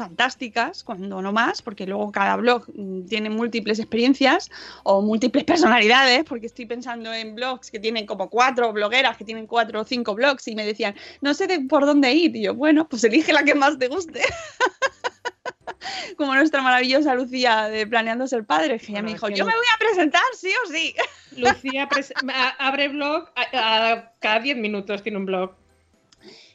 fantásticas, 0.00 0.82
cuando 0.82 1.20
no 1.20 1.30
más, 1.30 1.60
porque 1.60 1.86
luego 1.86 2.10
cada 2.10 2.36
blog 2.36 2.64
mm, 2.74 3.04
tiene 3.06 3.28
múltiples 3.28 3.78
experiencias 3.78 4.48
o 4.82 5.02
múltiples 5.02 5.44
personalidades, 5.44 6.24
porque 6.24 6.46
estoy 6.46 6.64
pensando 6.64 7.12
en 7.12 7.34
blogs 7.34 7.70
que 7.70 7.78
tienen 7.78 8.06
como 8.06 8.30
cuatro 8.30 8.72
blogueras, 8.72 9.18
que 9.18 9.24
tienen 9.26 9.46
cuatro 9.46 9.82
o 9.82 9.84
cinco 9.84 10.14
blogs 10.14 10.48
y 10.48 10.54
me 10.54 10.64
decían, 10.64 10.94
no 11.20 11.34
sé 11.34 11.46
de 11.46 11.60
por 11.60 11.84
dónde 11.84 12.12
ir. 12.14 12.34
Y 12.34 12.44
yo, 12.44 12.54
bueno, 12.54 12.88
pues 12.88 13.04
elige 13.04 13.32
la 13.34 13.44
que 13.44 13.54
más 13.54 13.78
te 13.78 13.88
guste. 13.88 14.22
Como 16.16 16.34
nuestra 16.34 16.60
maravillosa 16.62 17.14
Lucía 17.14 17.68
de 17.68 17.86
Planeando 17.86 18.26
Ser 18.26 18.44
Padre, 18.44 18.78
que 18.78 18.86
ella 18.92 19.02
me 19.02 19.10
Bueno, 19.10 19.12
dijo, 19.14 19.26
es 19.28 19.32
que 19.32 19.38
yo 19.38 19.44
me 19.46 19.52
voy 19.54 19.66
a 19.74 19.78
presentar, 19.78 20.22
sí 20.34 20.50
o 20.64 20.68
sí. 20.70 20.94
Lucía 21.36 21.88
abre 22.58 22.88
blog 22.88 23.28
a- 23.36 23.92
a- 23.92 24.12
cada 24.18 24.40
10 24.40 24.56
minutos, 24.56 25.02
tiene 25.02 25.18
un 25.18 25.26
blog. 25.26 25.52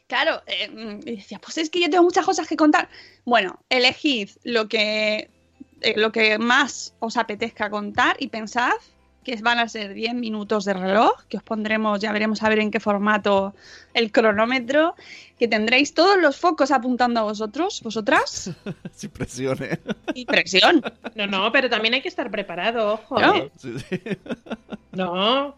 Claro, 0.08 0.42
eh, 0.46 0.70
mm, 0.70 1.08
y 1.08 1.16
decía, 1.18 1.40
pues 1.40 1.58
es 1.58 1.70
que 1.70 1.82
yo 1.82 1.90
tengo 1.90 2.04
muchas 2.04 2.26
cosas 2.26 2.48
que 2.48 2.56
contar. 2.56 2.90
Bueno, 3.26 3.60
elegid 3.70 4.30
lo 4.44 4.68
que, 4.68 5.30
eh, 5.82 5.94
lo 5.96 6.12
que 6.12 6.38
más 6.38 6.94
os 7.00 7.18
apetezca 7.18 7.70
contar 7.70 8.16
y 8.20 8.28
pensad 8.28 8.74
que 9.24 9.36
van 9.38 9.58
a 9.58 9.68
ser 9.68 9.96
10 9.96 10.14
minutos 10.14 10.66
de 10.66 10.74
reloj, 10.74 11.24
que 11.28 11.38
os 11.38 11.44
pondremos, 11.44 12.00
ya 12.00 12.12
veremos 12.12 12.44
a 12.44 12.50
ver 12.50 12.60
en 12.60 12.70
qué 12.70 12.80
formato 12.80 13.56
el 13.96 14.12
cronómetro, 14.12 14.96
que 15.40 15.48
tendréis 15.48 15.96
todos 15.96 16.18
los 16.22 16.38
focos 16.38 16.70
apuntando 16.70 17.22
a 17.22 17.24
vosotros, 17.24 17.82
vosotras, 17.82 18.52
Sin 18.94 19.10
presión, 19.10 19.58
¿eh? 19.64 19.80
y 20.14 20.26
presión. 20.26 20.84
No, 21.16 21.26
no, 21.26 21.52
pero 21.52 21.70
también 21.72 21.96
hay 21.96 22.02
que 22.04 22.08
estar 22.08 22.30
preparado, 22.30 22.94
ojo. 22.94 23.20
No. 23.20 23.36
¿eh? 23.36 23.52
Sí, 23.58 23.74
sí. 23.80 24.00
No, 24.92 25.56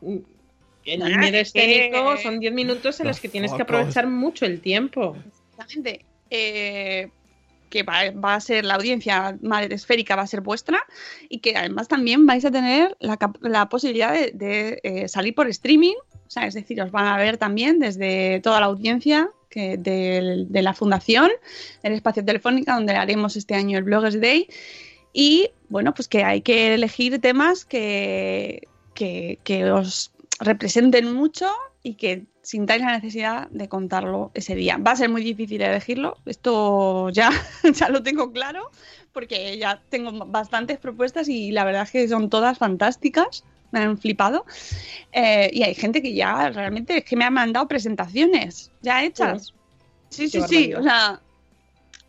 el 0.94 1.36
escénico 1.36 2.18
son 2.18 2.40
10 2.40 2.54
minutos 2.54 3.00
en 3.00 3.08
los 3.08 3.16
Los 3.18 3.22
que 3.22 3.30
tienes 3.30 3.54
que 3.54 3.62
aprovechar 3.62 4.08
mucho 4.08 4.46
el 4.46 4.62
tiempo. 4.62 5.16
Exactamente. 5.52 6.06
Eh, 6.30 7.10
que 7.70 7.84
va, 7.84 8.12
va 8.12 8.36
a 8.36 8.40
ser 8.40 8.64
la 8.64 8.76
audiencia 8.76 9.38
madre 9.42 9.76
esférica, 9.76 10.16
va 10.16 10.22
a 10.22 10.28
ser 10.28 10.40
vuestra 10.40 10.80
y 11.28 11.40
que 11.40 11.56
además 11.58 11.90
también 11.90 12.26
vais 12.26 12.46
a 12.46 12.52
tener 12.52 12.96
la, 13.02 13.18
la 13.42 13.68
posibilidad 13.68 14.14
de, 14.14 14.32
de, 14.34 14.80
eh, 14.84 15.08
salir 15.10 15.36
por 15.36 15.48
streaming, 15.50 15.96
o 16.14 16.30
sea, 16.30 16.48
es 16.48 16.54
decir, 16.54 16.82
os 16.82 16.92
van 16.92 17.08
a 17.08 17.18
ver 17.18 17.38
también 17.38 17.80
desde 17.80 18.40
toda 18.40 18.62
la 18.62 18.68
audiencia 18.68 19.30
que 19.50 19.76
del- 19.78 20.50
de 20.50 20.62
la 20.62 20.74
fundación, 20.74 21.30
el 21.84 21.92
espacio 21.94 22.24
telefónica 22.24 22.74
donde 22.76 22.94
haremos 22.94 23.36
este 23.36 23.56
año 23.56 23.78
el 23.78 23.84
Bloggers 23.84 24.22
Day 24.22 24.48
y 25.12 25.50
bueno, 25.68 25.94
pues 25.94 26.08
que 26.08 26.24
hay 26.24 26.42
que 26.42 26.74
elegir 26.74 27.20
temas 27.20 27.66
que, 27.66 28.62
que, 28.94 29.40
que 29.44 29.70
os 29.72 30.12
representen 30.40 31.14
mucho 31.14 31.50
y 31.84 31.96
que 31.96 32.26
sintáis 32.42 32.82
la 32.82 32.94
necesidad 32.94 33.50
de 33.50 33.68
contarlo 33.68 34.32
ese 34.34 34.56
día. 34.56 34.78
Va 34.78 34.92
a 34.92 34.96
ser 34.96 35.10
muy 35.10 35.24
difícil 35.24 35.62
elegirlo, 35.62 36.18
esto 36.26 37.10
ya, 37.10 37.32
ya 37.74 37.90
lo 37.90 38.04
tengo 38.04 38.32
claro, 38.32 38.72
porque 39.14 39.58
ya 39.58 39.82
tengo 39.90 40.12
bastantes 40.28 40.78
propuestas 40.78 41.28
y 41.28 41.52
la 41.52 41.66
verdad 41.66 41.84
es 41.84 41.92
que 41.92 42.08
son 42.08 42.30
todas 42.30 42.58
fantásticas, 42.58 43.44
me 43.72 43.80
han 43.80 43.98
flipado. 43.98 44.46
Eh, 45.12 45.50
y 45.52 45.64
hay 45.64 45.76
gente 45.76 46.02
que 46.02 46.14
ya 46.14 46.50
realmente 46.50 46.98
es 46.98 47.04
que 47.04 47.16
me 47.16 47.26
ha 47.26 47.32
mandado 47.32 47.68
presentaciones 47.68 48.72
ya 48.82 49.04
hechas. 49.04 49.54
Sí, 50.10 50.30
sí, 50.30 50.42
sí, 50.48 50.72
barbaridad. 50.72 50.80
o 50.80 50.84
sea, 50.84 51.22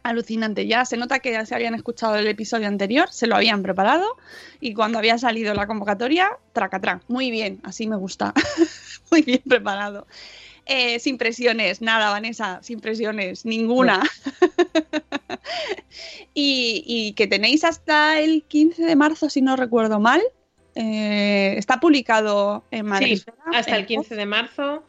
alucinante. 0.03 0.66
Ya 0.66 0.84
se 0.84 0.96
nota 0.96 1.18
que 1.18 1.32
ya 1.32 1.46
se 1.46 1.55
habían 1.55 1.74
escuchado 1.74 2.16
el 2.16 2.26
episodio 2.26 2.68
anterior, 2.68 3.09
se 3.11 3.26
lo 3.26 3.36
habían 3.36 3.62
preparado 3.62 4.16
y 4.61 4.74
cuando 4.74 4.99
había 4.99 5.18
salido 5.18 5.55
la 5.55 5.66
convocatoria, 5.66 6.30
tracatrán. 6.53 7.03
Muy 7.09 7.30
bien, 7.30 7.61
así 7.62 7.86
me 7.86 7.96
gusta. 7.96 8.34
Muy 9.11 9.22
bien 9.22 9.42
preparado. 9.46 10.07
Eh, 10.66 10.99
sin 10.99 11.16
presiones, 11.16 11.80
nada, 11.80 12.11
Vanessa, 12.11 12.59
sin 12.62 12.80
presiones, 12.80 13.46
ninguna. 13.46 14.03
y, 16.34 16.84
y 16.86 17.12
que 17.14 17.26
tenéis 17.26 17.64
hasta 17.64 18.20
el 18.20 18.42
15 18.42 18.84
de 18.84 18.96
marzo, 18.96 19.30
si 19.30 19.40
no 19.40 19.57
recuerdo 19.57 19.99
mal. 19.99 20.20
Eh, 20.74 21.55
está 21.57 21.80
publicado 21.80 22.64
en 22.70 22.86
Madrid. 22.86 23.22
Sí, 23.24 23.32
hasta 23.53 23.76
el 23.76 23.86
15 23.86 24.14
de 24.14 24.26
marzo 24.26 24.84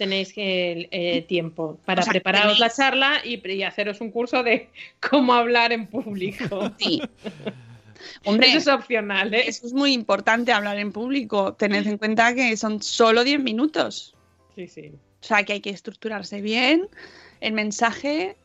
tenéis 0.00 0.32
que, 0.32 0.88
eh, 0.90 1.22
tiempo 1.28 1.78
para 1.84 2.00
O 2.00 2.04
sea, 2.04 2.10
prepararos 2.12 2.58
la 2.58 2.70
charla 2.70 3.20
y, 3.22 3.46
y 3.46 3.62
haceros 3.64 4.00
un 4.00 4.10
curso 4.10 4.42
de 4.42 4.70
cómo 5.10 5.34
hablar 5.34 5.72
en 5.72 5.86
público. 5.86 6.72
Sí. 6.78 7.02
Hombre, 8.24 8.48
Eso 8.48 8.58
es 8.58 8.68
opcional, 8.68 9.34
¿eh? 9.34 9.44
Eso 9.46 9.66
es 9.66 9.74
muy 9.74 9.92
importante 9.92 10.52
hablar 10.52 10.78
en 10.78 10.90
público. 10.90 11.52
Tened 11.52 11.86
en 11.86 11.98
cuenta 11.98 12.34
que 12.34 12.56
son 12.56 12.82
solo 12.82 13.24
10 13.24 13.42
minutos. 13.42 14.14
Sí, 14.56 14.66
sí. 14.68 14.92
O 15.20 15.24
sea, 15.24 15.44
que 15.44 15.52
hay 15.52 15.60
que 15.60 15.68
estructurarse 15.68 16.40
bien 16.40 16.88
el 17.40 17.52
mensaje. 17.52 18.36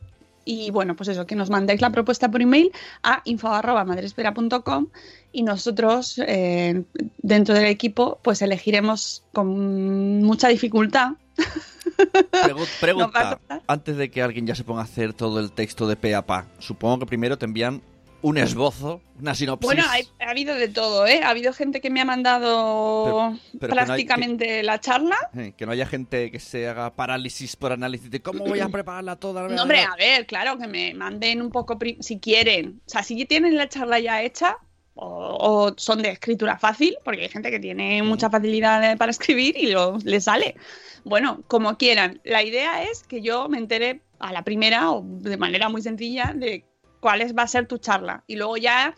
Y 0.48 0.70
bueno, 0.70 0.94
pues 0.94 1.08
eso, 1.08 1.26
que 1.26 1.34
nos 1.34 1.50
mandéis 1.50 1.80
la 1.80 1.90
propuesta 1.90 2.30
por 2.30 2.40
email 2.40 2.70
a 3.02 3.20
info.madrespera.com 3.24 4.86
y 5.32 5.42
nosotros, 5.42 6.20
eh, 6.24 6.84
dentro 7.18 7.52
del 7.54 7.66
equipo, 7.66 8.20
pues 8.22 8.40
elegiremos 8.42 9.24
con 9.32 10.22
mucha 10.22 10.48
dificultad. 10.48 11.14
Pregunta, 12.80 13.40
antes 13.66 13.96
de 13.96 14.10
que 14.10 14.22
alguien 14.22 14.46
ya 14.46 14.54
se 14.54 14.62
ponga 14.62 14.82
a 14.82 14.84
hacer 14.84 15.12
todo 15.12 15.40
el 15.40 15.50
texto 15.50 15.88
de 15.88 15.96
pe 15.96 16.14
a 16.14 16.24
pa, 16.24 16.46
supongo 16.58 17.00
que 17.00 17.06
primero 17.06 17.36
te 17.36 17.44
envían 17.44 17.82
un 18.26 18.38
esbozo, 18.38 19.02
una 19.20 19.34
sinopsis. 19.36 19.66
Bueno, 19.66 19.84
ha 19.84 20.30
habido 20.30 20.54
de 20.56 20.66
todo, 20.68 21.06
¿eh? 21.06 21.20
Ha 21.22 21.30
habido 21.30 21.52
gente 21.52 21.80
que 21.80 21.90
me 21.90 22.00
ha 22.00 22.04
mandado 22.04 23.04
Pero- 23.04 23.60
pero 23.60 23.68
que 23.70 23.74
no 23.74 23.80
hay- 23.80 23.86
prácticamente 23.86 24.62
la 24.62 24.80
charla. 24.80 25.16
Eh, 25.36 25.52
que 25.56 25.64
no 25.64 25.72
haya 25.72 25.86
gente 25.86 26.30
que 26.32 26.40
se 26.40 26.68
haga 26.68 26.94
parálisis 26.96 27.54
por 27.54 27.70
análisis 27.72 28.10
de 28.10 28.20
cómo 28.22 28.44
voy 28.44 28.60
a 28.60 28.68
prepararla 28.68 29.16
toda. 29.16 29.46
No, 29.48 29.62
hombre, 29.62 29.80
a 29.80 29.94
ver, 29.96 30.26
claro, 30.26 30.58
que 30.58 30.66
me 30.66 30.92
manden 30.94 31.40
un 31.40 31.50
poco, 31.50 31.78
si 32.00 32.18
quieren. 32.18 32.80
O 32.86 32.90
sea, 32.90 33.02
si 33.04 33.24
tienen 33.26 33.56
la 33.56 33.68
charla 33.68 34.00
ya 34.00 34.22
hecha 34.22 34.58
o, 34.94 35.36
o 35.68 35.74
son 35.76 36.02
de 36.02 36.10
escritura 36.10 36.58
fácil, 36.58 36.96
porque 37.04 37.22
hay 37.22 37.28
gente 37.28 37.50
que 37.50 37.60
tiene 37.60 38.02
mucha 38.02 38.28
facilidad 38.28 38.96
para 38.96 39.10
escribir 39.12 39.56
y 39.56 39.70
lo, 39.70 39.98
le 40.04 40.20
sale. 40.20 40.56
Bueno, 41.04 41.42
como 41.46 41.76
quieran. 41.78 42.20
La 42.24 42.42
idea 42.42 42.82
es 42.82 43.04
que 43.04 43.20
yo 43.22 43.48
me 43.48 43.58
entere 43.58 44.00
a 44.18 44.32
la 44.32 44.42
primera 44.42 44.90
o 44.90 45.02
de 45.06 45.36
manera 45.36 45.68
muy 45.68 45.82
sencilla 45.82 46.32
de 46.34 46.64
cuál 47.06 47.38
va 47.38 47.44
a 47.44 47.46
ser 47.46 47.68
tu 47.68 47.78
charla. 47.78 48.24
Y 48.26 48.34
luego 48.34 48.56
ya, 48.56 48.92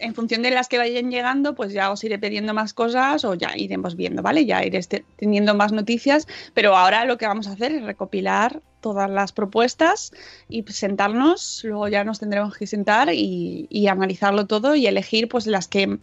en 0.00 0.16
función 0.16 0.42
de 0.42 0.50
las 0.50 0.66
que 0.66 0.78
vayan 0.78 1.12
llegando, 1.12 1.54
pues 1.54 1.72
ya 1.72 1.92
os 1.92 2.02
iré 2.02 2.18
pidiendo 2.18 2.54
más 2.54 2.74
cosas 2.74 3.24
o 3.24 3.34
ya 3.34 3.56
iremos 3.56 3.94
viendo, 3.94 4.20
¿vale? 4.20 4.46
Ya 4.46 4.64
iré 4.64 4.78
este- 4.78 5.04
teniendo 5.16 5.54
más 5.54 5.70
noticias. 5.70 6.26
Pero 6.54 6.76
ahora 6.76 7.04
lo 7.04 7.18
que 7.18 7.28
vamos 7.28 7.46
a 7.46 7.52
hacer 7.52 7.70
es 7.70 7.84
recopilar 7.84 8.62
todas 8.80 9.08
las 9.08 9.30
propuestas 9.30 10.10
y 10.48 10.64
sentarnos, 10.64 11.62
luego 11.62 11.86
ya 11.86 12.02
nos 12.02 12.18
tendremos 12.18 12.56
que 12.56 12.66
sentar 12.66 13.14
y, 13.14 13.68
y 13.70 13.86
analizarlo 13.86 14.46
todo 14.48 14.74
y 14.74 14.88
elegir 14.88 15.28
pues 15.28 15.46
las 15.46 15.68
que 15.68 15.98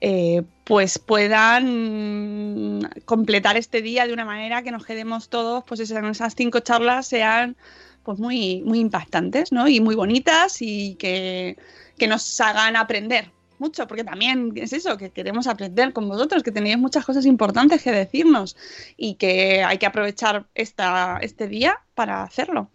eh, 0.00 0.42
pues 0.62 1.00
puedan 1.00 2.88
completar 3.04 3.56
este 3.56 3.82
día 3.82 4.06
de 4.06 4.12
una 4.12 4.26
manera 4.26 4.62
que 4.62 4.70
nos 4.70 4.86
quedemos 4.86 5.28
todos, 5.28 5.64
pues 5.64 5.80
esas 5.80 6.34
cinco 6.36 6.60
charlas 6.60 7.08
sean 7.08 7.56
pues 8.08 8.20
muy, 8.20 8.62
muy 8.64 8.78
impactantes, 8.78 9.52
¿no? 9.52 9.68
Y 9.68 9.80
muy 9.80 9.94
bonitas 9.94 10.62
y 10.62 10.94
que, 10.94 11.58
que 11.98 12.06
nos 12.06 12.40
hagan 12.40 12.74
aprender 12.74 13.30
mucho, 13.58 13.86
porque 13.86 14.02
también 14.02 14.54
es 14.56 14.72
eso, 14.72 14.96
que 14.96 15.10
queremos 15.10 15.46
aprender 15.46 15.92
con 15.92 16.08
vosotros, 16.08 16.42
que 16.42 16.50
tenéis 16.50 16.78
muchas 16.78 17.04
cosas 17.04 17.26
importantes 17.26 17.82
que 17.82 17.92
decirnos 17.92 18.56
y 18.96 19.16
que 19.16 19.62
hay 19.62 19.76
que 19.76 19.84
aprovechar 19.84 20.46
esta, 20.54 21.18
este 21.20 21.48
día 21.48 21.82
para 21.94 22.22
hacerlo. 22.22 22.70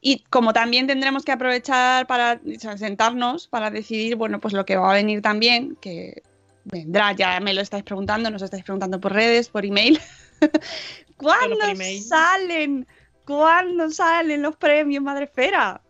Y 0.00 0.24
como 0.30 0.52
también 0.52 0.88
tendremos 0.88 1.24
que 1.24 1.30
aprovechar 1.30 2.08
para 2.08 2.40
o 2.44 2.58
sea, 2.58 2.76
sentarnos 2.76 3.46
para 3.46 3.70
decidir, 3.70 4.16
bueno, 4.16 4.40
pues 4.40 4.52
lo 4.52 4.64
que 4.66 4.74
va 4.74 4.90
a 4.90 4.94
venir 4.94 5.22
también, 5.22 5.76
que 5.80 6.24
vendrá, 6.64 7.12
ya 7.12 7.38
me 7.38 7.54
lo 7.54 7.60
estáis 7.60 7.84
preguntando, 7.84 8.30
nos 8.30 8.42
estáis 8.42 8.64
preguntando 8.64 9.00
por 9.00 9.12
redes, 9.12 9.48
por 9.48 9.64
email. 9.64 10.00
¿Cuándo 11.16 11.56
por 11.56 11.70
email. 11.70 12.02
salen? 12.02 12.88
¿Cuándo 13.24 13.90
salen 13.90 14.42
los 14.42 14.56
premios 14.56 15.02
Madrefera? 15.02 15.80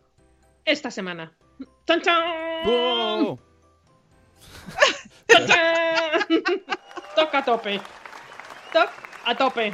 Esta 0.65 0.91
semana. 0.91 1.33
¡Chan, 1.87 2.01
chan! 2.03 2.23
¡Oh! 2.67 3.39
¡Chan, 5.29 5.47
chan! 5.47 6.43
Toca 7.17 7.39
a 7.39 7.45
tope. 7.45 7.81
Toc 8.73 8.91
a 9.25 9.35
tope. 9.37 9.73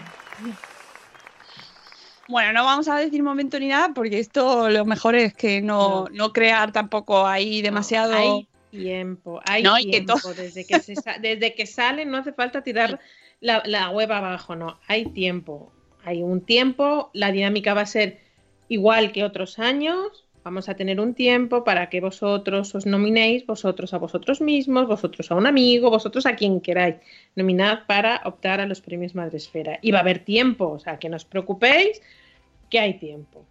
Bueno, 2.29 2.53
no 2.53 2.65
vamos 2.65 2.89
a 2.89 2.97
decir 2.97 3.23
momento 3.23 3.59
ni 3.59 3.69
nada, 3.69 3.91
porque 3.95 4.19
esto 4.19 4.69
lo 4.69 4.85
mejor 4.85 5.15
es 5.15 5.33
que 5.35 5.61
no, 5.63 6.05
No. 6.05 6.07
no 6.13 6.33
crear 6.33 6.73
tampoco 6.73 7.27
ahí 7.27 7.63
demasiado. 7.63 8.13
Hay 8.15 8.49
tiempo, 8.71 9.41
hay 9.47 9.63
No, 9.63 9.77
que 9.77 9.83
tiempo. 10.03 10.15
to- 10.21 10.35
Desde, 10.35 10.67
que 10.67 10.81
se 10.81 10.95
sa- 10.97 11.17
desde 11.19 11.55
que 11.55 11.67
sale 11.67 12.05
no 12.05 12.19
hace 12.19 12.33
falta 12.35 12.63
tirar 12.63 13.01
la, 13.41 13.63
la 13.65 13.89
web 13.91 14.13
abajo, 14.13 14.57
no. 14.57 14.79
Hay 14.89 15.07
tiempo. 15.07 15.73
Hay 16.05 16.23
un 16.23 16.41
tiempo. 16.41 17.11
La 17.13 17.33
dinámica 17.33 17.75
va 17.75 17.83
a 17.83 17.87
ser 17.87 18.19
igual 18.69 19.13
que 19.13 19.25
otros 19.25 19.59
años. 19.59 20.25
vamos 20.45 20.69
a 20.71 20.75
tener 20.75 20.99
un 20.99 21.13
tiempo 21.13 21.63
para 21.63 21.91
que 21.91 22.01
vosotros 22.01 22.75
os 22.75 22.87
nominéis, 22.87 23.45
vosotros 23.45 23.93
a 23.93 23.99
vosotros 23.99 24.41
mismos, 24.41 24.87
vosotros 24.87 25.31
a 25.31 25.35
un 25.35 25.47
amigo, 25.47 25.91
vosotros 25.91 26.25
a 26.25 26.37
quien 26.37 26.61
queráis. 26.63 26.97
Nominad 27.37 27.81
para 27.87 28.23
optar 28.25 28.59
a 28.61 28.67
los 28.67 28.81
premios 28.81 29.15
Madresfera. 29.15 29.79
Y 29.83 29.91
va 29.91 29.99
a 29.99 30.01
haber 30.01 30.21
tiempo, 30.25 30.71
o 30.71 30.79
sea, 30.79 30.99
que 30.99 31.11
no 31.11 31.17
os 31.17 31.27
preocupéis, 31.27 32.01
que 32.71 32.79
hay 32.79 32.95
tiempo. 32.99 33.45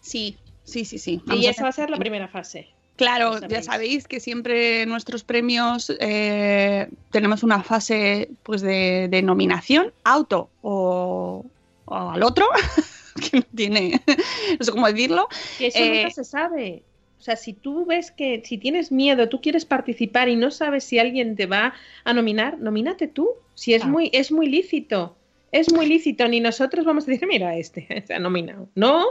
Sí, 0.00 0.36
sí, 0.64 0.84
sí, 0.84 0.98
sí. 0.98 1.22
y 1.24 1.28
Vamos 1.28 1.46
esa 1.46 1.62
va 1.62 1.68
a 1.70 1.72
ser 1.72 1.88
la 1.88 1.96
primera 1.96 2.28
fase. 2.28 2.68
Claro, 2.96 3.34
Ya 3.48 3.62
sabéis. 3.62 3.64
sabéis 3.64 4.08
que 4.08 4.20
siempre 4.20 4.84
nuestros 4.86 5.24
premios 5.24 5.90
eh, 6.00 6.88
tenemos 7.10 7.42
una 7.42 7.62
fase 7.62 8.28
pues 8.42 8.60
de, 8.60 9.08
de 9.10 9.22
nominación, 9.22 9.92
auto 10.04 10.50
o, 10.62 11.44
o 11.86 12.10
al 12.10 12.22
otro, 12.22 12.46
que 13.30 13.38
no 13.38 13.42
tiene, 13.54 14.02
no 14.58 14.64
sé 14.64 14.70
cómo 14.72 14.86
decirlo. 14.86 15.28
Que 15.56 15.68
eso 15.68 15.78
Eh, 15.84 15.90
nunca 15.94 16.10
se 16.10 16.24
sabe. 16.24 16.84
O 17.18 17.22
sea, 17.22 17.36
si 17.36 17.54
tú 17.54 17.86
ves 17.86 18.10
que 18.10 18.42
si 18.44 18.58
tienes 18.58 18.92
miedo, 18.92 19.28
tú 19.28 19.40
quieres 19.40 19.64
participar 19.64 20.28
y 20.28 20.36
no 20.36 20.50
sabes 20.50 20.84
si 20.84 20.98
alguien 20.98 21.34
te 21.34 21.46
va 21.46 21.74
a 22.04 22.12
nominar, 22.12 22.58
nomínate 22.58 23.08
tú. 23.08 23.30
Si 23.54 23.72
es 23.74 23.80
Claro. 23.80 23.92
muy, 23.92 24.10
es 24.12 24.30
muy 24.30 24.48
lícito. 24.48 25.15
Es 25.52 25.72
muy 25.72 25.86
lícito, 25.86 26.26
ni 26.26 26.40
nosotros 26.40 26.84
vamos 26.84 27.04
a 27.04 27.10
decir, 27.10 27.26
mira, 27.28 27.56
este 27.56 28.04
se 28.06 28.14
ha 28.14 28.18
nominado. 28.18 28.68
No, 28.74 29.04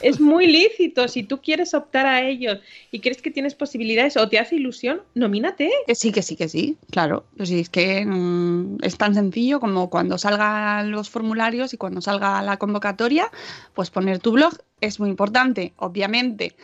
es 0.00 0.20
muy 0.20 0.46
lícito. 0.46 1.08
Si 1.08 1.24
tú 1.24 1.40
quieres 1.40 1.74
optar 1.74 2.06
a 2.06 2.22
ellos 2.22 2.60
y 2.90 3.00
crees 3.00 3.20
que 3.20 3.30
tienes 3.30 3.54
posibilidades 3.54 4.16
o 4.16 4.28
te 4.28 4.38
hace 4.38 4.56
ilusión, 4.56 5.02
nomínate. 5.14 5.70
Sí, 5.94 6.12
que 6.12 6.22
sí, 6.22 6.36
que 6.36 6.48
sí, 6.48 6.76
claro. 6.90 7.24
Pues 7.36 7.50
es 7.50 7.68
que 7.68 8.04
mm, 8.06 8.78
es 8.82 8.96
tan 8.96 9.14
sencillo 9.14 9.60
como 9.60 9.90
cuando 9.90 10.16
salgan 10.16 10.90
los 10.90 11.10
formularios 11.10 11.74
y 11.74 11.76
cuando 11.76 12.00
salga 12.00 12.40
la 12.42 12.56
convocatoria, 12.56 13.30
pues 13.74 13.90
poner 13.90 14.20
tu 14.20 14.32
blog 14.32 14.54
es 14.80 15.00
muy 15.00 15.10
importante. 15.10 15.72
Obviamente 15.76 16.54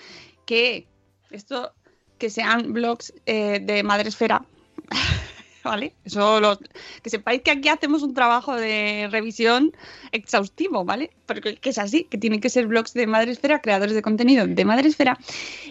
que 0.46 0.86
esto, 1.30 1.72
que 2.18 2.30
sean 2.30 2.72
blogs 2.72 3.12
eh, 3.26 3.61
de 3.61 3.82
Madresfera, 3.82 4.44
¿vale? 5.64 5.94
Eso 6.04 6.40
lo- 6.40 6.58
que 7.02 7.11
sepáis 7.11 7.42
que 7.42 7.50
aquí 7.50 7.68
hacemos 7.68 8.02
un 8.02 8.14
trabajo 8.14 8.54
de 8.56 9.08
revisión 9.11 9.72
exhaustivo, 10.12 10.84
¿vale? 10.84 11.11
Porque 11.26 11.56
que 11.56 11.70
es 11.70 11.78
así, 11.78 12.04
que 12.04 12.18
tienen 12.18 12.40
que 12.40 12.50
ser 12.50 12.66
blogs 12.66 12.94
de 12.94 13.06
Madresfera, 13.06 13.61
creadores 13.61 13.94
de 13.94 14.02
contenido 14.02 14.46
de 14.46 14.64
Madresfera. 14.64 15.18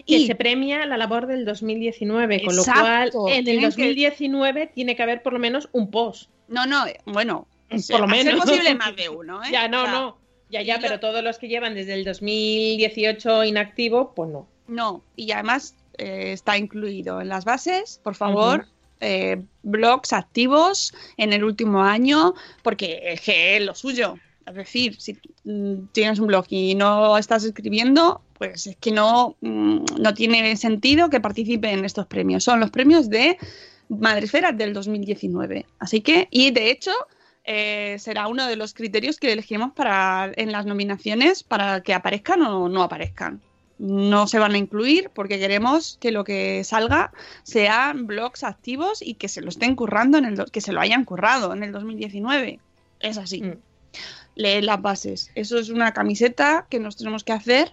Que 0.06 0.16
Y 0.16 0.26
se 0.26 0.34
premia 0.34 0.86
la 0.86 0.96
labor 0.96 1.26
del 1.26 1.44
2019, 1.44 2.42
con 2.44 2.56
lo 2.56 2.62
Exacto, 2.62 3.18
cual 3.20 3.32
en 3.32 3.38
el 3.38 3.44
tienen 3.44 3.60
que- 3.60 3.66
2019 3.66 4.66
tiene 4.74 4.96
que 4.96 5.02
haber 5.02 5.22
por 5.22 5.32
lo 5.32 5.38
menos 5.38 5.68
un 5.72 5.90
post. 5.90 6.30
no, 6.48 6.66
no, 6.66 6.86
eh, 6.86 6.98
bueno, 7.06 7.46
Por 7.90 8.00
lo 8.00 8.06
menos. 8.08 8.40
posible 8.44 8.74
más 8.74 8.96
de 8.96 9.08
uno, 9.08 9.42
¿eh? 9.44 9.48
Ya, 9.52 9.68
no, 9.68 9.82
O 9.82 9.84
sea, 9.86 9.92
no. 9.92 10.18
Ya, 10.50 10.62
ya, 10.62 10.78
pero 10.80 10.94
lo- 10.94 11.00
todos 11.00 11.22
los 11.22 11.38
que 11.38 11.46
llevan 11.46 11.74
desde 11.74 11.94
el 11.94 12.04
2018 12.04 13.44
inactivo, 13.44 14.12
pues 14.14 14.30
no. 14.30 14.48
No, 14.66 15.02
y 15.16 15.30
además 15.32 15.76
eh, 15.98 16.32
está 16.32 16.56
incluido 16.56 17.20
en 17.20 17.28
las 17.28 17.44
bases, 17.44 18.00
por 18.02 18.14
favor, 18.14 18.66
eh, 19.00 19.42
blogs 19.62 20.12
activos 20.12 20.94
en 21.16 21.32
el 21.32 21.44
último 21.44 21.82
año, 21.82 22.34
porque 22.62 23.00
es 23.04 23.20
que 23.20 23.56
es 23.56 23.62
lo 23.64 23.74
suyo. 23.74 24.16
Es 24.46 24.54
decir, 24.54 25.00
si 25.00 25.18
mm, 25.44 25.86
tienes 25.92 26.18
un 26.18 26.26
blog 26.26 26.46
y 26.48 26.74
no 26.74 27.16
estás 27.18 27.44
escribiendo, 27.44 28.20
pues 28.38 28.66
es 28.66 28.76
que 28.76 28.90
no, 28.90 29.36
mm, 29.40 29.84
no 29.98 30.14
tiene 30.14 30.56
sentido 30.56 31.10
que 31.10 31.20
participe 31.20 31.70
en 31.70 31.84
estos 31.84 32.06
premios. 32.06 32.44
Son 32.44 32.60
los 32.60 32.70
premios 32.70 33.08
de 33.10 33.38
Madresfera 33.88 34.52
del 34.52 34.72
2019. 34.72 35.66
Así 35.78 36.00
que, 36.00 36.28
y 36.30 36.50
de 36.50 36.70
hecho, 36.70 36.92
eh, 37.44 37.96
será 37.98 38.28
uno 38.28 38.46
de 38.46 38.56
los 38.56 38.74
criterios 38.74 39.18
que 39.18 39.32
elegimos 39.32 39.72
para 39.72 40.30
en 40.36 40.52
las 40.52 40.66
nominaciones 40.66 41.42
para 41.42 41.82
que 41.82 41.94
aparezcan 41.94 42.42
o 42.42 42.68
no 42.68 42.82
aparezcan. 42.82 43.40
No 43.82 44.26
se 44.26 44.38
van 44.38 44.52
a 44.52 44.58
incluir 44.58 45.08
porque 45.14 45.38
queremos 45.38 45.96
que 46.02 46.10
lo 46.12 46.22
que 46.22 46.64
salga 46.64 47.12
sean 47.44 48.06
blogs 48.06 48.44
activos 48.44 49.00
y 49.00 49.14
que 49.14 49.26
se 49.26 49.40
lo 49.40 49.48
estén 49.48 49.74
currando 49.74 50.18
en 50.18 50.26
el 50.26 50.50
que 50.50 50.60
se 50.60 50.72
lo 50.72 50.80
hayan 50.82 51.06
currado 51.06 51.54
en 51.54 51.62
el 51.62 51.72
2019. 51.72 52.60
Es 53.00 53.16
así. 53.16 53.40
Mm. 53.42 53.54
Leed 54.34 54.64
las 54.64 54.82
bases. 54.82 55.30
Eso 55.34 55.58
es 55.58 55.70
una 55.70 55.92
camiseta 55.94 56.66
que 56.68 56.78
nos 56.78 56.98
tenemos 56.98 57.24
que 57.24 57.32
hacer. 57.32 57.72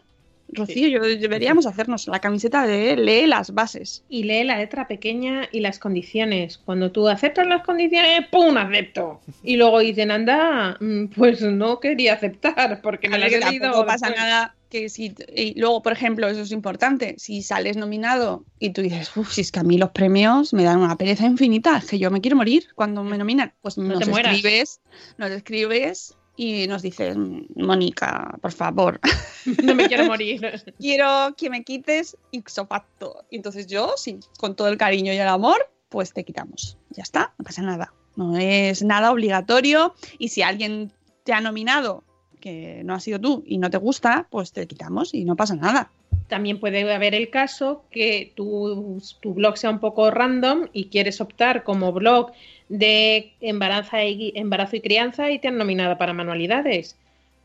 Rocío, 0.50 0.88
yo 0.88 1.02
deberíamos 1.02 1.66
hacernos 1.66 2.08
la 2.08 2.20
camiseta 2.22 2.66
de 2.66 2.96
lee 2.96 3.28
las 3.28 3.54
bases. 3.54 4.06
Y 4.08 4.24
lee 4.24 4.46
la 4.46 4.58
letra 4.58 4.88
pequeña 4.88 5.50
y 5.52 5.60
las 5.60 5.78
condiciones. 5.78 6.58
Cuando 6.58 6.90
tú 6.90 7.10
aceptas 7.10 7.46
las 7.48 7.66
condiciones, 7.66 8.28
¡pum! 8.32 8.56
acepto. 8.56 9.20
Y 9.44 9.58
luego 9.58 9.80
dicen, 9.80 10.10
anda, 10.10 10.78
mm, 10.80 11.08
pues 11.08 11.42
no 11.42 11.82
quería 11.82 12.14
aceptar 12.14 12.80
porque 12.82 13.10
me 13.10 13.18
A 13.18 13.20
las 13.20 13.34
he 13.34 13.40
leído. 13.42 13.64
tampoco 13.64 13.86
pasa 13.88 14.08
después". 14.08 14.24
nada 14.26 14.56
que 14.70 14.90
si 14.90 15.14
y 15.34 15.60
luego 15.60 15.82
por 15.82 15.94
ejemplo 15.94 16.28
eso 16.28 16.42
es 16.42 16.52
importante 16.52 17.16
si 17.18 17.42
sales 17.42 17.78
nominado 17.78 18.46
y 18.60 18.72
tú 18.72 18.82
dices 18.82 19.16
uff 19.16 19.32
si 19.32 19.42
es 19.42 19.52
que 19.52 19.60
a 19.60 19.64
mí 19.64 19.78
los 19.78 19.92
premios 19.92 20.54
me 20.54 20.64
dan 20.64 20.80
una 20.80 20.98
pereza 20.98 21.26
infinita 21.26 21.78
es 21.78 21.86
que 21.86 22.00
yo 22.00 22.12
me 22.12 22.22
quiero 22.22 22.36
morir 22.38 22.68
cuando 22.76 23.04
me 23.04 23.18
nominan 23.18 23.54
pues 23.62 23.78
No 23.78 23.86
nos 23.94 24.00
te 24.00 24.06
mueras. 24.08 24.36
escribes 24.36 24.82
nos 25.18 25.32
escribes 25.32 26.16
y 26.36 26.68
nos 26.68 26.82
dices 26.82 27.16
Mónica 27.56 28.38
por 28.42 28.52
favor 28.52 29.00
No 29.64 29.74
me 29.76 29.88
quiero 29.88 30.06
morir. 30.06 30.62
quiero 30.80 31.34
que 31.38 31.50
me 31.50 31.64
quites 31.64 32.18
ipso 32.32 32.68
facto 32.68 33.26
y 33.30 33.38
entonces 33.38 33.68
yo 33.68 33.94
sí 33.96 34.20
con 34.38 34.56
todo 34.56 34.68
el 34.68 34.78
cariño 34.78 35.14
y 35.14 35.18
el 35.18 35.28
amor 35.28 35.58
pues 35.90 36.12
te 36.12 36.26
quitamos. 36.26 36.78
Ya 36.90 37.04
está 37.04 37.34
no 37.38 37.46
pasa 37.46 37.62
nada. 37.62 37.94
No 38.18 38.36
es 38.38 38.84
nada 38.84 39.12
obligatorio. 39.12 39.96
Y 40.20 40.28
si 40.30 40.42
alguien 40.42 40.92
te 41.24 41.32
ha 41.32 41.40
nominado 41.40 42.04
que 42.40 42.82
no 42.84 42.94
ha 42.94 43.00
sido 43.00 43.20
tú 43.20 43.44
y 43.46 43.58
no 43.58 43.70
te 43.70 43.78
gusta, 43.78 44.28
pues 44.30 44.52
te 44.52 44.68
quitamos 44.68 45.14
y 45.14 45.26
no 45.26 45.36
pasa 45.36 45.56
nada. 45.56 45.90
También 46.28 46.60
puede 46.60 46.92
haber 46.94 47.16
el 47.16 47.30
caso 47.30 47.84
que 47.90 48.34
tu, 48.36 49.02
tu 49.22 49.34
blog 49.34 49.58
sea 49.58 49.70
un 49.70 49.80
poco 49.80 50.12
random 50.12 50.68
y 50.74 50.90
quieres 50.90 51.22
optar 51.22 51.64
como 51.64 51.94
blog 51.94 52.32
de 52.70 53.34
embarazo 53.40 53.98
y, 54.02 54.34
embarazo 54.36 54.76
y 54.76 54.82
crianza 54.82 55.32
y 55.32 55.40
te 55.40 55.48
han 55.48 55.58
nominado 55.58 55.98
para 55.98 56.14
manualidades. 56.14 56.98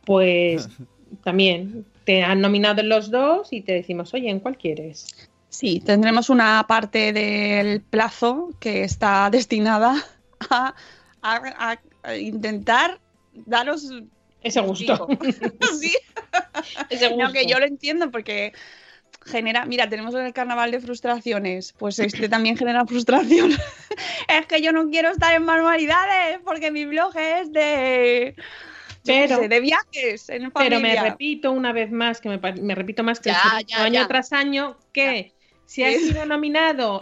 Pues 0.05 0.69
también 1.25 1.85
te 2.05 2.23
han 2.25 2.41
nominado 2.41 2.81
en 2.81 2.89
los 2.89 3.11
dos 3.11 3.53
y 3.53 3.61
te 3.61 3.73
decimos, 3.73 4.13
oye, 4.15 4.29
¿en 4.31 4.41
cuál 4.41 4.57
quieres? 4.59 5.29
Sí, 5.49 5.81
tendremos 5.81 6.31
una 6.31 6.65
parte 6.67 7.13
del 7.13 7.83
plazo 7.83 8.51
que 8.59 8.83
está 8.85 9.29
destinada 9.31 9.95
a, 10.51 10.75
a- 11.23 11.79
a 12.03 12.17
intentar 12.17 12.99
daros 13.47 13.93
Ese 14.43 14.61
gusto. 14.61 15.09
sí, 15.81 15.97
Ese 16.91 17.09
gusto. 17.09 17.25
No, 17.25 17.33
que 17.33 17.47
yo 17.47 17.59
lo 17.59 17.67
entiendo 17.67 18.11
porque 18.11 18.53
genera, 19.25 19.65
mira, 19.67 19.89
tenemos 19.89 20.15
el 20.15 20.33
carnaval 20.33 20.71
de 20.73 20.81
frustraciones, 20.81 21.73
pues 21.79 21.99
este 21.99 22.29
también 22.29 22.57
genera 22.57 22.85
frustración. 22.87 23.53
es 24.29 24.47
que 24.47 24.61
yo 24.63 24.73
no 24.73 24.89
quiero 24.91 25.11
estar 25.11 25.33
en 25.35 25.45
manualidades 25.45 26.41
porque 26.45 26.71
mi 26.71 26.85
blog 26.85 27.17
es 27.17 27.53
de 27.53 28.35
Pero- 29.05 29.37
sé, 29.39 29.49
de 29.49 29.61
viajes 29.61 30.29
en 30.29 30.51
Pero 30.51 30.81
me 30.81 31.01
repito 31.01 31.53
una 31.53 31.73
vez 31.73 31.91
más, 31.93 32.21
que 32.21 32.29
me, 32.29 32.39
me 32.39 32.75
repito 32.75 33.03
más 33.05 33.21
que 33.21 33.31
Ya, 33.31 33.61
ya, 33.67 33.85
año 33.85 34.01
ya. 34.03 34.09
tras 34.09 34.33
año, 34.33 34.77
que 34.93 35.33
si 35.67 35.85
has 35.85 35.95
sido 35.95 36.27
nominado, 36.27 37.01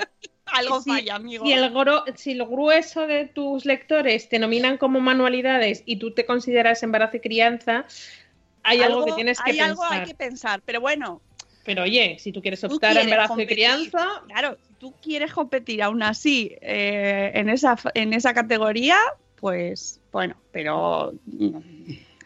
algo 0.53 0.81
si- 0.83 0.91
falla, 0.91 1.15
amigo. 1.17 1.45
si 1.47 1.53
el, 1.53 1.73
gro- 1.73 2.05
si 2.17 2.33
el 2.33 2.45
grueso 2.45 3.07
de 3.07 3.27
tus 3.27 3.65
lectores 3.65 4.29
te 4.29 4.39
nominan 4.39 4.77
como 4.79 5.01
manualidades 5.01 5.83
y 5.87 5.97
tú 5.97 6.13
te 6.13 6.25
consideras 6.27 6.83
embarazo 6.83 7.17
y 7.17 7.21
crianza, 7.21 7.85
hay 8.63 8.83
algo, 8.83 9.05
que 9.05 9.13
tienes 9.13 9.39
que 9.39 9.51
hay 9.53 9.59
pensar. 9.59 9.71
algo 9.71 9.85
hay 9.85 10.03
que 10.05 10.15
pensar, 10.15 10.63
pero 10.65 10.81
bueno, 10.81 11.21
Pero 11.65 11.83
oye, 11.85 12.17
si 12.19 12.33
tú 12.33 12.41
quieres 12.43 12.63
optar 12.65 12.97
a 12.97 13.03
embarazo 13.03 13.29
competir. 13.35 13.53
y 13.53 13.55
crianza, 13.57 14.07
claro, 14.27 14.57
si 14.67 14.75
tú 14.75 14.95
quieres 15.01 15.33
competir 15.33 15.83
aún 15.83 16.03
así 16.03 16.57
eh, 16.61 17.31
en, 17.35 17.49
esa, 17.49 17.77
en 17.95 18.13
esa 18.15 18.33
categoría, 18.35 18.97
pues 19.37 20.01
bueno, 20.13 20.37
pero 20.53 21.13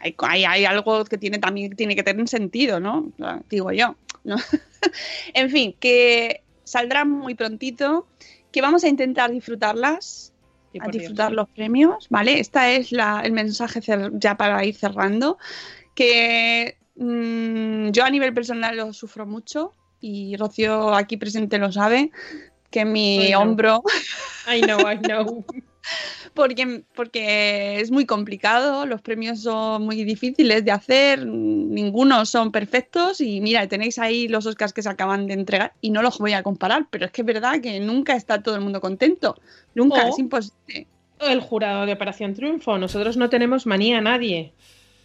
hay, 0.00 0.14
hay, 0.18 0.44
hay 0.44 0.64
algo 0.64 1.04
que 1.04 1.18
tiene 1.18 1.38
también 1.38 1.74
tiene 1.76 1.94
que 1.96 2.02
tener 2.02 2.26
sentido, 2.28 2.78
¿no? 2.80 3.12
Digo 3.50 3.70
yo, 3.72 3.96
¿no? 4.24 4.36
en 5.34 5.50
fin, 5.50 5.74
que 5.78 6.43
saldrá 6.64 7.04
muy 7.04 7.34
prontito, 7.34 8.06
que 8.50 8.60
vamos 8.62 8.84
a 8.84 8.88
intentar 8.88 9.30
disfrutarlas, 9.30 10.32
Sí, 10.72 10.80
a 10.80 10.88
Dios. 10.88 11.02
disfrutar 11.02 11.30
los 11.30 11.48
premios, 11.50 12.08
¿vale? 12.10 12.40
Este 12.40 12.76
es 12.76 12.90
la, 12.90 13.20
el 13.24 13.30
mensaje 13.30 13.80
ya 14.14 14.36
para 14.36 14.64
ir 14.64 14.74
cerrando, 14.74 15.38
que 15.94 16.76
mm, 16.96 17.90
yo 17.90 18.04
a 18.04 18.10
nivel 18.10 18.34
personal 18.34 18.76
lo 18.76 18.92
sufro 18.92 19.24
mucho 19.24 19.72
y 20.00 20.36
Rocío 20.36 20.92
aquí 20.94 21.16
presente 21.16 21.58
lo 21.58 21.70
sabe, 21.70 22.10
que 22.70 22.84
mi 22.84 23.32
hombro, 23.36 23.84
I 24.52 24.62
know, 24.62 24.80
I 24.90 24.98
know. 24.98 25.44
Porque, 26.34 26.82
porque 26.94 27.80
es 27.80 27.90
muy 27.90 28.04
complicado, 28.06 28.86
los 28.86 29.00
premios 29.00 29.40
son 29.42 29.84
muy 29.84 30.04
difíciles 30.04 30.64
de 30.64 30.72
hacer, 30.72 31.24
ninguno 31.24 32.26
son 32.26 32.50
perfectos 32.52 33.20
y 33.20 33.40
mira, 33.40 33.66
tenéis 33.68 33.98
ahí 33.98 34.28
los 34.28 34.44
Oscars 34.46 34.72
que 34.72 34.82
se 34.82 34.88
acaban 34.88 35.26
de 35.26 35.34
entregar 35.34 35.72
y 35.80 35.90
no 35.90 36.02
los 36.02 36.18
voy 36.18 36.32
a 36.32 36.42
comparar, 36.42 36.86
pero 36.90 37.06
es 37.06 37.12
que 37.12 37.22
es 37.22 37.26
verdad 37.26 37.60
que 37.60 37.80
nunca 37.80 38.14
está 38.16 38.42
todo 38.42 38.56
el 38.56 38.60
mundo 38.60 38.80
contento, 38.80 39.36
nunca, 39.74 40.04
Oh. 40.04 40.08
es 40.08 40.18
imposible. 40.18 40.86
El 41.20 41.40
jurado 41.40 41.86
de 41.86 41.92
Operación 41.92 42.34
Triunfo, 42.34 42.76
nosotros 42.76 43.16
no 43.16 43.30
tenemos 43.30 43.66
manía 43.66 43.98
a 43.98 44.00
nadie. 44.00 44.52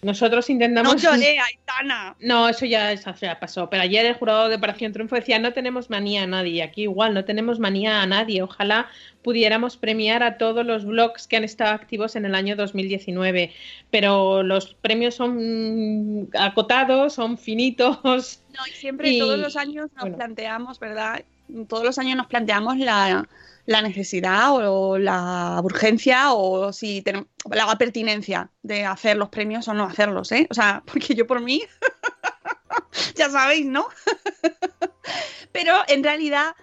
Nosotros 0.02 0.47
No 0.50 0.54
intentamos. 0.54 1.02
lloré, 1.02 1.38
Aitana. 1.39 2.16
No, 2.20 2.47
eso 2.47 2.66
ya, 2.66 2.91
eso 2.91 3.14
ya 3.20 3.39
pasó. 3.39 3.70
Pero 3.70 3.84
ayer 3.84 4.06
el 4.06 4.14
jurado 4.14 4.47
de 4.50 4.56
Operación 4.56 4.93
Triunfo 4.93 5.16
decía: 5.16 5.39
no 5.39 5.54
tenemos 5.54 5.89
manía 5.89 6.24
a 6.24 6.28
nadie. 6.28 6.64
Aquí 6.64 6.84
igual, 6.84 7.14
no 7.14 7.26
tenemos 7.26 7.60
manía 7.60 8.02
a 8.02 8.06
nadie. 8.06 8.41
Ojalá 8.41 8.88
pudiéramos 9.24 9.76
premiar 9.78 10.24
a 10.24 10.38
todos 10.38 10.66
los 10.66 10.86
blogs 10.86 11.28
que 11.28 11.38
han 11.38 11.43
estado 11.43 11.74
activos 11.74 12.16
en 12.16 12.26
el 12.26 12.36
año 12.36 12.56
2019. 12.56 13.54
Pero 13.91 14.43
los 14.43 14.74
premios 14.76 15.16
son 15.16 16.24
mm, 16.24 16.28
acotados, 16.39 17.14
son 17.14 17.38
finitos. 17.38 18.41
No, 18.58 18.68
y 18.68 18.72
siempre 18.72 19.10
Y, 19.10 19.20
todos 19.20 19.38
los 19.38 19.56
años 19.56 19.89
nos 19.95 20.02
bueno. 20.02 20.18
planteamos, 20.18 20.80
¿verdad? 20.80 21.24
Todos 21.68 21.84
los 21.84 21.97
años 21.97 22.16
nos 22.16 22.28
planteamos 22.28 22.78
la, 22.78 23.28
la 23.66 23.82
necesidad 23.82 24.49
o 24.55 24.97
la 24.97 25.60
urgencia 25.64 26.34
o 26.34 26.74
si 26.74 27.01
tenemos 27.01 27.28
la 27.51 27.78
pertinencia 27.78 28.49
de 28.64 28.86
hacer 28.86 29.18
los 29.18 29.30
premios 29.30 29.68
o 29.68 29.74
no 29.74 29.84
hacerlos, 29.86 30.32
¿eh? 30.32 30.47
O 30.49 30.53
sea, 30.53 30.82
porque 30.91 31.14
yo 31.16 31.28
por 31.28 31.41
mí, 31.41 31.62
ya 33.16 33.30
sabéis, 33.30 33.66
¿no? 33.66 33.88
Pero 35.51 35.74
en 35.88 36.03
realidad, 36.03 36.55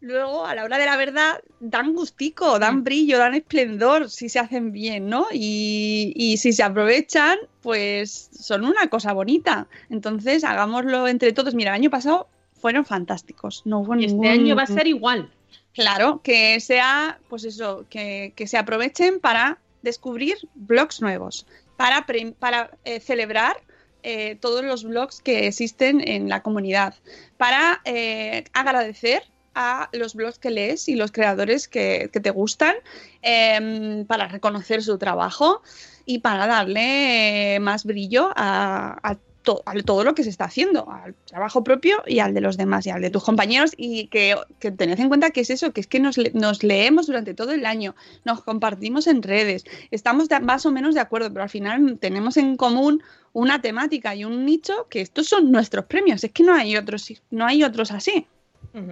luego, 0.00 0.44
a 0.46 0.54
la 0.54 0.64
hora 0.64 0.78
de 0.78 0.84
la 0.86 0.96
verdad, 0.96 1.40
dan 1.60 1.94
gustico, 1.94 2.58
dan 2.58 2.84
brillo, 2.84 3.18
dan 3.18 3.34
esplendor 3.34 4.10
si 4.10 4.28
se 4.28 4.38
hacen 4.38 4.72
bien, 4.72 5.08
¿no? 5.08 5.26
Y, 5.32 6.12
y 6.14 6.36
si 6.36 6.52
se 6.52 6.62
aprovechan, 6.62 7.38
pues 7.62 8.28
son 8.38 8.64
una 8.64 8.88
cosa 8.88 9.12
bonita. 9.12 9.66
Entonces, 9.90 10.44
hagámoslo 10.44 11.08
entre 11.08 11.32
todos. 11.32 11.54
Mira, 11.54 11.70
el 11.70 11.76
año 11.80 11.90
pasado 11.90 12.28
fueron 12.60 12.84
fantásticos. 12.84 13.62
No 13.64 13.80
hubo 13.80 13.94
Y 13.96 14.04
este 14.04 14.12
ningún- 14.16 14.26
año 14.28 14.56
va 14.56 14.62
a 14.62 14.66
ser 14.66 14.86
igual. 14.86 15.30
Claro, 15.74 16.22
que 16.22 16.60
sea, 16.60 17.18
pues 17.28 17.44
eso, 17.44 17.84
que, 17.90 18.32
que 18.36 18.46
se 18.46 18.56
aprovechen 18.56 19.18
para 19.18 19.58
descubrir 19.82 20.36
blogs 20.54 21.02
nuevos, 21.02 21.46
para, 21.76 22.06
para 22.38 22.70
eh, 22.84 23.00
celebrar 23.00 23.56
eh, 24.04 24.36
todos 24.40 24.64
los 24.64 24.84
blogs 24.84 25.20
que 25.20 25.48
existen 25.48 26.06
en 26.06 26.28
la 26.28 26.42
comunidad, 26.42 26.94
para 27.38 27.80
eh, 27.84 28.44
agradecer 28.52 29.24
a 29.54 29.88
los 29.92 30.14
blogs 30.14 30.38
que 30.38 30.50
lees 30.50 30.88
y 30.88 30.94
los 30.94 31.10
creadores 31.10 31.66
que, 31.66 32.08
que 32.12 32.20
te 32.20 32.30
gustan, 32.30 32.76
em, 33.22 34.04
para 34.06 34.28
reconocer 34.28 34.82
su 34.82 34.96
trabajo 34.98 35.62
y 36.04 36.18
para 36.18 36.46
darle 36.46 37.56
eh, 37.56 37.60
más 37.60 37.84
brillo 37.84 38.30
a, 38.36 38.98
a 39.02 39.16
to- 39.44 39.62
a 39.66 39.74
todo 39.82 40.02
lo 40.02 40.14
que 40.16 40.24
se 40.24 40.30
está 40.30 40.46
haciendo, 40.46 40.90
al 40.90 41.14
trabajo 41.26 41.62
propio 41.62 42.02
y 42.06 42.18
al 42.18 42.34
de 42.34 42.40
los 42.40 42.56
demás 42.56 42.84
y 42.86 42.90
al 42.90 43.00
de 43.00 43.10
tus 43.10 43.22
compañeros 43.22 43.72
y 43.76 44.08
que, 44.08 44.34
que 44.58 44.72
tened 44.72 44.98
en 44.98 45.08
cuenta 45.08 45.30
que 45.30 45.42
es 45.42 45.50
eso, 45.50 45.72
que 45.72 45.80
es 45.80 45.86
que 45.86 46.00
nos, 46.00 46.18
le- 46.18 46.32
nos 46.34 46.62
leemos 46.64 47.06
durante 47.06 47.34
todo 47.34 47.52
el 47.52 47.64
año, 47.66 47.94
nos 48.24 48.42
compartimos 48.42 49.06
en 49.06 49.22
redes, 49.22 49.64
estamos 49.92 50.28
más 50.42 50.66
o 50.66 50.72
menos 50.72 50.94
de 50.96 51.00
acuerdo, 51.00 51.30
pero 51.32 51.44
al 51.44 51.50
final 51.50 51.98
tenemos 52.00 52.36
en 52.36 52.56
común 52.56 53.02
una 53.32 53.60
temática 53.60 54.14
y 54.14 54.24
un 54.24 54.44
nicho 54.44 54.86
que 54.90 55.00
estos 55.00 55.28
son 55.28 55.52
nuestros 55.52 55.84
premios, 55.86 56.24
es 56.24 56.32
que 56.32 56.42
no 56.42 56.54
hay 56.54 56.76
otros, 56.76 57.12
no 57.30 57.46
hay 57.46 57.62
otros 57.62 57.92
así. 57.92 58.26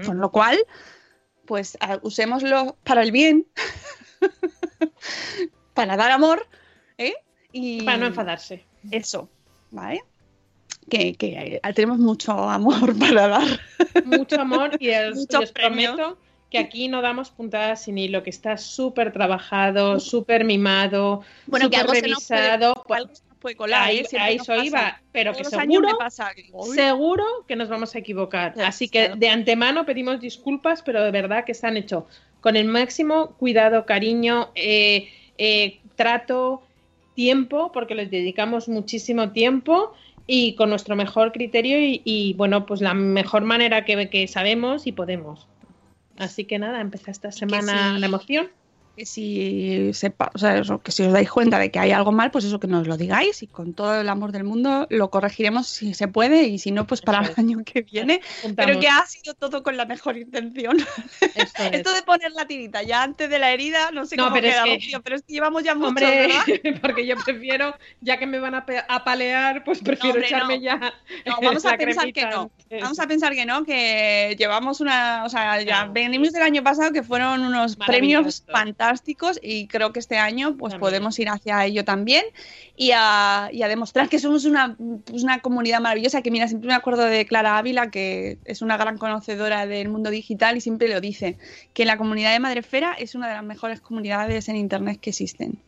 Con 0.05 0.19
lo 0.21 0.31
cual, 0.31 0.59
pues 1.47 1.77
usémoslo 2.03 2.77
para 2.85 3.03
el 3.03 3.11
bien, 3.11 3.47
para 5.75 5.97
dar 5.97 6.11
amor, 6.11 6.47
¿eh? 6.99 7.15
Y 7.53 7.83
Para 7.85 7.99
no 7.99 8.07
enfadarse. 8.07 8.65
Eso, 8.91 9.29
¿vale? 9.71 10.03
Que, 10.91 11.15
que 11.15 11.61
eh, 11.63 11.73
tenemos 11.75 11.99
mucho 11.99 12.33
amor 12.33 12.97
para 12.99 13.29
dar. 13.29 13.61
Mucho 14.05 14.41
amor 14.41 14.71
y 14.81 14.91
os, 14.95 15.23
y 15.23 15.53
prometo 15.53 16.19
que 16.51 16.59
aquí 16.59 16.89
no 16.89 17.01
damos 17.01 17.31
puntadas 17.31 17.85
sin 17.85 17.97
hilo, 17.97 18.23
que 18.23 18.29
está 18.31 18.59
súper 18.59 19.11
trabajado, 19.13 19.99
súper 20.01 20.45
mimado, 20.45 21.23
Bueno, 21.47 21.71
que 21.71 21.79
súper 21.79 21.91
algo 21.91 21.95
se 21.95 22.09
nos 22.09 22.27
puede- 22.27 22.41
revisado. 22.43 22.85
Algo 22.91 23.15
se 23.15 23.23
nos 23.29 23.37
puede 23.39 23.57
colar, 23.57 23.83
ahí 23.89 23.99
¿eh? 23.99 24.05
Siempre 24.05 24.29
ahí 24.29 24.37
nos 24.37 24.49
eso 24.49 24.53
pasa. 24.57 24.67
iba, 24.67 25.03
pero 25.13 25.33
que 25.33 25.45
Todos 25.45 25.55
seguro, 25.61 25.89
seguro 26.75 27.25
que 27.49 27.57
nos 27.57 27.69
vamos 27.69 27.95
a 27.95 27.99
equivocar. 27.99 28.55
Así 28.61 28.89
que 28.89 29.07
claro. 29.07 29.17
de 29.17 29.29
antemano 29.31 29.87
pedimos 29.87 30.21
disculpas, 30.21 30.83
pero 30.83 31.03
de 31.03 31.11
verdad 31.11 31.45
que 31.45 31.53
están 31.53 31.77
hechos 31.77 32.05
con 32.41 32.57
el 32.57 32.67
máximo 32.67 33.29
cuidado, 33.39 33.87
cariño, 33.87 34.51
eh, 34.55 35.09
eh, 35.39 35.81
trato, 35.97 36.63
tiempo, 37.15 37.73
porque 37.73 37.95
les 37.95 38.11
dedicamos 38.11 38.69
muchísimo 38.69 39.31
tiempo 39.31 39.95
y 40.35 40.55
con 40.55 40.71
nuestro 40.71 40.97
mejor 40.97 41.31
criterio 41.31 41.79
y, 41.79 42.01
y, 42.07 42.33
bueno, 42.33 42.65
pues 42.65 42.81
la 42.81 42.95
mejor 42.95 43.43
manera 43.43 43.85
que, 43.85 44.09
que 44.09 44.27
sabemos 44.27 44.87
y 44.87 44.93
podemos. 44.93 45.47
Así 46.17 46.47
que 46.47 46.59
nada, 46.59 46.81
empieza 46.81 47.11
esta 47.11 47.31
semana 47.31 47.93
sí. 47.93 48.01
la 48.01 48.07
emoción. 48.07 48.51
Que 48.97 49.07
si 49.07 49.93
sepa, 49.95 50.31
o 50.35 50.39
sea, 50.39 50.59
eso, 50.59 50.81
que 50.83 50.93
si 50.93 51.03
os 51.03 51.13
dais 51.13 51.31
cuenta 51.31 51.59
de 51.59 51.71
que 51.71 51.79
hay 51.79 51.93
algo 51.93 52.13
mal, 52.13 52.31
pues 52.31 52.45
eso 52.45 52.61
que 52.61 52.67
nos 52.67 52.87
lo 52.87 52.97
digáis 52.97 53.43
y 53.43 53.47
con 53.47 53.73
todo 53.75 54.01
el 54.01 54.09
amor 54.09 54.33
del 54.33 54.45
mundo 54.45 54.87
lo 54.91 55.11
corregiremos 55.11 55.67
si 55.67 55.95
se 55.95 56.09
puede 56.09 56.45
y 56.45 56.59
si 56.59 56.71
no, 56.73 56.87
pues 56.87 57.01
para 57.01 57.21
el 57.21 57.33
año 57.37 57.63
que 57.65 57.83
viene. 57.83 58.21
Juntamos. 58.43 58.67
Pero 58.67 58.81
que 58.81 58.89
ha 58.89 59.07
sido 59.07 59.35
todo 59.35 59.63
con 59.63 59.77
la 59.77 59.87
mejor 59.87 60.17
intención. 60.17 60.77
Es. 61.35 61.53
Esto 61.73 61.93
de 61.95 62.03
poner 62.03 62.33
la 62.33 62.47
tirita 62.47 62.83
ya 62.83 63.03
antes 63.03 63.31
de 63.31 63.39
la 63.39 63.53
herida, 63.53 63.91
no 63.93 64.05
sé 64.05 64.17
No, 64.17 64.25
cómo 64.25 64.35
pero 64.37 64.49
es 64.49 64.53
queda, 64.55 64.65
que- 64.65 64.75
Rocío, 64.75 65.03
pero 65.03 65.17
es 65.17 65.23
que 65.23 65.33
llevamos 65.33 65.63
ya 65.63 65.75
mucho, 65.75 65.89
Hombre, 65.89 66.07
¿verdad? 66.29 66.81
porque 66.83 67.07
yo 67.07 67.17
prefiero, 67.25 67.75
ya 68.01 68.19
que 68.19 68.27
me 68.27 68.39
van 68.39 68.55
a 68.55 68.67
apalear, 68.89 69.65
pues 69.65 69.81
prefiero 69.81 70.15
hombre, 70.17 70.27
echarme 70.29 70.57
no. 70.59 70.63
ya. 70.63 70.77
No, 71.27 71.37
vamos 71.43 71.65
a 71.67 71.77
pensar 71.77 72.13
que 72.13 72.27
no. 72.27 72.51
Vamos 72.81 72.99
a 73.01 73.07
pensar 73.07 73.33
que 73.35 73.47
no, 73.47 73.65
que 73.65 74.35
llevamos 74.39 74.81
una, 74.81 75.25
o 75.25 75.29
sea, 75.29 75.63
ya 75.63 75.85
venimos 75.87 76.33
del 76.33 76.43
año 76.43 76.63
pasado 76.63 76.93
que 76.93 77.03
fueron 77.03 77.41
unos 77.43 77.77
premios 77.77 78.45
fantásticos 78.51 78.82
y 79.43 79.67
creo 79.69 79.93
que 79.93 79.99
este 80.01 80.19
año 80.19 80.57
pues 80.57 80.73
También. 80.73 80.81
podemos 80.81 81.19
ir 81.19 81.29
hacia 81.29 81.65
ello 81.65 81.85
también 81.85 82.25
y 82.77 82.91
a, 82.95 83.49
y 83.53 83.63
a 83.63 83.69
demostrar 83.69 84.09
que 84.09 84.19
somos 84.19 84.45
una, 84.45 84.77
pues, 85.05 85.23
una 85.23 85.41
comunidad 85.41 85.81
maravillosa, 85.81 86.23
que 86.23 86.31
mira, 86.31 86.49
siempre 86.49 86.69
me 86.69 86.75
acuerdo 86.75 87.05
de 87.05 87.27
Clara 87.27 87.59
Ávila, 87.59 87.91
que 87.91 88.39
es 88.45 88.63
una 88.63 88.77
gran 88.77 88.99
conocedora 88.99 89.67
del 89.67 89.89
mundo 89.89 90.11
digital 90.11 90.57
y 90.57 90.61
siempre 90.61 90.89
lo 90.89 91.01
dice, 91.01 91.39
que 91.75 91.85
la 91.85 91.97
comunidad 91.97 92.33
de 92.33 92.41
Madrefera 92.41 92.95
es 92.95 93.15
una 93.15 93.29
de 93.29 93.35
las 93.35 93.45
mejores 93.45 93.81
comunidades 93.81 94.49
en 94.49 94.57
Internet 94.57 94.99
que 95.01 95.11
existen. 95.11 95.59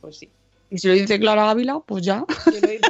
Pues 0.00 0.18
sí. 0.18 0.28
Y 0.70 0.78
si 0.78 0.88
lo 0.88 0.94
dice 0.94 1.20
Clara 1.20 1.50
Ávila, 1.50 1.80
pues 1.86 2.04
ya. 2.04 2.24
Yo 2.46 2.52
lo, 2.52 2.66
digo, 2.68 2.80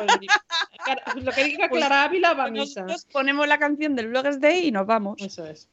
Cara- 0.84 1.02
lo 1.22 1.32
que 1.32 1.44
diga 1.44 1.68
Pues- 1.68 1.80
Clara 1.80 2.04
Ávila 2.04 2.32
va 2.34 2.44
a 2.44 2.50
misa. 2.50 2.82
Nosotros 2.82 3.06
ponemos 3.12 3.46
la 3.46 3.58
canción 3.58 3.94
del 3.94 4.08
Bloggers 4.08 4.40
Day 4.40 4.68
y 4.68 4.70
nos 4.72 4.86
vamos. 4.86 5.16
Eso 5.20 5.44
es. 5.46 5.68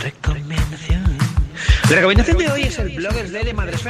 Recomendación. 0.00 1.18
La 1.90 1.96
recomendación 1.96 2.38
de 2.38 2.50
hoy 2.50 2.62
es 2.62 2.78
el 2.78 2.96
Bloggers 2.96 3.32
Day 3.32 3.44
de 3.44 3.52
Madres 3.54 3.84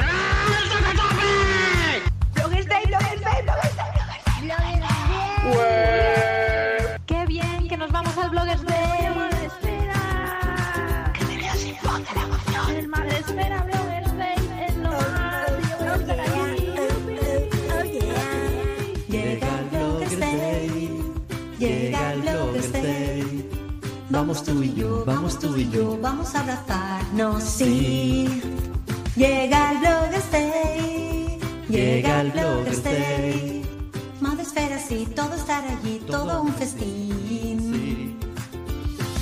Vamos 24.33 24.47
tú 24.47 24.63
y 24.63 24.73
yo, 24.73 25.03
vamos 25.05 25.37
tú 25.37 25.55
y 25.55 25.69
yo, 25.69 25.95
vamos 26.01 26.33
a 26.33 26.39
abrazarnos, 26.39 27.43
sí. 27.43 28.41
Llega 29.15 29.73
el 29.73 29.77
Bloggers 29.77 30.31
Day, 30.31 31.39
llega 31.69 32.21
el 32.21 32.31
Bloggers 32.31 32.83
Day. 32.83 33.63
Madresfera, 34.21 34.79
sí, 34.79 35.07
todo 35.15 35.35
estar 35.35 35.63
allí, 35.67 36.01
todo 36.07 36.41
un 36.41 36.51
festín. 36.55 38.17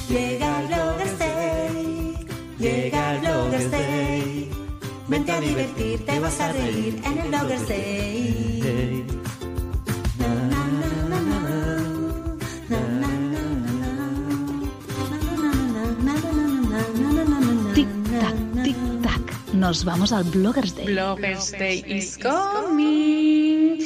Llega 0.07 0.61
el 0.61 0.67
Bloggers 0.67 1.19
Day, 1.19 2.15
llega 2.57 3.15
el 3.15 3.19
Bloggers 3.19 3.69
Day. 3.69 4.49
Vente 5.09 5.31
a 5.33 5.41
divertir, 5.41 6.05
te 6.05 6.19
vas 6.21 6.39
a 6.39 6.53
reír 6.53 7.01
en 7.03 7.17
el 7.17 7.27
Bloggers 7.27 7.67
Day. 7.67 8.60
Nos 19.61 19.85
vamos 19.85 20.11
al 20.11 20.23
Bloggers 20.23 20.75
Day. 20.75 20.87
Bloggers 20.87 21.51
Day 21.51 21.85
is 21.85 22.17
coming. 22.17 23.77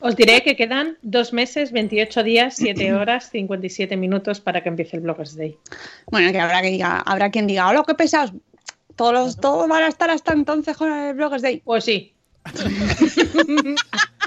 Os 0.00 0.16
diré 0.16 0.42
que 0.42 0.56
quedan 0.56 0.98
dos 1.02 1.32
meses, 1.32 1.70
28 1.70 2.24
días, 2.24 2.56
7 2.56 2.94
horas, 2.98 3.30
57 3.30 3.96
minutos 3.96 4.40
para 4.40 4.60
que 4.60 4.70
empiece 4.70 4.96
el 4.96 5.04
Bloggers 5.04 5.36
Day. 5.36 5.56
Bueno, 6.10 6.32
que 6.32 6.40
habrá 6.40 6.62
que 6.62 6.70
diga, 6.70 6.98
habrá 6.98 7.30
quien 7.30 7.46
diga, 7.46 7.68
hola, 7.68 7.84
qué 7.86 7.94
pesados. 7.94 8.32
Todos, 8.96 9.12
los, 9.12 9.36
todos 9.36 9.68
van 9.68 9.84
a 9.84 9.86
estar 9.86 10.10
hasta 10.10 10.32
entonces 10.32 10.76
con 10.76 10.92
el 10.92 11.14
Bloggers 11.14 11.42
Day. 11.42 11.62
Pues 11.64 11.84
sí. 11.84 12.12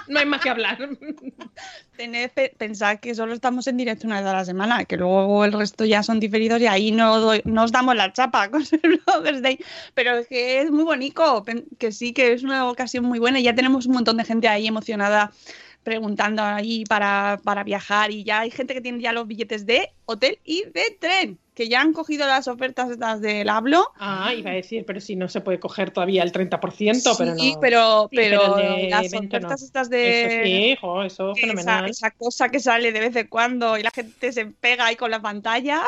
no 0.07 0.19
hay 0.19 0.25
más 0.25 0.41
que 0.41 0.49
hablar. 0.49 0.77
Tened, 1.97 2.31
pe- 2.31 2.53
pensad 2.57 2.99
que 2.99 3.15
solo 3.15 3.33
estamos 3.33 3.67
en 3.67 3.77
directo 3.77 4.05
una 4.05 4.19
vez 4.19 4.29
a 4.29 4.33
la 4.33 4.45
semana, 4.45 4.83
que 4.85 4.97
luego 4.97 5.45
el 5.45 5.53
resto 5.53 5.85
ya 5.85 6.03
son 6.03 6.19
diferidos 6.19 6.59
y 6.61 6.67
ahí 6.67 6.91
no, 6.91 7.19
doy- 7.19 7.41
os 7.57 7.71
damos 7.71 7.95
la 7.95 8.11
chapa 8.11 8.49
con 8.51 8.61
el 8.83 9.01
Bloggers 9.05 9.41
Day. 9.41 9.59
Pero 9.93 10.17
es 10.17 10.27
que 10.27 10.61
es 10.61 10.71
muy 10.71 10.83
bonito, 10.83 11.43
que 11.79 11.91
sí, 11.91 12.11
que 12.13 12.33
es 12.33 12.43
una 12.43 12.69
ocasión 12.69 13.05
muy 13.05 13.19
buena 13.19 13.39
y 13.39 13.43
ya 13.43 13.55
tenemos 13.55 13.85
un 13.85 13.93
montón 13.93 14.17
de 14.17 14.25
gente 14.25 14.47
ahí 14.47 14.67
emocionada 14.67 15.31
preguntando 15.83 16.41
ahí 16.41 16.83
para, 16.85 17.39
para 17.43 17.63
viajar 17.63 18.09
y 18.11 18.23
ya 18.23 18.39
hay 18.39 18.49
gente 18.51 18.73
que 18.73 18.81
tiene 18.81 18.99
ya 19.01 19.13
los 19.13 19.27
billetes 19.27 19.67
de 19.67 19.91
hotel 20.05 20.39
y 20.43 20.63
de 20.73 20.97
tren, 20.99 21.39
que 21.55 21.69
ya 21.69 21.81
han 21.81 21.93
cogido 21.93 22.27
las 22.27 22.47
ofertas 22.47 22.91
estas 22.91 23.21
del 23.21 23.49
hablo. 23.49 23.91
Ah, 23.97 24.33
iba 24.33 24.51
a 24.51 24.53
decir, 24.53 24.83
pero 24.85 24.99
si 24.99 25.15
no 25.15 25.29
se 25.29 25.41
puede 25.41 25.59
coger 25.59 25.89
todavía 25.89 26.21
el 26.21 26.33
30%, 26.33 27.15
pero 27.17 27.31
no. 27.31 27.39
Sí, 27.39 27.55
pero, 27.61 28.09
Sí, 28.11 28.17
pero, 28.17 28.57
el 28.57 28.89
las 28.89 29.11
no. 29.13 29.19
ofertas 29.19 29.63
estas 29.63 29.89
de... 29.89 30.25
Eso 30.25 30.43
sí, 30.43 30.77
jo, 30.81 31.03
eso 31.03 31.31
esa, 31.31 31.41
fenomenal. 31.41 31.89
esa 31.89 32.11
cosa 32.11 32.49
que 32.49 32.59
sale 32.59 32.91
de 32.91 32.99
vez 32.99 33.15
en 33.15 33.27
cuando 33.27 33.77
y 33.77 33.83
la 33.83 33.91
gente 33.91 34.33
se 34.33 34.45
pega 34.47 34.87
ahí 34.87 34.97
con 34.97 35.09
la 35.09 35.21
pantalla. 35.21 35.81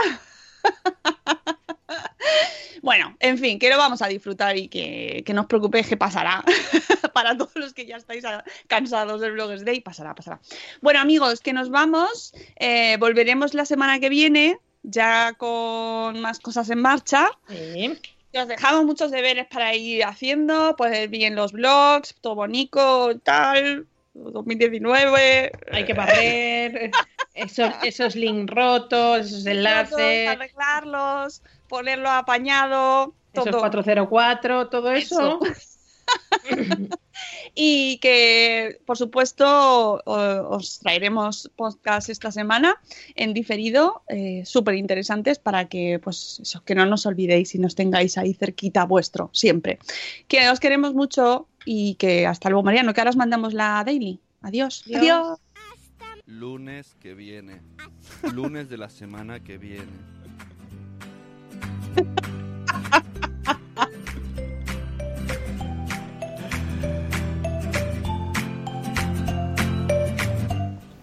bueno, 2.81 3.17
en 3.19 3.37
fin, 3.37 3.59
que 3.59 3.69
lo 3.69 3.77
vamos 3.77 4.01
a 4.01 4.07
disfrutar 4.07 4.57
y 4.57 4.69
que, 4.69 5.21
que 5.25 5.33
no 5.33 5.41
os 5.41 5.47
preocupéis 5.47 5.87
que 5.87 5.97
pasará. 5.97 6.45
Para 7.13 7.37
todos 7.37 7.55
los 7.55 7.73
que 7.73 7.85
ya 7.85 7.97
estáis 7.97 8.23
cansados 8.67 9.19
del 9.19 9.33
Bloggers 9.33 9.65
Day, 9.65 9.81
pasará, 9.81 10.15
pasará. 10.15 10.39
Bueno, 10.81 11.01
amigos, 11.01 11.41
que 11.41 11.51
nos 11.51 11.69
vamos. 11.69 12.33
Eh, 12.55 12.95
volveremos 12.99 13.53
la 13.53 13.65
semana 13.65 13.99
que 13.99 14.09
viene, 14.09 14.59
ya 14.87 15.33
con 15.33 16.19
más 16.21 16.39
cosas 16.39 16.69
en 16.69 16.81
marcha. 16.81 17.29
Sí. 17.49 17.99
Y 18.31 18.37
Os 18.37 18.47
dejamos 18.47 18.85
muchos 18.85 19.11
deberes 19.11 19.47
para 19.47 19.75
ir 19.75 20.03
haciendo, 20.03 20.75
pues 20.77 21.09
bien 21.09 21.35
los 21.35 21.51
blogs, 21.51 22.15
todo 22.21 22.35
bonito, 22.35 23.17
tal, 23.19 23.85
2019. 24.13 25.51
Hay 25.71 25.85
que 25.85 25.93
barrer 25.93 26.91
esos, 27.33 27.71
esos 27.83 28.15
links 28.15 28.53
rotos, 28.53 29.27
esos 29.27 29.45
enlaces, 29.45 30.27
arreglarlos, 30.27 31.41
ponerlo 31.67 32.09
apañado, 32.09 33.13
esos 33.33 33.45
todo. 33.45 33.59
404, 33.59 34.69
todo 34.69 34.91
eso. 34.91 35.39
Y 37.59 37.97
que, 37.97 38.79
por 38.85 38.99
supuesto, 38.99 40.03
os 40.05 40.77
traeremos 40.77 41.49
podcast 41.55 42.07
esta 42.09 42.31
semana 42.31 42.79
en 43.15 43.33
diferido, 43.33 44.03
eh, 44.09 44.43
súper 44.45 44.75
interesantes 44.75 45.39
para 45.39 45.67
que, 45.67 45.97
pues, 45.97 46.39
eso, 46.43 46.63
que 46.63 46.75
no 46.75 46.85
nos 46.85 47.07
olvidéis 47.07 47.55
y 47.55 47.57
nos 47.57 47.73
tengáis 47.73 48.15
ahí 48.19 48.35
cerquita 48.35 48.85
vuestro, 48.85 49.31
siempre. 49.33 49.79
Que 50.27 50.47
os 50.51 50.59
queremos 50.59 50.93
mucho 50.93 51.47
y 51.65 51.95
que 51.95 52.27
hasta 52.27 52.49
luego, 52.49 52.61
Mariano, 52.61 52.93
que 52.93 53.01
ahora 53.01 53.09
os 53.09 53.17
mandamos 53.17 53.55
la 53.55 53.83
daily. 53.83 54.19
Adiós. 54.41 54.83
Adiós. 54.85 55.01
Adiós. 55.01 55.39
Lunes 56.27 56.95
que 56.99 57.15
viene. 57.15 57.61
Lunes 58.33 58.69
de 58.69 58.77
la 58.77 58.89
semana 58.89 59.43
que 59.43 59.57
viene. 59.57 60.16